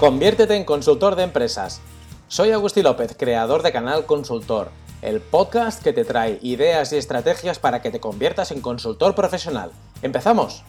Conviértete 0.00 0.56
en 0.56 0.64
consultor 0.64 1.14
de 1.14 1.24
empresas. 1.24 1.82
Soy 2.26 2.52
Agustín 2.52 2.84
López, 2.84 3.14
creador 3.18 3.62
de 3.62 3.70
Canal 3.70 4.06
Consultor, 4.06 4.70
el 5.02 5.20
podcast 5.20 5.82
que 5.82 5.92
te 5.92 6.06
trae 6.06 6.38
ideas 6.40 6.94
y 6.94 6.96
estrategias 6.96 7.58
para 7.58 7.82
que 7.82 7.90
te 7.90 8.00
conviertas 8.00 8.50
en 8.50 8.62
consultor 8.62 9.14
profesional. 9.14 9.72
¡Empezamos! 10.00 10.64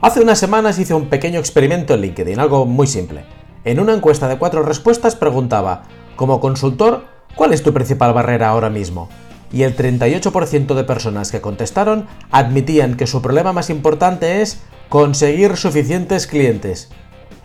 Hace 0.00 0.20
unas 0.20 0.40
semanas 0.40 0.80
hice 0.80 0.92
un 0.92 1.08
pequeño 1.08 1.38
experimento 1.38 1.94
en 1.94 2.00
LinkedIn, 2.00 2.40
algo 2.40 2.66
muy 2.66 2.88
simple. 2.88 3.24
En 3.64 3.78
una 3.78 3.94
encuesta 3.94 4.26
de 4.26 4.38
cuatro 4.38 4.64
respuestas 4.64 5.14
preguntaba, 5.14 5.84
como 6.16 6.40
consultor, 6.40 7.14
¿Cuál 7.36 7.52
es 7.52 7.62
tu 7.62 7.74
principal 7.74 8.14
barrera 8.14 8.48
ahora 8.48 8.70
mismo? 8.70 9.10
Y 9.52 9.64
el 9.64 9.76
38% 9.76 10.74
de 10.74 10.84
personas 10.84 11.30
que 11.30 11.42
contestaron 11.42 12.06
admitían 12.30 12.96
que 12.96 13.06
su 13.06 13.20
problema 13.20 13.52
más 13.52 13.68
importante 13.68 14.40
es 14.40 14.60
conseguir 14.88 15.58
suficientes 15.58 16.26
clientes. 16.26 16.88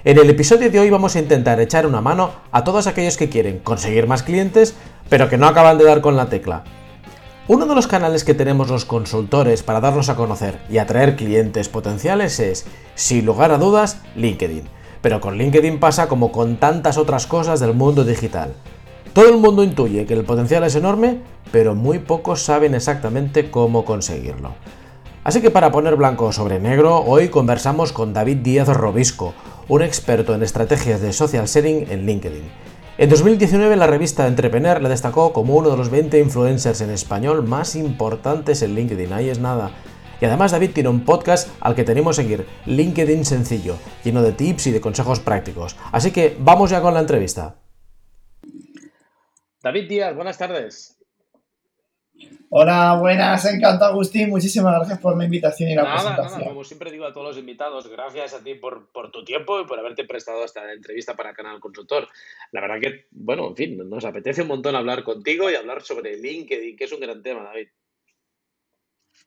En 0.06 0.18
el 0.18 0.30
episodio 0.30 0.72
de 0.72 0.80
hoy 0.80 0.90
vamos 0.90 1.18
a 1.18 1.20
intentar 1.20 1.60
echar 1.60 1.86
una 1.86 2.00
mano 2.00 2.32
a 2.54 2.64
todos 2.64 2.88
aquellos 2.88 3.18
que 3.18 3.28
quieren 3.28 3.60
conseguir 3.60 4.08
más 4.08 4.24
clientes, 4.24 4.76
pero 5.10 5.28
que 5.28 5.38
no 5.38 5.46
acaban 5.46 5.78
de 5.78 5.84
dar 5.84 6.00
con 6.00 6.16
la 6.16 6.30
tecla. 6.30 6.64
Uno 7.50 7.66
de 7.66 7.76
los 7.76 7.88
canales 7.88 8.24
que 8.24 8.34
tenemos 8.34 8.70
los 8.70 8.86
consultores 8.86 9.62
para 9.62 9.82
darnos 9.82 10.08
a 10.08 10.16
conocer 10.16 10.58
y 10.70 10.78
atraer 10.78 11.18
clientes 11.18 11.68
potenciales 11.68 12.40
es, 12.40 12.66
sin 12.96 13.26
lugar 13.26 13.52
a 13.52 13.58
dudas, 13.58 13.98
LinkedIn. 14.16 14.70
Pero 15.02 15.20
con 15.20 15.38
LinkedIn 15.38 15.82
pasa 15.82 16.08
como 16.08 16.32
con 16.32 16.56
tantas 16.56 16.98
otras 16.98 17.28
cosas 17.28 17.60
del 17.60 17.74
mundo 17.74 18.06
digital. 18.06 18.54
Todo 19.14 19.28
el 19.28 19.38
mundo 19.38 19.62
intuye 19.62 20.06
que 20.06 20.14
el 20.14 20.24
potencial 20.24 20.64
es 20.64 20.76
enorme, 20.76 21.20
pero 21.52 21.76
muy 21.76 22.00
pocos 22.00 22.44
saben 22.44 22.76
exactamente 22.76 23.52
cómo 23.52 23.84
conseguirlo. 23.84 24.54
Así 25.26 25.42
que 25.42 25.52
para 25.52 25.70
poner 25.70 25.98
blanco 25.98 26.32
sobre 26.32 26.62
negro, 26.62 27.04
hoy 27.04 27.28
conversamos 27.28 27.92
con 27.92 28.14
David 28.14 28.38
Díaz 28.38 28.70
Robisco, 28.70 29.34
un 29.68 29.82
experto 29.82 30.34
en 30.34 30.44
estrategias 30.44 31.02
de 31.02 31.12
social 31.12 31.50
selling 31.50 31.88
en 31.90 32.06
LinkedIn. 32.06 32.50
En 32.98 33.10
2019 33.10 33.76
la 33.76 33.86
revista 33.86 34.28
Entrepreneur 34.28 34.82
le 34.82 34.88
destacó 34.88 35.34
como 35.34 35.56
uno 35.56 35.70
de 35.70 35.78
los 35.78 35.90
20 35.90 36.18
influencers 36.18 36.80
en 36.80 36.92
español 36.92 37.46
más 37.46 37.76
importantes 37.76 38.62
en 38.62 38.76
LinkedIn, 38.76 39.12
ahí 39.12 39.30
es 39.30 39.40
nada. 39.40 39.72
Y 40.22 40.26
además 40.26 40.54
David 40.54 40.72
tiene 40.74 40.88
un 40.88 41.04
podcast 41.04 41.50
al 41.60 41.76
que 41.76 41.84
tenemos 41.84 42.16
que 42.16 42.24
seguir, 42.24 42.48
LinkedIn 42.66 43.26
Sencillo, 43.26 43.76
lleno 44.06 44.22
de 44.22 44.32
tips 44.32 44.68
y 44.68 44.72
de 44.72 44.80
consejos 44.80 45.20
prácticos. 45.20 45.76
Así 45.92 46.12
que 46.12 46.38
vamos 46.40 46.70
ya 46.70 46.82
con 46.82 46.94
la 46.94 47.02
entrevista. 47.02 47.61
David 49.62 49.88
Díaz, 49.88 50.16
buenas 50.16 50.40
tardes. 50.40 50.98
Hola, 52.50 52.98
buenas, 53.00 53.46
encantado 53.46 53.92
Agustín, 53.92 54.30
muchísimas 54.30 54.76
gracias 54.76 55.00
por 55.00 55.16
la 55.16 55.24
invitación 55.24 55.70
y 55.70 55.76
la 55.76 55.84
nada, 55.84 55.96
presentación. 55.96 56.40
Nada, 56.40 56.52
como 56.52 56.64
siempre 56.64 56.92
digo 56.92 57.06
a 57.06 57.14
todos 57.14 57.28
los 57.28 57.38
invitados, 57.38 57.88
gracias 57.88 58.34
a 58.34 58.44
ti 58.44 58.56
por, 58.56 58.90
tu 59.12 59.24
tiempo 59.24 59.62
y 59.62 59.66
por 59.66 59.80
haberte 59.80 60.04
prestado 60.06 60.44
esta 60.44 60.72
entrevista 60.74 61.16
para 61.16 61.34
Canal 61.34 61.60
Consultor. 61.60 62.08
La 62.52 62.62
verdad 62.62 62.80
que, 62.82 63.06
bueno, 63.12 63.50
en 63.50 63.56
fin, 63.56 63.90
nos 63.90 64.04
apetece 64.04 64.42
un 64.42 64.50
montón 64.50 64.76
hablar 64.76 65.04
contigo 65.04 65.50
y 65.50 65.56
hablar 65.56 65.84
sobre 65.84 66.18
LinkedIn, 66.18 66.76
que 66.76 66.84
es 66.84 66.92
un 66.92 67.00
gran 67.00 67.22
tema, 67.22 67.44
David. 67.44 67.68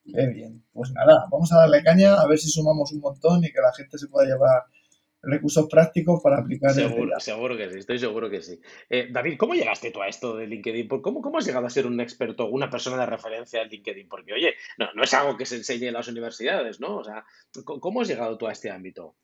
Qué 0.05 0.27
bien, 0.27 0.65
pues 0.73 0.91
nada, 0.93 1.27
vamos 1.31 1.53
a 1.53 1.61
darle 1.61 1.83
caña, 1.83 2.21
a 2.21 2.27
ver 2.27 2.39
si 2.39 2.51
sumamos 2.51 2.93
un 2.93 3.01
montón 3.01 3.45
y 3.45 3.53
que 3.53 3.61
la 3.61 3.73
gente 3.73 3.98
se 3.98 4.09
pueda 4.09 4.27
llevar 4.27 4.65
recursos 5.27 5.67
prácticos 5.69 6.20
para 6.22 6.39
aplicar. 6.39 6.72
Seguro, 6.72 7.19
seguro 7.19 7.56
que 7.56 7.70
sí, 7.70 7.78
estoy 7.78 7.98
seguro 7.98 8.30
que 8.30 8.42
sí. 8.42 8.61
Eh, 8.89 9.08
David, 9.11 9.36
¿cómo 9.39 9.55
llegaste 9.55 9.91
tú 9.91 10.03
a 10.03 10.08
esto 10.08 10.36
de 10.36 10.47
LinkedIn? 10.47 10.89
¿Cómo, 10.89 11.20
¿Cómo 11.20 11.39
has 11.39 11.47
llegado 11.47 11.67
a 11.67 11.70
ser 11.70 11.86
un 11.86 12.00
experto, 12.00 12.48
una 12.48 12.70
persona 12.70 12.98
de 12.98 13.07
referencia 13.07 13.63
en 13.63 13.68
LinkedIn? 13.68 14.08
Porque, 14.08 14.33
oye, 14.33 14.55
no, 14.79 14.86
no 14.95 15.02
es 15.02 15.14
algo 15.14 15.36
que 15.36 15.46
se 15.46 15.57
enseñe 15.57 15.89
en 15.89 15.95
las 15.95 16.08
universidades, 16.08 16.80
¿no? 16.80 16.96
O 16.96 17.05
sea, 17.05 17.24
¿cómo 17.64 18.01
has 18.01 18.08
llegado 18.08 18.36
tú 18.39 18.46
a 18.46 18.52
este 18.52 18.70
ámbito? 18.70 19.17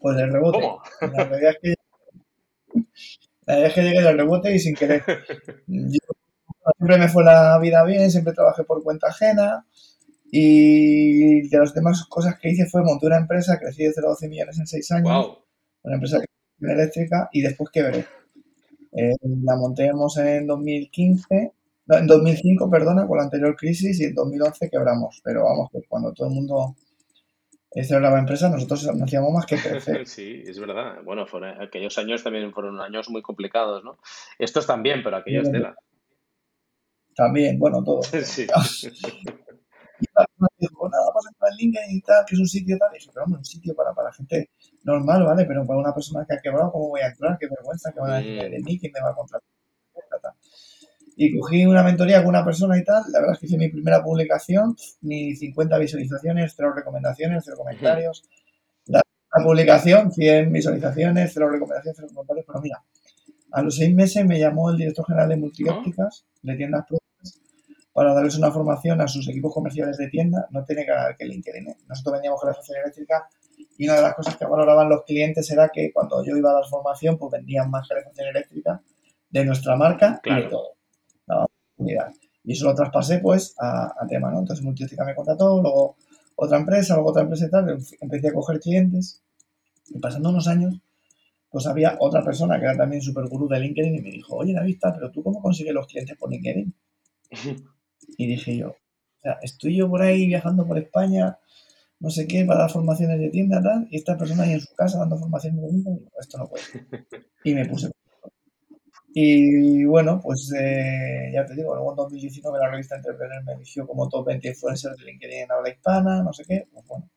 Pues 0.00 0.18
el 0.18 0.32
rebote. 0.32 0.60
¿Cómo? 0.60 0.82
La 1.00 1.24
realidad 1.24 1.52
es 1.52 1.58
que, 1.62 1.74
la 3.46 3.54
realidad 3.54 3.68
es 3.68 3.74
que 3.74 3.82
llegué 3.82 4.02
del 4.02 4.18
rebote 4.18 4.54
y 4.54 4.58
sin 4.58 4.74
querer. 4.74 5.02
Yo, 5.66 5.98
siempre 6.76 6.98
me 6.98 7.08
fue 7.08 7.24
la 7.24 7.58
vida 7.58 7.84
bien, 7.84 8.10
siempre 8.10 8.32
trabajé 8.32 8.64
por 8.64 8.82
cuenta 8.82 9.08
ajena. 9.08 9.66
Y 10.30 11.48
de 11.48 11.58
las 11.58 11.72
demás 11.72 12.04
cosas 12.08 12.38
que 12.38 12.50
hice 12.50 12.66
fue 12.66 12.82
montar 12.82 13.08
una 13.08 13.20
empresa, 13.20 13.58
crecí 13.58 13.84
de 13.84 13.92
0 13.94 14.08
a 14.08 14.10
12 14.10 14.28
millones 14.28 14.58
en 14.58 14.66
6 14.66 14.92
años. 14.92 15.38
Una 15.82 15.94
empresa 15.94 16.20
eléctrica 16.60 17.28
y 17.32 17.42
después 17.42 17.70
quebré. 17.70 18.04
Eh, 18.92 19.12
la 19.42 19.56
montemos 19.56 20.16
en 20.16 20.46
2015, 20.46 21.52
en 21.88 22.06
2005, 22.06 22.70
perdona, 22.70 23.06
con 23.06 23.18
la 23.18 23.24
anterior 23.24 23.54
crisis 23.56 24.00
y 24.00 24.04
en 24.04 24.14
2011 24.14 24.70
quebramos. 24.70 25.20
Pero 25.22 25.44
vamos, 25.44 25.70
que 25.70 25.82
cuando 25.88 26.12
todo 26.12 26.28
el 26.28 26.34
mundo 26.34 26.76
cerraba 27.84 28.18
empresa, 28.18 28.48
nosotros 28.48 28.86
no 28.94 29.04
hacíamos 29.04 29.32
más 29.32 29.46
que 29.46 29.56
crecer. 29.56 30.06
Sí, 30.06 30.42
es 30.46 30.58
verdad. 30.58 31.02
Bueno, 31.04 31.26
aquellos 31.60 31.98
años 31.98 32.22
también 32.22 32.52
fueron 32.52 32.80
años 32.80 33.10
muy 33.10 33.22
complicados, 33.22 33.84
¿no? 33.84 33.98
Estos 34.38 34.66
también, 34.66 35.02
pero 35.02 35.16
aquellos 35.16 35.50
de 35.50 35.60
la... 35.60 35.76
También, 37.14 37.58
bueno, 37.58 37.82
todo. 37.84 38.02
Sí. 38.24 38.46
Persona 40.36 40.48
dijo, 40.58 40.88
nada, 40.88 41.04
vamos 41.08 41.26
a 41.26 41.28
entrar 41.30 41.50
en 41.50 41.56
LinkedIn 41.56 41.96
y 41.96 42.00
tal, 42.02 42.24
que 42.26 42.34
es 42.34 42.40
un 42.40 42.46
sitio 42.46 42.76
tal. 42.78 42.90
Y 42.92 42.98
dije, 42.98 43.10
pero 43.12 43.24
hombre, 43.24 43.38
un 43.38 43.44
sitio 43.44 43.74
para, 43.74 43.94
para 43.94 44.12
gente 44.12 44.50
normal, 44.84 45.24
¿vale? 45.24 45.44
Pero 45.46 45.66
para 45.66 45.78
una 45.78 45.94
persona 45.94 46.26
que 46.28 46.34
ha 46.34 46.40
quebrado, 46.40 46.70
¿cómo 46.72 46.88
voy 46.88 47.00
a 47.00 47.08
entrar? 47.08 47.38
Qué 47.38 47.46
vergüenza, 47.48 47.92
que 47.92 48.00
van 48.00 48.10
a 48.10 48.16
decir 48.16 48.50
de 48.50 48.60
mí, 48.60 48.78
quién 48.78 48.92
me 48.92 49.00
va 49.00 49.10
a 49.10 49.14
contratar. 49.14 49.42
Y 51.18 51.38
cogí 51.38 51.64
una 51.64 51.82
mentoría 51.82 52.18
con 52.18 52.28
una 52.28 52.44
persona 52.44 52.76
y 52.76 52.84
tal. 52.84 53.04
La 53.10 53.20
verdad 53.20 53.34
es 53.34 53.40
que 53.40 53.46
hice 53.46 53.56
mi 53.56 53.70
primera 53.70 54.02
publicación, 54.02 54.76
ni 55.00 55.34
50 55.34 55.78
visualizaciones, 55.78 56.52
cero 56.54 56.74
recomendaciones, 56.74 57.42
cero 57.42 57.56
comentarios. 57.56 58.28
La, 58.86 59.00
publicación, 59.42 60.12
100 60.12 60.52
visualizaciones, 60.52 61.30
cero 61.32 61.48
recomendaciones, 61.48 61.96
cero 61.96 62.08
comentarios. 62.12 62.44
Pero 62.46 62.60
mira, 62.60 62.82
a 63.50 63.62
los 63.62 63.76
seis 63.76 63.94
meses 63.94 64.26
me 64.26 64.38
llamó 64.38 64.70
el 64.70 64.76
director 64.76 65.06
general 65.06 65.30
de 65.30 65.36
multiópticas, 65.36 66.26
de 66.42 66.56
tiendas 66.56 66.84
para 67.96 68.12
darles 68.12 68.36
una 68.36 68.52
formación 68.52 69.00
a 69.00 69.08
sus 69.08 69.26
equipos 69.26 69.54
comerciales 69.54 69.96
de 69.96 70.08
tienda, 70.08 70.46
no 70.50 70.62
tiene 70.66 70.84
que 70.84 70.90
ver 70.90 71.16
que 71.16 71.24
LinkedIn. 71.24 71.68
¿eh? 71.68 71.76
Nosotros 71.88 72.12
vendíamos 72.12 72.42
calefacción 72.42 72.76
eléctrica 72.82 73.26
y 73.78 73.86
una 73.86 73.96
de 73.96 74.02
las 74.02 74.14
cosas 74.14 74.36
que 74.36 74.44
valoraban 74.44 74.90
los 74.90 75.02
clientes 75.04 75.50
era 75.50 75.70
que 75.72 75.90
cuando 75.94 76.22
yo 76.22 76.36
iba 76.36 76.50
a 76.50 76.52
dar 76.52 76.66
formación, 76.66 77.16
pues 77.16 77.32
vendían 77.32 77.70
más 77.70 77.88
calefacción 77.88 78.28
eléctrica 78.28 78.82
de 79.30 79.44
nuestra 79.46 79.76
marca 79.76 80.20
y 80.22 80.34
de 80.34 80.42
todo. 80.42 80.76
Y 82.44 82.52
eso 82.52 82.66
lo 82.66 82.74
traspasé 82.74 83.20
pues 83.20 83.54
a, 83.58 84.06
tema, 84.06 84.30
¿no? 84.30 84.40
Entonces 84.40 84.62
Multióptica 84.62 85.02
me 85.02 85.14
contrató, 85.14 85.62
luego 85.62 85.96
otra 86.34 86.58
empresa, 86.58 86.96
luego 86.96 87.08
otra 87.12 87.22
empresa 87.22 87.46
y 87.46 87.50
tal, 87.50 87.78
empecé 88.02 88.28
a 88.28 88.34
coger 88.34 88.60
clientes 88.60 89.22
y 89.88 89.98
pasando 90.00 90.28
unos 90.28 90.46
años, 90.48 90.82
pues 91.48 91.66
había 91.66 91.96
otra 91.98 92.22
persona 92.22 92.58
que 92.58 92.66
era 92.66 92.76
también 92.76 93.00
super 93.00 93.24
gurú 93.24 93.48
de 93.48 93.58
LinkedIn 93.58 93.96
y 93.96 94.02
me 94.02 94.10
dijo, 94.10 94.36
oye 94.36 94.52
David, 94.52 94.76
pero 94.82 95.10
tú 95.10 95.22
cómo 95.22 95.40
consigues 95.40 95.72
los 95.72 95.86
clientes 95.86 96.14
por 96.18 96.30
LinkedIn? 96.30 96.74
Y 98.16 98.26
dije 98.26 98.56
yo, 98.56 98.70
o 98.70 99.22
sea, 99.22 99.38
estoy 99.42 99.76
yo 99.76 99.88
por 99.88 100.02
ahí 100.02 100.26
viajando 100.26 100.66
por 100.66 100.78
España, 100.78 101.38
no 101.98 102.10
sé 102.10 102.26
qué, 102.26 102.44
para 102.44 102.60
dar 102.60 102.70
formaciones 102.70 103.18
de 103.18 103.30
tienda, 103.30 103.62
tal, 103.62 103.88
y 103.90 103.96
esta 103.96 104.16
persona 104.16 104.44
ahí 104.44 104.52
en 104.52 104.60
su 104.60 104.74
casa 104.74 104.98
dando 104.98 105.18
formaciones 105.18 105.62
de 105.62 105.68
tienda, 105.68 105.90
y 105.92 106.08
esto 106.20 106.38
no 106.38 106.48
puede. 106.48 106.64
Y 107.44 107.54
me 107.54 107.66
puse. 107.66 107.90
Y 109.14 109.84
bueno, 109.86 110.20
pues 110.22 110.52
eh, 110.58 111.30
ya 111.32 111.46
te 111.46 111.54
digo, 111.54 111.74
luego 111.74 111.92
en 111.92 111.96
2019 111.96 112.58
la 112.58 112.70
revista 112.70 112.96
Entrepreneur 112.96 113.42
me 113.44 113.54
eligió 113.54 113.86
como 113.86 114.08
top 114.10 114.26
20 114.26 114.48
influencers 114.48 114.96
de 114.98 115.04
LinkedIn 115.04 115.44
en 115.44 115.50
habla 115.52 115.70
hispana, 115.70 116.22
no 116.22 116.34
sé 116.34 116.44
qué, 116.44 116.68
pues 116.70 116.86
bueno, 116.86 117.08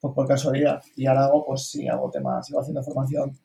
pues 0.00 0.14
por 0.14 0.26
casualidad. 0.26 0.82
Y 0.96 1.04
ahora 1.06 1.26
hago, 1.26 1.44
pues 1.44 1.68
sí, 1.68 1.86
hago 1.88 2.10
temas, 2.10 2.46
sigo 2.46 2.60
haciendo 2.60 2.82
formación 2.82 3.38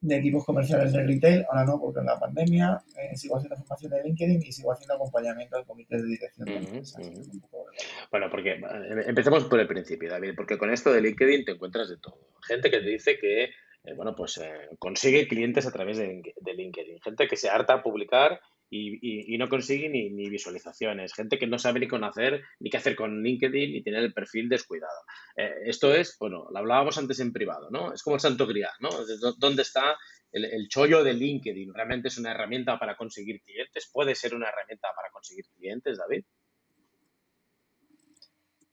de 0.00 0.16
equipos 0.16 0.44
comerciales 0.44 0.92
de 0.92 1.04
retail, 1.04 1.44
ahora 1.50 1.66
no, 1.66 1.78
porque 1.78 2.00
en 2.00 2.06
la 2.06 2.18
pandemia 2.18 2.82
eh, 2.96 3.14
sigo 3.16 3.36
haciendo 3.36 3.56
formación 3.56 3.92
de 3.92 4.02
LinkedIn 4.02 4.42
y 4.42 4.52
sigo 4.52 4.72
haciendo 4.72 4.94
acompañamiento 4.94 5.56
al 5.56 5.66
comité 5.66 5.96
de 5.96 6.04
dirección 6.04 6.48
Bueno, 8.10 8.30
porque 8.30 8.52
eh, 8.52 9.04
empecemos 9.06 9.44
por 9.44 9.60
el 9.60 9.66
principio, 9.66 10.10
David, 10.10 10.32
porque 10.36 10.56
con 10.56 10.70
esto 10.70 10.90
de 10.92 11.02
LinkedIn 11.02 11.44
te 11.44 11.52
encuentras 11.52 11.90
de 11.90 11.98
todo. 11.98 12.18
Gente 12.46 12.70
que 12.70 12.80
te 12.80 12.88
dice 12.88 13.18
que, 13.18 13.44
eh, 13.44 13.94
bueno, 13.94 14.14
pues 14.16 14.40
consigue 14.78 15.28
clientes 15.28 15.66
a 15.66 15.72
través 15.72 15.98
de, 15.98 16.34
de, 16.40 16.54
LinkedIn, 16.54 17.00
gente 17.00 17.28
que 17.28 17.36
se 17.36 17.50
harta 17.50 17.74
a 17.74 17.82
publicar 17.82 18.40
y, 18.70 19.36
no 19.38 19.48
consigue 19.48 19.88
ni, 19.88 20.30
visualizaciones, 20.30 21.12
gente 21.12 21.38
que 21.38 21.46
no 21.46 21.58
sabe 21.58 21.80
ni 21.80 21.88
conocer 21.88 22.42
ni 22.60 22.70
qué 22.70 22.76
hacer 22.76 22.94
con 22.94 23.22
LinkedIn 23.22 23.74
y 23.76 23.82
tiene 23.82 23.98
el 23.98 24.12
perfil 24.12 24.48
descuidado. 24.48 25.00
Eh, 25.36 25.50
esto 25.66 25.92
es, 25.94 26.16
bueno, 26.18 26.46
lo 26.50 26.58
hablábamos 26.58 26.96
antes 26.96 27.18
en 27.20 27.32
privado, 27.32 27.70
¿no? 27.70 27.92
Es 27.92 28.02
como 28.02 28.16
el 28.16 28.20
santo 28.20 28.46
grial, 28.46 28.72
¿no? 28.80 28.90
¿Dónde 29.38 29.62
está 29.62 29.96
el, 30.30 30.44
el, 30.44 30.68
chollo 30.68 31.02
de 31.02 31.14
LinkedIn? 31.14 31.74
¿Realmente 31.74 32.08
es 32.08 32.18
una 32.18 32.30
herramienta 32.30 32.78
para 32.78 32.96
conseguir 32.96 33.42
clientes? 33.42 33.90
¿Puede 33.92 34.14
ser 34.14 34.34
una 34.34 34.48
herramienta 34.48 34.88
para 34.94 35.10
conseguir 35.10 35.46
clientes, 35.56 35.98
David? 35.98 36.24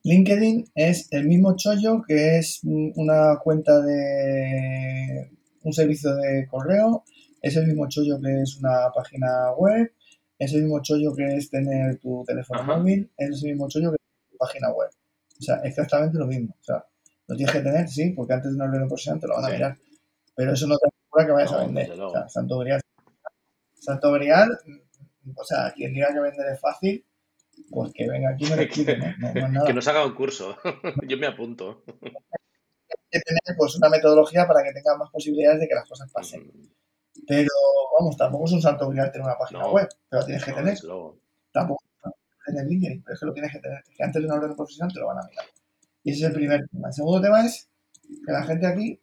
LinkedIn 0.04 0.72
es 0.76 1.12
el 1.12 1.28
mismo 1.28 1.56
chollo 1.58 2.02
que 2.08 2.38
es 2.38 2.62
una 2.64 3.40
cuenta 3.44 3.82
de 3.82 5.32
un 5.64 5.74
servicio 5.74 6.16
de 6.16 6.48
correo 6.48 7.04
es 7.42 7.56
el 7.56 7.68
mismo 7.68 7.88
chollo 7.88 8.20
que 8.22 8.42
es 8.42 8.58
una 8.58 8.92
página 8.94 9.52
web, 9.58 9.92
es 10.40 10.54
el 10.54 10.64
mismo 10.64 10.82
chollo 10.82 11.14
que 11.16 11.36
es 11.36 11.50
tener 11.50 11.98
tu 12.00 12.24
teléfono 12.26 12.64
móvil, 12.64 13.10
es 13.18 13.44
el 13.44 13.52
mismo 13.52 13.68
chollo 13.68 13.92
que 13.92 13.98
tu 14.30 14.38
página 14.38 14.72
web. 14.72 14.90
O 15.40 15.42
sea, 15.42 15.56
exactamente 15.64 16.18
lo 16.18 16.28
mismo. 16.28 16.56
O 16.60 16.64
sea, 16.64 16.86
lo 17.28 17.36
tienes 17.36 17.54
que 17.54 17.62
tener, 17.62 17.88
sí, 17.88 18.12
porque 18.12 18.34
antes 18.34 18.52
de 18.52 18.56
una 18.56 18.66
reunión 18.66 18.88
profesional 18.88 19.22
te 19.22 19.28
lo 19.28 19.36
van 19.36 19.46
a 19.46 19.50
mirar. 19.50 19.78
Pero 20.36 20.54
eso 20.54 20.68
no 20.68 20.78
te 20.78 20.88
asegura 20.88 21.26
que 21.26 21.32
vayas 21.32 21.54
a 21.54 21.66
vender. 21.66 22.02
O 22.02 22.12
sea, 22.12 22.30
Santo 22.30 22.60
Grial, 22.60 22.82
Santo 23.74 24.12
Grial, 24.14 24.50
o 25.36 25.44
sea, 25.44 25.74
quien 25.76 25.94
diga 25.94 26.14
que 26.14 26.20
vender 26.20 26.54
es 26.54 26.60
fácil, 26.60 27.06
pues 27.70 27.92
que 27.94 28.08
venga 28.08 28.30
aquí 28.30 28.46
y 28.46 28.50
me 28.50 28.56
lo 28.56 28.62
explique. 28.62 28.98
No, 29.50 29.66
que 29.66 29.74
nos 29.74 29.88
haga 29.88 30.06
un 30.06 30.14
curso. 30.14 30.58
Yo 31.08 31.18
me 31.18 31.28
apunto. 31.28 31.84
Hay 31.88 32.12
que 33.12 33.20
tener 33.20 33.58
pues, 33.58 33.76
una 33.76 33.90
metodología 33.90 34.48
para 34.48 34.64
que 34.64 34.74
tenga 34.74 34.98
más 34.98 35.10
posibilidades 35.12 35.62
de 35.62 35.68
que 35.68 35.76
las 35.76 35.88
cosas 35.88 36.12
pasen. 36.12 36.48
Mm. 36.48 36.77
Pero, 37.28 37.50
vamos, 38.00 38.18
tampoco 38.18 38.46
es 38.46 38.52
un 38.54 38.62
santo 38.62 38.90
grial 38.90 39.12
tener 39.12 39.26
una 39.26 39.38
página 39.38 39.68
web, 39.68 39.88
pero 40.10 40.26
tienes 40.26 40.44
que 40.44 40.54
tener. 40.54 40.78
Tampoco 41.52 41.84
en 42.48 42.58
el 42.58 42.68
LinkedIn, 42.68 43.04
pero 43.04 43.14
es 43.14 43.20
que 43.20 43.26
lo 43.26 43.34
tienes 43.34 43.52
que 43.52 43.60
tener. 43.60 43.84
que 43.84 44.04
antes 44.04 44.22
de 44.22 44.28
una 44.28 44.38
orden 44.38 44.56
profesional 44.56 44.94
te 44.94 45.00
lo 45.00 45.08
van 45.08 45.20
a 45.20 45.28
mirar. 45.28 45.46
Y 46.04 46.12
ese 46.12 46.22
es 46.22 46.28
el 46.28 46.34
primer 46.34 46.68
tema. 46.70 46.88
El 46.88 46.94
segundo 46.94 47.22
tema 47.22 47.46
es 47.46 47.70
que 48.26 48.32
la 48.32 48.44
gente 48.44 48.66
aquí, 48.66 49.00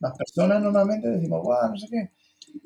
las 0.00 0.16
personas 0.16 0.62
normalmente 0.62 1.08
decimos, 1.08 1.42
guau, 1.42 1.70
no 1.70 1.76
sé 1.78 1.86
qué. 1.90 2.10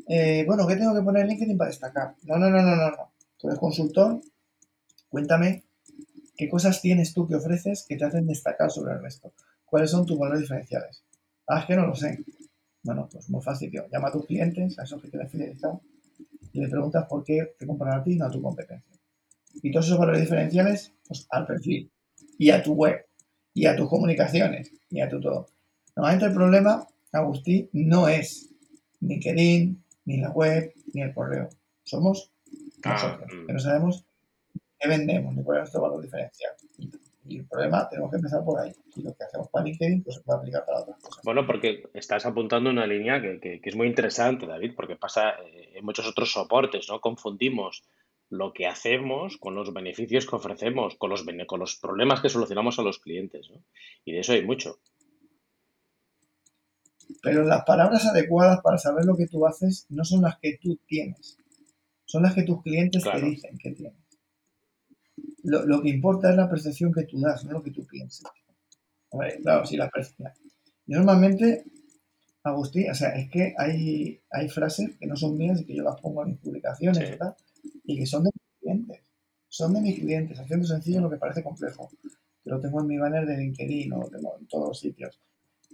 Eh, 0.08 0.44
bueno, 0.46 0.66
¿qué 0.66 0.76
tengo 0.76 0.94
que 0.94 1.02
poner 1.02 1.22
en 1.22 1.28
LinkedIn 1.28 1.56
para 1.56 1.70
destacar? 1.70 2.14
No, 2.24 2.36
no, 2.36 2.50
no, 2.50 2.62
no, 2.62 2.76
no, 2.76 2.90
no. 2.90 3.12
Tú 3.38 3.48
eres 3.48 3.58
consultor, 3.58 4.20
cuéntame 5.08 5.64
qué 6.36 6.48
cosas 6.48 6.80
tienes 6.80 7.14
tú 7.14 7.26
que 7.28 7.36
ofreces 7.36 7.84
que 7.88 7.96
te 7.96 8.04
hacen 8.04 8.26
destacar 8.26 8.70
sobre 8.70 8.94
el 8.94 9.02
resto. 9.02 9.32
¿Cuáles 9.64 9.90
son 9.90 10.04
tus 10.04 10.18
valores 10.18 10.42
diferenciales? 10.42 11.02
Ah, 11.46 11.60
es 11.60 11.66
que 11.66 11.76
no 11.76 11.86
lo 11.86 11.94
sé. 11.94 12.24
Bueno, 12.82 13.08
pues 13.10 13.28
muy 13.30 13.42
fácil, 13.42 13.70
tío. 13.70 13.86
Llama 13.90 14.08
a 14.08 14.12
tus 14.12 14.26
clientes, 14.26 14.78
a 14.78 14.82
esos 14.82 15.00
que 15.00 15.08
tienes 15.08 15.30
fidelizados, 15.30 15.80
y 16.52 16.60
le 16.60 16.68
preguntas 16.68 17.06
por 17.08 17.24
qué 17.24 17.54
te 17.58 17.66
compran 17.66 17.98
a 17.98 18.02
ti 18.02 18.12
y 18.12 18.16
no 18.16 18.26
a 18.26 18.30
tu 18.30 18.42
competencia. 18.42 18.98
Y 19.62 19.70
todos 19.70 19.86
esos 19.86 19.98
valores 19.98 20.22
diferenciales, 20.22 20.92
pues 21.06 21.26
al 21.30 21.46
perfil, 21.46 21.90
y 22.38 22.50
a 22.50 22.62
tu 22.62 22.74
web, 22.74 23.06
y 23.54 23.66
a 23.66 23.76
tus 23.76 23.88
comunicaciones, 23.88 24.72
y 24.90 25.00
a 25.00 25.08
tu 25.08 25.20
todo. 25.20 25.48
Normalmente 25.94 26.26
el 26.26 26.32
problema, 26.32 26.86
Agustín, 27.12 27.68
no 27.72 28.08
es 28.08 28.50
ni 29.00 29.14
LinkedIn, 29.14 29.84
ni 30.06 30.16
la 30.20 30.30
web, 30.30 30.72
ni 30.94 31.02
el 31.02 31.14
correo. 31.14 31.48
Somos 31.84 32.32
ah, 32.84 32.92
nosotros, 32.92 33.30
mm. 33.32 33.46
que 33.46 33.52
no 33.52 33.58
sabemos 33.58 34.06
qué 34.78 34.88
vendemos, 34.88 35.34
ni 35.34 35.42
cuál 35.42 35.58
es 35.58 35.62
nuestro 35.62 35.82
valor 35.82 36.02
diferencial. 36.02 36.52
Y 37.24 37.38
el 37.38 37.46
problema 37.46 37.88
tenemos 37.88 38.10
que 38.10 38.16
empezar 38.16 38.44
por 38.44 38.60
ahí. 38.60 38.72
Y 38.96 39.02
lo 39.02 39.14
que 39.14 39.24
hacemos 39.24 39.48
para 39.48 39.64
LinkedIn 39.64 40.02
pues 40.02 40.16
se 40.16 40.22
puede 40.22 40.38
aplicar 40.38 40.64
para 40.66 40.80
otras 40.80 41.00
cosas. 41.00 41.24
Bueno, 41.24 41.46
porque 41.46 41.88
estás 41.94 42.26
apuntando 42.26 42.70
una 42.70 42.86
línea 42.86 43.20
que, 43.20 43.38
que, 43.40 43.60
es 43.62 43.76
muy 43.76 43.86
interesante, 43.86 44.46
David, 44.46 44.72
porque 44.74 44.96
pasa 44.96 45.30
eh, 45.44 45.72
en 45.74 45.84
muchos 45.84 46.06
otros 46.06 46.32
soportes, 46.32 46.88
¿no? 46.88 47.00
Confundimos 47.00 47.84
lo 48.32 48.54
que 48.54 48.66
hacemos 48.66 49.36
con 49.36 49.54
los 49.54 49.74
beneficios 49.74 50.26
que 50.26 50.36
ofrecemos, 50.36 50.96
con 50.96 51.10
los, 51.10 51.22
con 51.46 51.60
los 51.60 51.76
problemas 51.76 52.22
que 52.22 52.30
solucionamos 52.30 52.78
a 52.78 52.82
los 52.82 52.98
clientes. 52.98 53.50
¿no? 53.50 53.62
Y 54.06 54.12
de 54.12 54.20
eso 54.20 54.32
hay 54.32 54.42
mucho. 54.42 54.78
Pero 57.22 57.44
las 57.44 57.62
palabras 57.64 58.06
adecuadas 58.06 58.60
para 58.62 58.78
saber 58.78 59.04
lo 59.04 59.18
que 59.18 59.26
tú 59.26 59.46
haces 59.46 59.84
no 59.90 60.02
son 60.02 60.22
las 60.22 60.38
que 60.38 60.56
tú 60.56 60.80
tienes, 60.86 61.36
son 62.06 62.22
las 62.22 62.34
que 62.34 62.44
tus 62.44 62.62
clientes 62.62 63.04
te 63.04 63.20
dicen 63.20 63.58
que 63.58 63.72
tienes. 63.72 64.01
Lo, 65.44 65.82
que 65.82 65.88
importa 65.88 66.30
es 66.30 66.36
la 66.36 66.48
percepción 66.48 66.92
que 66.92 67.04
tú 67.04 67.20
das, 67.20 67.44
no 67.44 67.52
lo 67.52 67.62
que 67.62 67.72
tú 67.72 67.84
piensas. 67.86 68.30
claro, 69.42 69.66
sí, 69.66 69.76
la 69.76 69.90
percepción. 69.90 70.30
normalmente, 70.86 71.64
Agustín, 72.44 72.90
o 72.90 72.94
sea, 72.94 73.10
es 73.10 73.30
que 73.30 73.54
hay, 73.56 74.20
hay 74.30 74.48
frases 74.48 74.96
que 74.98 75.06
no 75.06 75.16
son 75.16 75.36
mías 75.36 75.60
y 75.60 75.64
que 75.64 75.76
yo 75.76 75.82
las 75.82 76.00
pongo 76.00 76.22
en 76.22 76.30
mis 76.30 76.38
publicaciones 76.38 77.18
y 77.84 77.98
que 77.98 78.06
son 78.06 78.24
de 78.24 78.30
mis 78.32 78.60
clientes. 78.60 79.00
Son 79.48 79.74
de 79.74 79.80
mis 79.80 79.98
clientes, 79.98 80.38
haciendo 80.38 80.66
sencillo 80.66 81.00
lo 81.00 81.10
que 81.10 81.18
parece 81.18 81.42
complejo. 81.42 81.90
lo 82.44 82.60
tengo 82.60 82.80
en 82.80 82.86
mi 82.86 82.98
banner 82.98 83.26
de 83.26 83.36
LinkedIn 83.36 83.92
o 83.92 84.00
lo 84.00 84.08
tengo 84.08 84.36
en 84.38 84.46
todos 84.46 84.68
los 84.68 84.80
sitios. 84.80 85.20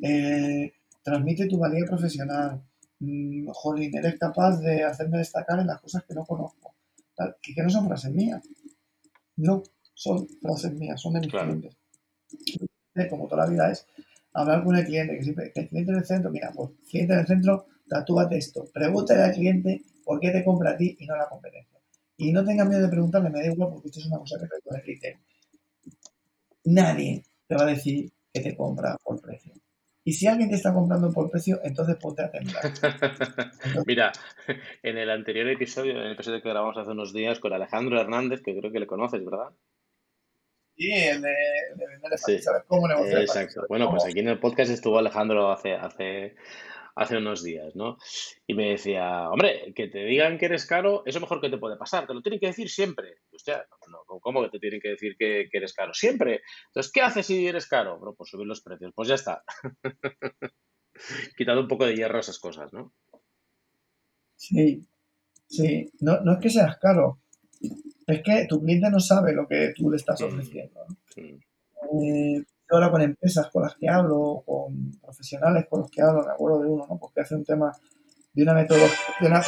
Eh, 0.02 0.72
transmite 1.02 1.46
tu 1.46 1.58
valía 1.58 1.84
profesional. 1.86 2.62
Mm, 3.00 3.48
jolín, 3.50 3.96
eres 3.96 4.18
capaz 4.18 4.58
de 4.60 4.82
hacerme 4.82 5.18
destacar 5.18 5.60
en 5.60 5.68
las 5.68 5.80
cosas 5.80 6.04
que 6.04 6.14
no 6.14 6.24
conozco. 6.24 6.74
que, 7.40 7.54
que 7.54 7.62
no 7.62 7.70
son 7.70 7.86
frases 7.86 8.12
mías. 8.12 8.42
No, 9.38 9.62
son 9.94 10.28
frases 10.40 10.74
mías, 10.74 11.00
son 11.00 11.14
de 11.14 11.20
mis 11.20 11.30
clientes. 11.30 11.76
Como 13.08 13.28
toda 13.28 13.44
la 13.44 13.50
vida 13.50 13.70
es 13.70 13.86
hablar 14.32 14.64
con 14.64 14.76
el 14.76 14.84
cliente, 14.84 15.16
que 15.16 15.22
siempre, 15.22 15.52
el 15.54 15.68
cliente 15.68 15.92
en 15.92 15.98
el 15.98 16.04
centro, 16.04 16.30
mira, 16.30 16.50
pues 16.54 16.70
cliente 16.90 17.14
en 17.14 17.20
el 17.20 17.26
centro, 17.26 17.66
tatúate 17.88 18.36
esto. 18.36 18.64
Pregúntale 18.72 19.22
al 19.22 19.32
cliente 19.34 19.82
por 20.04 20.18
qué 20.18 20.30
te 20.30 20.44
compra 20.44 20.72
a 20.72 20.76
ti 20.76 20.96
y 20.98 21.06
no 21.06 21.14
a 21.14 21.18
la 21.18 21.28
competencia. 21.28 21.78
Y 22.16 22.32
no 22.32 22.44
tengas 22.44 22.68
miedo 22.68 22.82
de 22.82 22.88
preguntarle, 22.88 23.30
me 23.30 23.40
da 23.40 23.46
igual 23.46 23.70
porque 23.70 23.88
esto 23.88 24.00
es 24.00 24.06
una 24.06 24.18
cosa 24.18 24.38
que 24.40 24.46
recuerda 24.46 24.82
el. 24.84 25.16
Nadie 26.64 27.24
te 27.46 27.54
va 27.54 27.62
a 27.62 27.66
decir 27.66 28.10
que 28.32 28.40
te 28.40 28.56
compra 28.56 28.96
por 29.04 29.20
precio. 29.20 29.52
Y 30.08 30.12
si 30.14 30.26
alguien 30.26 30.48
te 30.48 30.56
está 30.56 30.72
comprando 30.72 31.12
por 31.12 31.30
precio, 31.30 31.60
entonces 31.62 31.96
ponte 31.96 32.22
a 32.22 32.30
temblar. 32.30 32.62
Mira, 33.86 34.10
en 34.82 34.96
el 34.96 35.10
anterior 35.10 35.46
episodio, 35.50 35.92
en 35.92 35.98
el 35.98 36.12
episodio 36.12 36.40
que 36.40 36.48
grabamos 36.48 36.78
hace 36.78 36.92
unos 36.92 37.12
días 37.12 37.38
con 37.40 37.52
Alejandro 37.52 38.00
Hernández, 38.00 38.40
que 38.42 38.58
creo 38.58 38.72
que 38.72 38.80
le 38.80 38.86
conoces, 38.86 39.22
¿verdad? 39.22 39.50
Sí, 40.78 40.90
el 40.90 41.20
de, 41.20 41.34
de 42.26 42.38
saber 42.40 42.62
cómo 42.66 42.88
negociar. 42.88 43.20
Exacto. 43.20 43.66
Bueno, 43.68 43.90
pues 43.90 44.06
aquí 44.06 44.20
en 44.20 44.28
el 44.28 44.38
podcast 44.38 44.70
estuvo 44.70 44.98
Alejandro 44.98 45.52
hace, 45.52 45.74
hace, 45.74 46.36
hace 46.98 47.16
unos 47.16 47.44
días, 47.44 47.76
¿no? 47.76 47.96
Y 48.46 48.54
me 48.54 48.70
decía, 48.70 49.30
hombre, 49.30 49.72
que 49.74 49.86
te 49.86 50.04
digan 50.04 50.36
que 50.36 50.46
eres 50.46 50.66
caro, 50.66 51.04
eso 51.06 51.20
mejor 51.20 51.40
que 51.40 51.48
te 51.48 51.58
puede 51.58 51.76
pasar, 51.76 52.06
te 52.06 52.12
lo 52.12 52.22
tienen 52.22 52.40
que 52.40 52.48
decir 52.48 52.68
siempre. 52.68 53.18
Hostia, 53.32 53.64
¿cómo 54.20 54.42
que 54.42 54.50
te 54.50 54.58
tienen 54.58 54.80
que 54.80 54.90
decir 54.90 55.16
que, 55.16 55.48
eres 55.52 55.74
caro? 55.74 55.94
Siempre. 55.94 56.42
Entonces, 56.66 56.92
¿qué 56.92 57.00
haces 57.00 57.26
si 57.26 57.46
eres 57.46 57.68
caro? 57.68 57.98
Bueno, 57.98 58.14
pues 58.16 58.30
subir 58.30 58.46
los 58.46 58.62
precios. 58.62 58.92
Pues 58.94 59.08
ya 59.08 59.14
está. 59.14 59.44
Quitado 61.36 61.60
un 61.60 61.68
poco 61.68 61.86
de 61.86 61.94
hierro 61.94 62.16
a 62.16 62.20
esas 62.20 62.40
cosas, 62.40 62.72
¿no? 62.72 62.92
Sí, 64.34 64.84
sí. 65.46 65.90
No, 66.00 66.20
no 66.20 66.32
es 66.32 66.38
que 66.40 66.50
seas 66.50 66.78
caro, 66.78 67.20
es 68.08 68.22
que 68.22 68.46
tu 68.48 68.60
cliente 68.60 68.90
no 68.90 68.98
sabe 68.98 69.32
lo 69.32 69.46
que 69.46 69.72
tú 69.76 69.88
le 69.88 69.98
estás 69.98 70.20
mm, 70.20 70.24
ofreciendo. 70.24 70.80
¿no? 70.88 70.96
Eh, 72.02 72.44
yo 72.68 72.76
ahora 72.76 72.90
con 72.90 73.00
empresas 73.00 73.48
con 73.50 73.62
las 73.62 73.76
que 73.76 73.88
hablo, 73.88 74.42
con 74.44 74.92
profesionales 75.00 75.66
con 75.70 75.80
los 75.80 75.90
que 75.90 76.02
hablo, 76.02 76.24
me 76.24 76.32
acuerdo 76.32 76.62
de 76.62 76.68
uno, 76.68 76.86
¿no? 76.88 76.98
Porque 76.98 77.20
hace 77.22 77.34
un 77.34 77.44
tema 77.44 77.72
de 78.34 78.42
una 78.42 78.54
metodología, 78.54 78.98
de 79.20 79.26
una, 79.26 79.42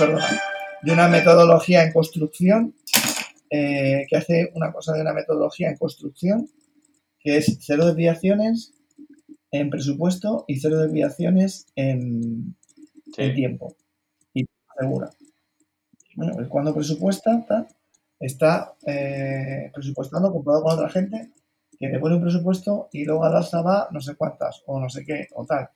de 0.82 0.92
una 0.92 1.08
metodología 1.08 1.84
en 1.84 1.92
construcción, 1.92 2.74
eh, 3.50 4.06
que 4.08 4.16
hace 4.16 4.52
una 4.54 4.72
cosa 4.72 4.94
de 4.94 5.02
una 5.02 5.12
metodología 5.12 5.68
en 5.68 5.76
construcción, 5.76 6.48
que 7.18 7.36
es 7.36 7.58
cero 7.60 7.86
desviaciones 7.86 8.72
en 9.50 9.68
presupuesto 9.68 10.44
y 10.48 10.58
cero 10.60 10.78
desviaciones 10.78 11.66
en, 11.76 12.56
tiempo. 13.14 13.76
Y 14.32 14.46
segura. 14.78 15.10
Bueno, 16.14 16.34
pues 16.34 16.48
cuando 16.48 16.74
presupuesta, 16.74 17.44
está 18.18 18.74
eh, 18.86 19.70
presupuestando 19.74 20.32
comparado 20.32 20.62
con 20.62 20.74
otra 20.74 20.88
gente 20.88 21.30
que 21.80 21.88
te 21.88 21.98
pone 21.98 22.16
un 22.16 22.20
presupuesto 22.20 22.90
y 22.92 23.06
luego 23.06 23.24
al 23.24 23.34
alza 23.34 23.62
va 23.62 23.88
no 23.90 24.02
sé 24.02 24.14
cuántas 24.14 24.62
o 24.66 24.78
no 24.78 24.90
sé 24.90 25.02
qué 25.02 25.28
o 25.34 25.46
tal. 25.46 25.70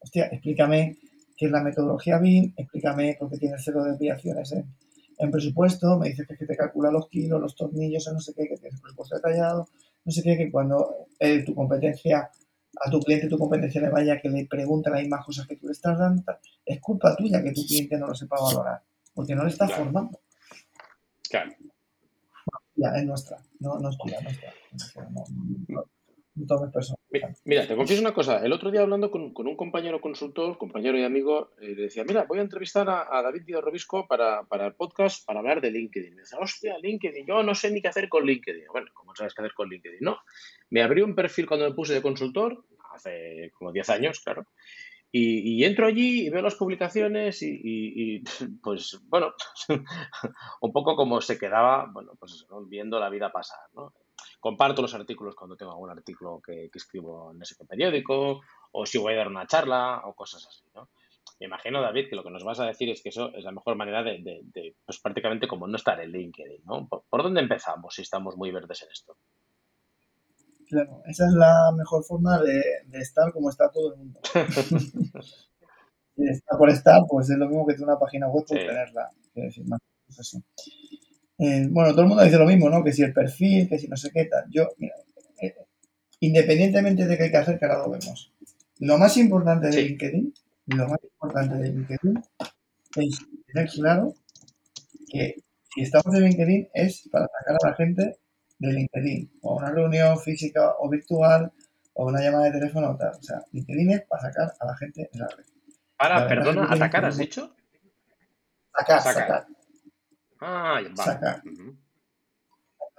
Hostia, 0.00 0.26
explícame 0.26 0.98
qué 1.36 1.46
es 1.46 1.52
la 1.52 1.62
metodología 1.62 2.18
BIM, 2.18 2.52
explícame 2.56 3.16
por 3.18 3.30
qué 3.30 3.38
tienes 3.38 3.62
cero 3.64 3.84
desviaciones 3.84 4.52
en, 4.52 5.30
presupuesto, 5.30 5.96
me 5.96 6.08
dices 6.08 6.26
que, 6.26 6.44
te 6.44 6.56
calcula 6.56 6.90
los 6.90 7.08
kilos, 7.08 7.40
los 7.40 7.54
tornillos, 7.54 8.10
no 8.12 8.18
sé 8.18 8.34
qué, 8.34 8.48
que 8.48 8.56
tienes 8.56 8.80
presupuesto 8.80 9.14
detallado, 9.14 9.68
no 10.04 10.12
sé 10.12 10.22
qué, 10.24 10.36
que 10.36 10.50
cuando 10.50 11.06
eh, 11.20 11.44
tu 11.44 11.54
competencia, 11.54 12.28
a 12.84 12.90
tu 12.90 12.98
cliente 12.98 13.28
tu 13.28 13.38
competencia 13.38 13.80
le 13.80 13.90
vaya 13.90 14.20
que 14.20 14.28
le 14.28 14.46
preguntan 14.46 14.94
las 14.94 15.02
mismas 15.02 15.24
cosas 15.24 15.46
que 15.46 15.54
tú 15.54 15.66
le 15.66 15.72
estás 15.72 15.96
dando, 15.96 16.24
es 16.66 16.80
culpa 16.80 17.14
tuya 17.14 17.40
que 17.40 17.52
tu 17.52 17.64
cliente 17.64 17.96
no 17.96 18.08
lo 18.08 18.14
sepa 18.16 18.36
valorar, 18.40 18.82
porque 19.14 19.36
no 19.36 19.44
le 19.44 19.50
estás 19.50 19.72
formando. 19.72 20.18
Claro 21.30 21.52
ya, 22.76 22.88
es 22.96 23.04
nuestra, 23.04 23.38
no, 23.60 23.78
no 23.78 23.90
es 23.90 23.98
tuya, 23.98 24.18
Mira, 27.44 27.68
te 27.68 27.76
confieso 27.76 28.00
una 28.00 28.12
cosa. 28.12 28.44
El 28.44 28.52
otro 28.52 28.72
día 28.72 28.80
hablando 28.80 29.08
con, 29.10 29.32
con 29.32 29.46
un 29.46 29.56
compañero 29.56 30.00
consultor, 30.00 30.58
compañero 30.58 30.98
y 30.98 31.04
amigo, 31.04 31.52
eh, 31.60 31.74
le 31.76 31.82
decía, 31.82 32.02
mira, 32.02 32.24
voy 32.24 32.40
a 32.40 32.42
entrevistar 32.42 32.88
a, 32.90 33.22
David 33.22 33.42
Díaz 33.46 33.62
Robisco 33.62 34.08
para, 34.08 34.42
para, 34.42 34.66
el 34.66 34.74
podcast 34.74 35.24
para 35.24 35.38
hablar 35.38 35.60
de 35.60 35.70
LinkedIn. 35.70 36.14
Me 36.14 36.22
decía, 36.22 36.38
hostia, 36.40 36.76
LinkedIn, 36.78 37.24
yo 37.24 37.42
no 37.44 37.54
sé 37.54 37.70
ni 37.70 37.80
qué 37.80 37.88
hacer 37.88 38.08
con 38.08 38.26
LinkedIn. 38.26 38.64
Bueno, 38.72 38.88
¿cómo 38.94 39.14
sabes 39.14 39.32
qué 39.32 39.42
hacer 39.42 39.54
con 39.54 39.68
LinkedIn? 39.68 40.00
No. 40.00 40.18
Me 40.70 40.82
abrió 40.82 41.04
un 41.04 41.14
perfil 41.14 41.46
cuando 41.46 41.68
me 41.68 41.74
puse 41.74 41.94
de 41.94 42.02
consultor, 42.02 42.64
hace 42.92 43.52
como 43.54 43.70
10 43.70 43.90
años, 43.90 44.20
claro. 44.20 44.46
Y, 45.16 45.62
entro 45.62 45.86
allí 45.86 46.26
y 46.26 46.28
veo 46.28 46.42
las 46.42 46.56
publicaciones 46.56 47.40
y, 47.40 48.20
pues 48.60 49.00
bueno, 49.04 49.32
un 50.60 50.72
poco 50.72 50.96
como 50.96 51.20
se 51.20 51.38
quedaba, 51.38 51.88
bueno, 51.92 52.14
pues 52.18 52.44
viendo 52.66 52.98
la 52.98 53.10
vida 53.10 53.30
pasar, 53.30 53.60
¿no? 53.74 53.92
Comparto 54.40 54.82
los 54.82 54.92
artículos 54.92 55.36
cuando 55.36 55.56
tengo 55.56 55.70
algún 55.70 55.90
artículo 55.90 56.40
que, 56.44 56.68
escribo 56.74 57.30
en 57.30 57.40
ese 57.40 57.54
periódico 57.64 58.40
o 58.72 58.86
si 58.86 58.98
voy 58.98 59.14
a 59.14 59.18
dar 59.18 59.28
una 59.28 59.46
charla 59.46 60.02
o 60.04 60.14
cosas 60.14 60.48
así, 60.48 60.64
¿no? 60.74 60.90
me 61.38 61.46
imagino, 61.46 61.80
David, 61.80 62.08
que 62.08 62.16
lo 62.16 62.24
que 62.24 62.30
nos 62.30 62.42
vas 62.42 62.58
a 62.58 62.66
decir 62.66 62.90
es 62.90 63.00
que 63.00 63.10
eso 63.10 63.32
es 63.34 63.44
la 63.44 63.52
mejor 63.52 63.76
manera 63.76 64.02
de, 64.02 64.42
pues 64.84 65.00
prácticamente 65.00 65.46
como 65.46 65.68
no 65.68 65.76
estar 65.76 66.00
en 66.00 66.10
LinkedIn, 66.10 66.64
¿no? 66.64 66.88
¿Por, 66.88 67.22
dónde 67.22 67.40
empezamos 67.40 67.94
si 67.94 68.02
estamos 68.02 68.36
muy 68.36 68.50
verdes 68.50 68.82
en 68.82 68.90
esto? 68.90 69.16
Claro, 70.68 71.02
esa 71.06 71.26
es 71.26 71.32
la 71.34 71.72
mejor 71.76 72.04
forma 72.04 72.40
de, 72.40 72.62
estar 72.92 73.32
como 73.32 73.50
está 73.50 73.70
todo 73.70 73.92
el 73.92 73.98
mundo. 73.98 74.20
si 76.16 76.24
está 76.30 76.56
por 76.56 76.70
estar, 76.70 77.02
pues 77.08 77.30
es 77.30 77.36
lo 77.36 77.48
mismo 77.48 77.66
que 77.66 77.74
tener 77.74 77.88
una 77.88 77.98
página 77.98 78.28
web 78.28 78.44
por 78.46 78.56
tenerla. 78.56 79.10
decir, 79.34 79.66
más 79.66 79.80
eh, 81.38 81.66
bueno, 81.68 81.90
todo 81.90 82.02
el 82.02 82.08
mundo 82.08 82.22
dice 82.22 82.38
lo 82.38 82.46
mismo, 82.46 82.70
¿no? 82.70 82.84
Que 82.84 82.92
si 82.92 83.02
el 83.02 83.12
perfil, 83.12 83.68
que 83.68 83.78
si 83.78 83.88
no 83.88 83.96
sé 83.96 84.10
qué 84.12 84.26
tal. 84.26 84.44
Yo, 84.50 84.68
mira, 84.78 84.94
eh, 85.42 85.54
independientemente 86.20 87.06
de 87.06 87.16
qué 87.16 87.24
hay 87.24 87.30
que 87.30 87.36
hacer, 87.36 87.58
que 87.58 87.64
ahora 87.64 87.78
lo 87.78 87.90
vemos. 87.90 88.32
Lo 88.78 88.98
más 88.98 89.16
importante 89.16 89.68
de 89.68 89.82
LinkedIn 89.82 90.32
lo 90.66 90.88
más 90.88 90.98
importante 91.02 91.56
de 91.56 91.72
LinkedIn 91.72 92.22
es 92.96 93.18
tener 93.46 93.68
claro 93.70 94.14
que 95.10 95.34
si 95.74 95.82
estamos 95.82 96.14
en 96.14 96.24
LinkedIn 96.24 96.68
es 96.72 97.08
para 97.10 97.26
sacar 97.26 97.56
a 97.62 97.68
la 97.68 97.74
gente 97.74 98.18
de 98.58 98.72
LinkedIn, 98.72 99.38
o 99.42 99.56
una 99.56 99.70
reunión 99.70 100.18
física 100.18 100.74
o 100.78 100.88
virtual, 100.88 101.52
o 101.94 102.06
una 102.06 102.20
llamada 102.20 102.46
de 102.46 102.52
teléfono 102.52 102.90
o 102.90 102.96
tal. 102.96 103.12
O 103.18 103.22
sea, 103.22 103.42
LinkedIn 103.52 103.90
es 103.92 104.02
para 104.06 104.22
sacar 104.22 104.52
a 104.58 104.66
la 104.66 104.76
gente 104.76 105.08
en 105.12 105.20
la 105.20 105.28
red. 105.28 105.44
Ahora, 105.98 106.28
perdona, 106.28 106.66
¿atacar 106.70 107.04
has 107.04 107.18
dicho? 107.18 107.54
Sacar, 108.76 109.00
sacar. 109.00 109.46
Ah, 110.40 110.80
Sacar. 110.94 111.42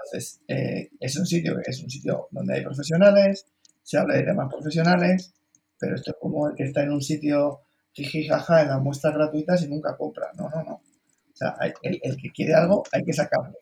Entonces, 0.06 0.42
eh, 0.48 0.90
es 1.00 1.18
un 1.18 1.26
sitio 1.26 1.58
es 1.66 1.84
un 1.84 1.90
sitio 1.90 2.28
donde 2.32 2.56
hay 2.56 2.64
profesionales, 2.64 3.46
se 3.84 3.98
habla 3.98 4.16
de 4.16 4.24
temas 4.24 4.52
profesionales, 4.52 5.34
pero 5.80 5.96
esto 5.96 6.12
es 6.12 6.18
como 6.20 6.48
el 6.50 6.56
que 6.56 6.64
está 6.64 6.84
en 6.84 6.92
un 6.92 7.02
sitio 7.02 7.62
jijijaja 7.92 8.62
en 8.62 8.70
las 8.70 8.82
muestras 8.82 9.14
gratuitas 9.14 9.64
y 9.64 9.68
nunca 9.68 9.96
compra. 9.96 10.32
No, 10.38 10.50
no, 10.50 10.64
no. 10.64 10.74
O 10.74 11.36
sea, 11.38 11.56
el, 11.82 12.18
que 12.18 12.32
quiere 12.32 12.54
algo 12.54 12.84
hay 12.92 13.04
que 13.04 13.14
sacarlo. 13.14 13.58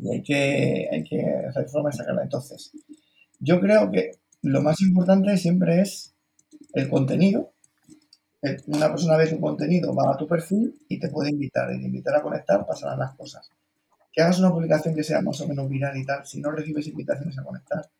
Y 0.00 0.10
hay 0.10 0.22
que, 0.22 0.88
hay 0.90 1.04
que 1.04 1.24
hacer 1.48 1.68
forma 1.68 1.90
de 1.90 1.96
sacarlo. 1.96 2.22
Entonces, 2.22 2.72
yo 3.40 3.60
creo 3.60 3.90
que 3.90 4.12
lo 4.42 4.62
más 4.62 4.80
importante 4.80 5.36
siempre 5.36 5.80
es 5.80 6.14
el 6.72 6.88
contenido. 6.88 7.52
Una 8.66 8.88
persona 8.88 9.16
ve 9.16 9.26
tu 9.26 9.40
contenido, 9.40 9.94
va 9.94 10.12
a 10.12 10.16
tu 10.16 10.26
perfil 10.26 10.74
y 10.88 10.98
te 10.98 11.08
puede 11.08 11.30
invitar. 11.30 11.72
Y 11.74 11.80
te 11.80 11.86
invitar 11.86 12.16
a 12.16 12.22
conectar, 12.22 12.66
pasarán 12.66 12.98
las 12.98 13.14
cosas. 13.14 13.50
Que 14.12 14.22
hagas 14.22 14.38
una 14.38 14.52
publicación 14.52 14.94
que 14.94 15.02
sea 15.02 15.22
más 15.22 15.40
o 15.40 15.48
menos 15.48 15.68
viral 15.68 15.96
y 15.96 16.04
tal, 16.04 16.24
si 16.26 16.40
no 16.40 16.50
recibes 16.50 16.86
invitaciones 16.86 17.38
a 17.38 17.42
conectar, 17.42 17.90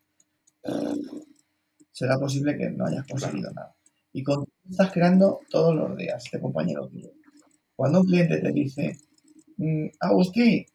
será 1.91 2.17
posible 2.17 2.57
que 2.57 2.69
no 2.69 2.85
hayas 2.85 3.05
conseguido 3.07 3.51
nada. 3.51 3.75
Y 4.13 4.23
con 4.23 4.45
estás 4.69 4.91
creando 4.91 5.41
todos 5.49 5.75
los 5.75 5.97
días, 5.97 6.23
este 6.23 6.39
compañero 6.39 6.87
tuyo. 6.87 7.11
Cuando 7.75 8.01
un 8.01 8.07
cliente 8.07 8.39
te 8.39 8.51
dice, 8.51 8.97
mm, 9.57 9.87
Agustín, 9.99 10.65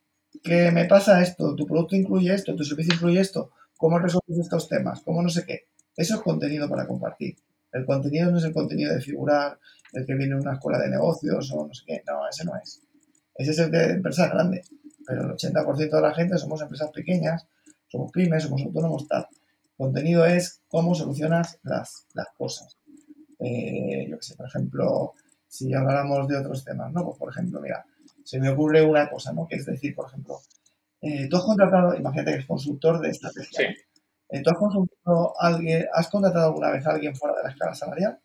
que 0.43 0.71
me 0.71 0.87
pasa 0.87 1.23
esto, 1.23 1.55
tu 1.55 1.67
producto 1.67 1.97
incluye 1.97 2.33
esto, 2.33 2.55
tu 2.57 2.65
servicio 2.65 2.95
incluye 2.95 3.21
esto, 3.21 3.51
¿cómo 3.77 3.99
resuelves 3.99 4.39
estos 4.39 4.69
temas? 4.69 5.01
¿Cómo 5.03 5.23
no 5.23 5.29
sé 5.29 5.45
qué? 5.45 5.67
Eso 5.97 6.17
es 6.17 6.21
contenido 6.23 6.69
para 6.69 6.87
compartir. 6.87 7.37
El 7.73 7.85
contenido 7.85 8.31
no 8.31 8.39
es 8.39 8.45
el 8.45 8.53
contenido 8.53 8.95
de 8.95 9.01
figurar, 9.01 9.59
el 9.93 10.07
que 10.07 10.15
viene 10.15 10.35
de 10.35 10.41
una 10.41 10.55
escuela 10.55 10.79
de 10.79 10.89
negocios 10.89 11.53
o 11.53 11.67
no 11.67 11.75
sé 11.75 11.85
qué. 11.87 12.03
No, 12.07 12.29
ese 12.29 12.45
no 12.45 12.53
es. 12.57 12.83
Ese 13.35 13.51
es 13.53 13.59
el 13.59 13.71
de 13.71 13.85
empresas 13.93 14.31
grandes. 14.31 14.71
Pero 15.07 15.23
el 15.23 15.31
80% 15.31 15.91
de 15.91 16.01
la 16.01 16.15
gente 16.15 16.39
somos 16.39 16.61
empresas 16.63 16.91
pequeñas, 16.91 17.47
somos 17.89 18.13
pymes, 18.13 18.45
somos 18.45 18.63
autónomos, 18.63 19.09
tal. 19.09 19.27
Contenido 19.77 20.27
es 20.27 20.61
cómo 20.69 20.95
solucionas 20.95 21.59
las, 21.63 22.07
cosas. 22.37 22.77
Eh, 23.39 24.07
yo 24.09 24.19
qué 24.19 24.23
sé, 24.23 24.37
por 24.37 24.47
ejemplo, 24.47 25.15
si 25.49 25.73
habláramos 25.73 26.29
de 26.29 26.37
otros 26.37 26.65
temas, 26.65 26.93
¿no? 26.93 27.05
Pues 27.05 27.19
por 27.19 27.31
ejemplo, 27.31 27.61
mira, 27.61 27.85
se 28.25 28.39
me 28.39 28.49
ocurre 28.49 28.83
una 28.83 29.09
cosa, 29.09 29.33
¿no? 29.33 29.47
Que 29.47 29.57
es 29.57 29.67
decir, 29.67 29.95
por 29.95 30.09
ejemplo, 30.09 30.41
eh, 31.01 31.29
tú 31.29 31.37
has 31.37 31.45
contratado, 31.45 31.95
imagínate 31.95 32.33
que 32.33 32.39
es 32.39 32.47
consultor 32.47 33.01
de 33.01 33.11
estrategia. 33.11 33.71
Sí. 33.71 33.83
Eh, 34.29 34.43
¿Tú 34.43 34.51
has, 34.51 34.59
contratado 34.59 35.35
alguien, 35.41 35.87
has 35.93 36.09
contratado 36.09 36.47
alguna 36.49 36.71
vez 36.71 36.87
a 36.87 36.91
alguien 36.91 37.17
fuera 37.17 37.37
de 37.37 37.43
la 37.45 37.51
escala 37.51 37.75
salarial? 37.75 38.19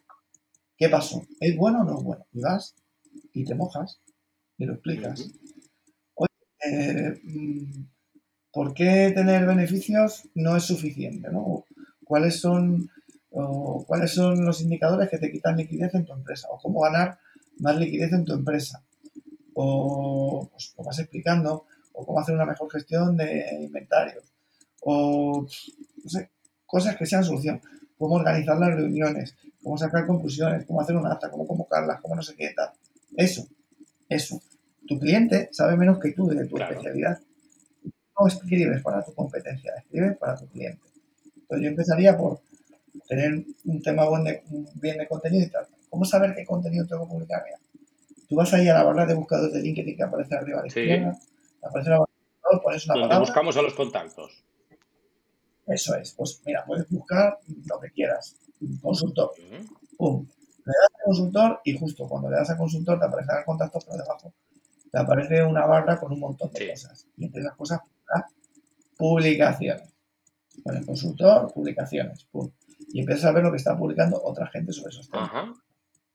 ¿Qué 0.77 0.89
pasó? 0.89 1.23
¿Es 1.39 1.55
bueno 1.55 1.81
o 1.81 1.83
no 1.83 1.97
es 1.97 2.03
bueno? 2.03 2.25
Y 2.33 2.41
vas 2.41 2.75
y 3.33 3.43
te 3.43 3.55
mojas 3.55 4.01
y 4.57 4.65
lo 4.65 4.73
explicas. 4.73 5.31
Oye, 6.13 7.21
mm, 7.23 7.87
¿por 8.51 8.73
qué 8.73 9.11
tener 9.15 9.45
beneficios 9.45 10.29
no 10.35 10.55
es 10.55 10.63
suficiente? 10.63 11.29
¿no? 11.31 11.63
¿Cuáles 12.03 12.39
son, 12.39 12.89
¿Cuáles 13.29 14.13
son 14.13 14.45
los 14.45 14.61
indicadores 14.61 15.09
que 15.09 15.17
te 15.17 15.31
quitan 15.31 15.57
liquidez 15.57 15.93
en 15.95 16.05
tu 16.05 16.13
empresa? 16.13 16.49
¿O 16.51 16.59
cómo 16.59 16.81
ganar 16.81 17.17
más 17.57 17.77
liquidez 17.77 18.11
en 18.13 18.25
tu 18.25 18.33
empresa? 18.33 18.83
O 19.55 20.47
pues, 20.51 20.73
lo 20.77 20.83
vas 20.83 20.99
explicando, 20.99 21.65
o 21.93 22.05
cómo 22.05 22.19
hacer 22.19 22.35
una 22.35 22.45
mejor 22.45 22.69
gestión 22.71 23.17
de 23.17 23.59
inventarios, 23.61 24.23
o 24.81 25.47
no 26.03 26.09
sé, 26.09 26.29
cosas 26.65 26.95
que 26.95 27.05
sean 27.05 27.23
solución. 27.23 27.61
Cómo 27.97 28.15
organizar 28.15 28.57
las 28.59 28.75
reuniones, 28.75 29.35
cómo 29.63 29.77
sacar 29.77 30.05
conclusiones, 30.05 30.65
cómo 30.65 30.81
hacer 30.81 30.95
una 30.95 31.13
acta, 31.13 31.31
cómo 31.31 31.47
convocarlas, 31.47 32.01
cómo 32.01 32.15
no 32.15 32.21
sé 32.21 32.35
qué 32.35 32.53
tal. 32.55 32.69
Eso, 33.15 33.47
eso. 34.09 34.41
Tu 34.85 34.99
cliente 34.99 35.49
sabe 35.51 35.77
menos 35.77 35.99
que 35.99 36.11
tú 36.11 36.27
de 36.27 36.45
tu 36.45 36.57
especialidad 36.57 37.19
no 38.19 38.27
escribes 38.27 38.81
para 38.81 39.03
tu 39.03 39.13
competencia, 39.13 39.73
escribes 39.77 40.17
para 40.17 40.35
tu 40.35 40.47
cliente. 40.47 40.81
Entonces 41.35 41.63
yo 41.63 41.69
empezaría 41.69 42.17
por 42.17 42.41
tener 43.07 43.43
un 43.65 43.81
tema 43.81 44.03
bien 44.75 44.97
de 44.97 45.07
contenido 45.07 45.45
y 45.45 45.49
tal. 45.49 45.67
¿Cómo 45.89 46.05
saber 46.05 46.33
qué 46.35 46.45
contenido 46.45 46.85
tengo 46.85 47.05
que 47.05 47.13
publicar? 47.13 47.43
Mira, 47.45 47.59
tú 48.27 48.35
vas 48.35 48.53
ahí 48.53 48.67
a 48.67 48.73
la 48.73 48.83
barra 48.83 49.05
de 49.05 49.13
buscadores 49.13 49.53
de 49.53 49.61
LinkedIn 49.61 49.97
que 49.97 50.03
aparece 50.03 50.35
arriba 50.35 50.59
a 50.59 50.61
la 50.61 50.67
izquierda, 50.67 51.17
aparece 51.61 51.89
la 51.89 51.99
barra 51.99 52.11
de 52.53 52.59
pones 52.59 52.85
una 52.85 52.99
Donde 52.99 53.19
buscamos 53.19 53.57
a 53.57 53.61
los 53.61 53.73
contactos. 53.73 54.43
Eso 55.67 55.95
es. 55.95 56.13
Pues 56.13 56.41
mira, 56.45 56.63
puedes 56.65 56.87
buscar 56.89 57.39
lo 57.65 57.79
que 57.79 57.89
quieras. 57.91 58.35
Consultor. 58.81 59.31
Pum. 59.97 60.27
Le 60.65 60.73
das 60.73 61.01
a 61.01 61.03
consultor 61.05 61.61
y 61.63 61.77
justo 61.77 62.07
cuando 62.07 62.29
le 62.29 62.37
das 62.37 62.49
a 62.49 62.57
consultor 62.57 62.99
te 62.99 63.05
aparecerá 63.05 63.39
el 63.39 63.45
contacto 63.45 63.79
por 63.79 63.97
debajo. 63.97 64.33
Te 64.91 64.99
aparece 64.99 65.43
una 65.43 65.65
barra 65.65 65.99
con 65.99 66.11
un 66.11 66.19
montón 66.19 66.51
de 66.51 66.69
cosas. 66.69 67.07
Y 67.17 67.25
entre 67.25 67.43
las 67.43 67.55
cosas 67.55 67.81
publicaciones. 68.97 69.93
Con 70.63 70.77
el 70.77 70.85
consultor, 70.85 71.51
publicaciones. 71.53 72.27
Y 72.89 72.99
empiezas 73.01 73.25
a 73.25 73.31
ver 73.31 73.43
lo 73.43 73.51
que 73.51 73.57
está 73.57 73.77
publicando 73.77 74.21
otra 74.23 74.47
gente 74.47 74.71
sobre 74.71 74.89
esos 74.89 75.09
temas. 75.09 75.57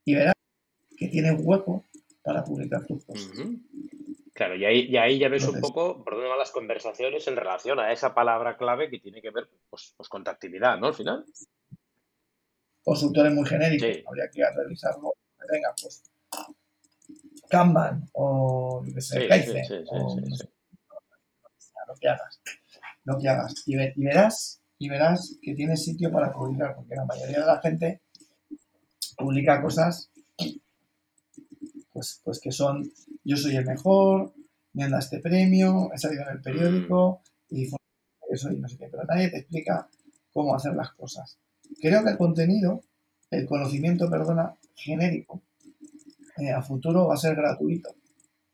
Y 0.03 0.15
verás 0.15 0.33
que 0.97 1.07
tiene 1.07 1.31
hueco 1.33 1.85
para 2.23 2.43
publicar 2.43 2.85
tus 2.85 3.03
cosas. 3.05 3.31
Claro, 4.33 4.55
y 4.55 4.65
ahí, 4.65 4.97
ahí 4.97 5.19
ya 5.19 5.29
ves 5.29 5.47
un 5.47 5.59
poco 5.59 6.03
por 6.03 6.13
dónde 6.13 6.29
van 6.29 6.39
las 6.39 6.51
conversaciones 6.51 7.27
en 7.27 7.35
relación 7.35 7.79
a 7.79 7.91
esa 7.91 8.13
palabra 8.13 8.57
clave 8.57 8.89
que 8.89 8.99
tiene 8.99 9.21
que 9.21 9.29
ver 9.29 9.49
pues, 9.69 9.93
pues 9.97 10.07
con 10.09 10.23
tu 10.23 10.31
actividad, 10.31 10.77
¿no? 10.79 10.87
Al 10.87 10.93
final. 10.93 11.25
Consultores 12.83 13.33
muy 13.33 13.45
genéricos, 13.45 14.03
habría 14.07 14.29
que 14.31 14.43
revisarlo. 14.55 15.13
Venga, 15.51 15.73
pues 15.81 16.03
Kanban 17.49 18.07
o 18.13 18.83
yo 18.85 19.01
sé, 19.01 19.27
sí, 19.43 19.73
o, 19.89 20.15
lo 21.87 21.95
que 21.99 22.07
hagas, 22.07 22.41
lo 23.03 23.17
que 23.19 23.27
hagas. 23.27 23.63
Y, 23.65 23.75
verás, 23.75 24.61
y 24.77 24.89
verás 24.89 25.37
que 25.41 25.53
tienes 25.53 25.83
sitio 25.83 26.11
para 26.11 26.31
publicar, 26.31 26.75
porque 26.75 26.95
la 26.95 27.05
mayoría 27.05 27.41
de 27.41 27.45
la 27.45 27.59
gente 27.59 28.01
publica 29.17 29.61
cosas 29.61 30.09
pues, 32.01 32.21
pues 32.23 32.39
que 32.39 32.51
son 32.51 32.91
yo 33.23 33.37
soy 33.37 33.55
el 33.55 33.65
mejor, 33.65 34.33
me 34.73 34.89
da 34.89 34.97
este 34.97 35.19
premio, 35.19 35.91
he 35.93 35.97
salido 35.99 36.23
en 36.23 36.29
el 36.29 36.41
periódico 36.41 37.21
y 37.49 37.69
eso 38.29 38.51
y 38.51 38.57
no 38.57 38.67
sé 38.67 38.77
qué, 38.77 38.87
pero 38.89 39.03
nadie 39.03 39.29
te 39.29 39.37
explica 39.37 39.87
cómo 40.33 40.55
hacer 40.55 40.73
las 40.73 40.91
cosas. 40.93 41.37
Creo 41.79 42.03
que 42.03 42.09
el 42.09 42.17
contenido, 42.17 42.81
el 43.29 43.45
conocimiento, 43.45 44.09
perdona, 44.09 44.55
genérico, 44.73 45.43
eh, 46.37 46.49
a 46.49 46.61
futuro 46.63 47.07
va 47.07 47.13
a 47.13 47.17
ser 47.17 47.35
gratuito. 47.35 47.89